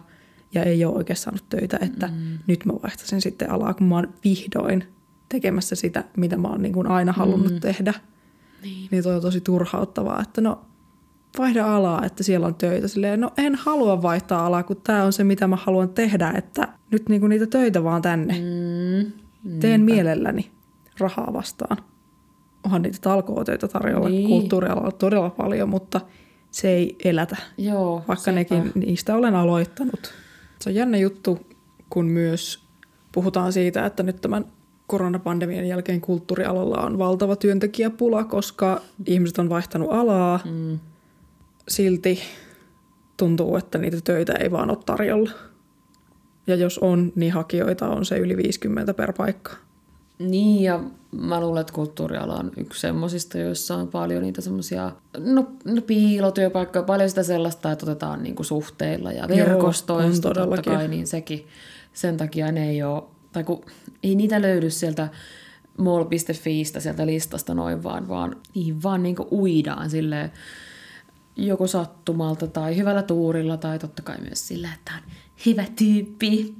[0.54, 2.38] ja ei ole oikein saanut töitä, että mm.
[2.46, 4.84] nyt mä vaihtaisin sitten alaa, kun mä oon vihdoin
[5.28, 7.60] tekemässä sitä, mitä mä oon niin kuin aina halunnut mm.
[7.60, 7.94] tehdä.
[8.62, 8.88] Niin.
[8.90, 10.64] niin toi on tosi turhauttavaa, että no
[11.38, 12.88] vaihda alaa, että siellä on töitä.
[12.88, 16.68] Silleen, no en halua vaihtaa alaa, kun tämä on se, mitä mä haluan tehdä, että
[16.90, 18.34] nyt niinku niitä töitä vaan tänne.
[18.34, 19.23] Mm.
[19.60, 20.50] Teen mielelläni
[20.98, 21.76] rahaa vastaan.
[22.64, 24.28] Onhan niitä talkootöitä tarjolla niin.
[24.28, 26.00] kulttuurialalla todella paljon, mutta
[26.50, 27.36] se ei elätä.
[27.58, 28.34] Joo, Vaikka sepä.
[28.34, 30.14] nekin, niistä olen aloittanut.
[30.60, 31.46] Se on jännä juttu,
[31.90, 32.64] kun myös
[33.12, 34.44] puhutaan siitä, että nyt tämän
[34.86, 40.40] koronapandemian jälkeen kulttuurialalla on valtava työntekijäpula, koska ihmiset on vaihtanut alaa.
[40.44, 40.78] Mm.
[41.68, 42.20] Silti
[43.16, 45.30] tuntuu, että niitä töitä ei vaan ole tarjolla.
[46.46, 49.56] Ja jos on, niin hakijoita on se yli 50 per paikka.
[50.18, 50.80] Niin, ja
[51.20, 56.82] mä luulen, että kulttuuriala on yksi semmoisista, joissa on paljon niitä semmoisia no, no piilotyöpaikkoja,
[56.82, 61.46] paljon sitä sellaista, että otetaan niinku suhteilla ja verkostoista Joo, totta kai, niin sekin.
[61.92, 63.02] Sen takia ne ei ole,
[63.32, 63.64] tai kun
[64.02, 65.08] ei niitä löydy sieltä
[65.78, 70.32] mall.fiistä sieltä listasta noin vaan, vaan niihin vaan niinku uidaan silleen
[71.36, 75.02] joko sattumalta tai hyvällä tuurilla tai totta kai myös sillä, että on
[75.46, 76.54] hyvä tyyppi,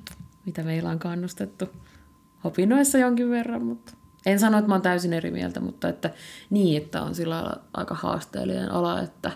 [0.47, 1.65] mitä meillä on kannustettu
[2.45, 3.93] opinnoissa jonkin verran, mutta
[4.27, 6.11] en sano, että mä oon täysin eri mieltä, mutta että
[6.51, 9.31] niin, että on sillä aika haasteellinen ala, että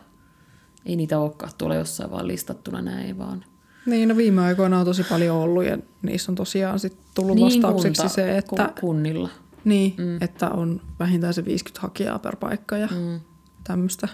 [0.86, 3.44] ei niitä olekaan tuolla jossain vaan listattuna näin vaan.
[3.86, 7.44] Niin, no viime aikoina on tosi paljon ollut ja niissä on tosiaan sit tullut niin,
[7.44, 8.72] vastaukseksi kunta, se, että...
[8.80, 9.28] Kunnilla.
[9.64, 10.22] Niin, mm.
[10.22, 13.20] että on vähintään se 50 hakijaa per paikka ja mm.
[13.64, 14.08] tämmöistä.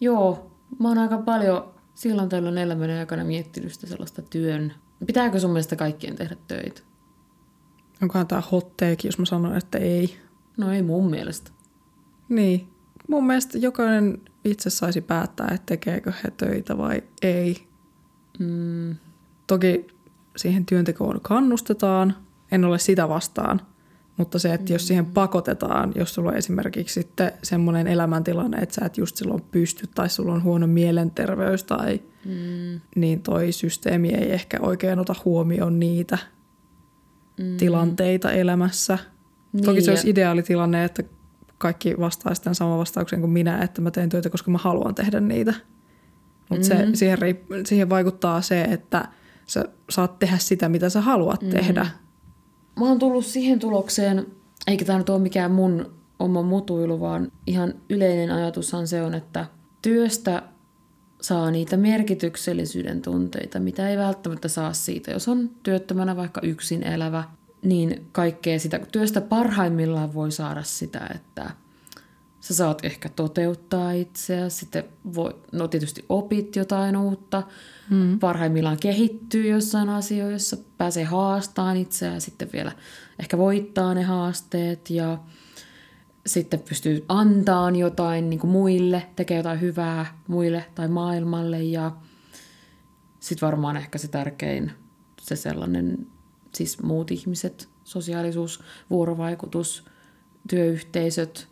[0.00, 4.74] Joo, mä oon aika paljon silloin tällöin elämän aikana miettinyt sitä sellaista työn.
[5.06, 6.80] Pitääkö sun mielestä kaikkien tehdä töitä?
[8.02, 10.16] Onkohan tämä hot take, jos mä sanon, että ei?
[10.56, 11.50] No ei mun mielestä.
[12.28, 12.68] Niin.
[13.08, 17.68] Mun mielestä jokainen itse saisi päättää, että tekeekö he töitä vai ei.
[18.38, 18.96] Mm,
[19.46, 19.86] Toki
[20.36, 22.16] siihen työntekoon kannustetaan,
[22.52, 23.60] en ole sitä vastaan,
[24.18, 28.86] mutta se, että jos siihen pakotetaan, jos sulla on esimerkiksi sitten semmoinen elämäntilanne, että sä
[28.86, 34.32] et just silloin pysty tai sulla on huono mielenterveys tai mm, niin toi systeemi ei
[34.32, 36.18] ehkä oikein ota huomioon niitä
[37.40, 37.56] mm.
[37.56, 38.98] tilanteita elämässä.
[39.52, 41.02] Niin, Toki se olisi ideaalitilanne, että
[41.58, 45.20] kaikki vastaisi tämän saman vastauksen kuin minä, että mä teen töitä, koska mä haluan tehdä
[45.20, 45.54] niitä.
[46.50, 46.82] Mutta Mhm.
[46.92, 47.18] se, siihen,
[47.66, 49.08] siihen vaikuttaa se, että
[49.46, 51.50] sä saat tehdä sitä, mitä sä haluat Mhm.
[51.50, 51.86] tehdä.
[52.78, 54.26] Mä oon tullut siihen tulokseen,
[54.66, 59.46] eikä tämä nyt ole mikään mun oma mutuilu, vaan ihan yleinen ajatushan se on, että
[59.82, 60.42] työstä
[61.20, 65.10] saa niitä merkityksellisyyden tunteita, mitä ei välttämättä saa siitä.
[65.10, 67.24] Jos on työttömänä vaikka yksin elävä,
[67.62, 71.50] niin kaikkea sitä työstä parhaimmillaan voi saada sitä, että
[72.40, 74.84] sä saat ehkä toteuttaa itseäsi, sitten
[75.14, 77.42] voi, no tietysti opit jotain uutta,
[77.90, 78.18] mm.
[78.18, 82.72] parhaimmillaan kehittyy jossain asioissa, pääsee haastamaan itseään, sitten vielä
[83.18, 85.18] ehkä voittaa ne haasteet ja
[86.26, 91.92] sitten pystyy antaan jotain niin kuin muille, tekee jotain hyvää muille tai maailmalle ja
[93.20, 94.72] sitten varmaan ehkä se tärkein,
[95.20, 96.06] se sellainen,
[96.54, 99.84] siis muut ihmiset, sosiaalisuus, vuorovaikutus,
[100.48, 101.48] työyhteisöt,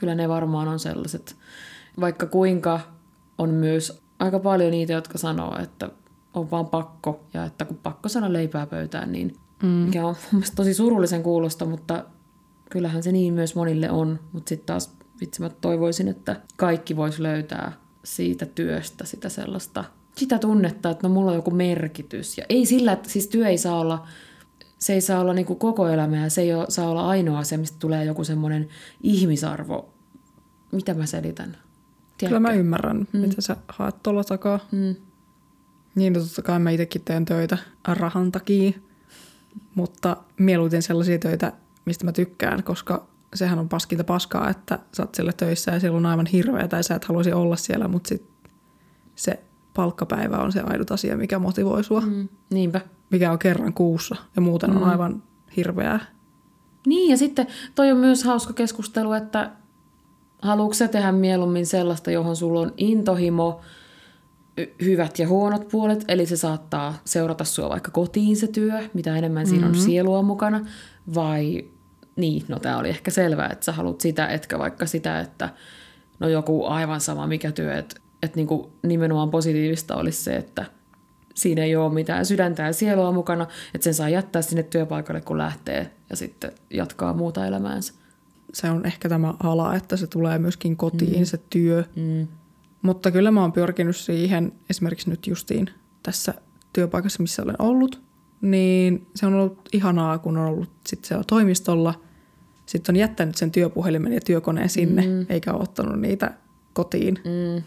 [0.00, 1.36] kyllä ne varmaan on sellaiset.
[2.00, 2.80] Vaikka kuinka
[3.38, 5.90] on myös aika paljon niitä, jotka sanoo, että
[6.34, 9.68] on vaan pakko ja että kun pakko saada leipää pöytään, niin mm.
[9.68, 12.04] mikä on mun mielestä tosi surullisen kuulosta, mutta
[12.70, 14.18] kyllähän se niin myös monille on.
[14.32, 17.72] Mutta sitten taas vitsi mä toivoisin, että kaikki vois löytää
[18.04, 19.84] siitä työstä sitä sellaista,
[20.16, 22.38] sitä tunnetta, että no mulla on joku merkitys.
[22.38, 24.06] Ja ei sillä, että siis työ ei saa olla
[24.80, 27.38] se ei saa olla niin kuin koko elämä ja se ei ole, saa olla ainoa
[27.38, 28.68] asia, mistä tulee joku semmoinen
[29.02, 29.94] ihmisarvo.
[30.72, 31.56] Mitä mä selitän?
[32.18, 33.20] Kyllä mä ymmärrän, mm.
[33.20, 34.60] mitä sä haet tuolla takaa.
[34.72, 34.96] Mm.
[35.94, 37.58] Niin, no totta kai mä itsekin teen töitä
[37.88, 38.72] rahan takia,
[39.74, 41.52] mutta mieluiten sellaisia töitä,
[41.84, 45.96] mistä mä tykkään, koska sehän on paskinta paskaa, että sä oot siellä töissä ja siellä
[45.96, 48.24] on aivan hirveä tai sä et haluaisi olla siellä, mutta sit
[49.16, 49.40] se
[49.74, 52.00] palkkapäivä on se ainut asia, mikä motivoi sua.
[52.00, 52.28] Mm.
[52.50, 52.80] Niinpä.
[53.10, 54.76] Mikä on kerran kuussa ja muuten mm.
[54.76, 55.22] on aivan
[55.56, 56.00] hirveää.
[56.86, 59.50] Niin ja sitten toi on myös hauska keskustelu, että
[60.42, 63.60] haluatko sä tehdä mieluummin sellaista, johon sulla on intohimo,
[64.82, 69.46] hyvät ja huonot puolet, eli se saattaa seurata sua vaikka kotiin se työ, mitä enemmän
[69.46, 70.66] siinä on sielua mukana,
[71.14, 71.64] vai
[72.16, 75.48] niin, no tämä oli ehkä selvää, että sä haluat sitä, etkä vaikka sitä, että
[76.18, 80.64] no joku aivan sama mikä työ, että, että niinku nimenomaan positiivista olisi se, että
[81.40, 85.38] siinä ei ole mitään sydäntä ja sielua mukana, että sen saa jättää sinne työpaikalle, kun
[85.38, 87.94] lähtee ja sitten jatkaa muuta elämäänsä.
[88.52, 91.24] Se on ehkä tämä ala, että se tulee myöskin kotiin mm.
[91.24, 91.84] se työ.
[91.96, 92.28] Mm.
[92.82, 95.70] Mutta kyllä mä oon pyrkinyt siihen esimerkiksi nyt justiin
[96.02, 96.34] tässä
[96.72, 98.00] työpaikassa, missä olen ollut,
[98.40, 101.94] niin se on ollut ihanaa, kun on ollut sitten siellä toimistolla.
[102.66, 105.26] Sitten on jättänyt sen työpuhelimen ja työkoneen sinne, mm.
[105.28, 106.34] eikä ole ottanut niitä
[106.72, 107.18] kotiin.
[107.24, 107.62] Mm.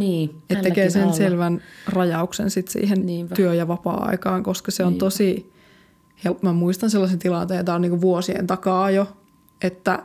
[0.00, 0.30] Niin.
[0.30, 1.16] Et tälläkin tekee sen alalla.
[1.16, 3.34] selvän rajauksen sit siihen Niinpä.
[3.34, 5.04] työ- ja vapaa-aikaan, koska se on Niinpä.
[5.04, 5.52] tosi
[6.24, 6.46] helppo.
[6.46, 9.06] Mä muistan sellaisen tilanteen, tämä on niinku vuosien takaa jo,
[9.62, 10.02] että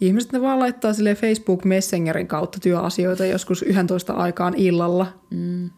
[0.00, 5.06] ihmiset ne vaan laittaa sille Facebook Messengerin kautta työasioita joskus 11 aikaan illalla.
[5.30, 5.70] Mm.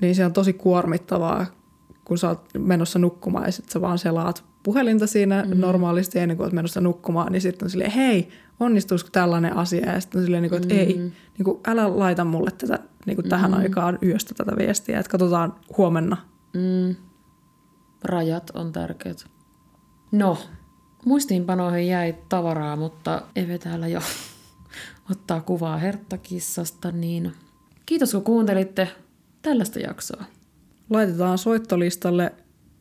[0.00, 1.46] Niin se on tosi kuormittavaa,
[2.04, 5.60] kun sä oot menossa nukkumaan ja sit sä vaan selaat puhelinta siinä mm.
[5.60, 8.28] normaalisti ennen kuin oot menossa nukkumaan, niin sitten on silleen, hei,
[8.60, 9.92] onnistuisiko tällainen asia?
[9.92, 10.80] Ja sitten silleen, niin kuin, että Mm.
[10.80, 10.96] ei,
[11.38, 15.54] niin kuin, älä laita mulle tätä niin kuin tähän aikaan yöstä tätä viestiä, että katsotaan
[15.78, 16.16] huomenna.
[16.54, 16.96] Mm.
[18.04, 19.26] Rajat on tärkeät.
[20.12, 20.38] No,
[21.04, 24.00] muistiinpanoihin jäi tavaraa, mutta Eve täällä jo
[25.10, 27.32] ottaa kuvaa herttakissasta, niin
[27.86, 28.88] kiitos kun kuuntelitte
[29.42, 30.24] tällaista jaksoa.
[30.90, 32.32] Laitetaan soittolistalle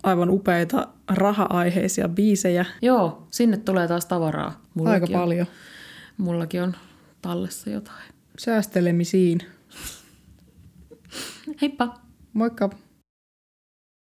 [0.03, 2.65] aivan upeita raha-aiheisia biisejä.
[2.81, 4.61] Joo, sinne tulee taas tavaraa.
[4.85, 5.47] Aika on, paljon.
[6.17, 6.75] Mullakin on
[7.21, 8.13] tallessa jotain.
[8.37, 9.39] Säästelemisiin.
[11.61, 11.99] Heippa!
[12.33, 12.69] Moikka!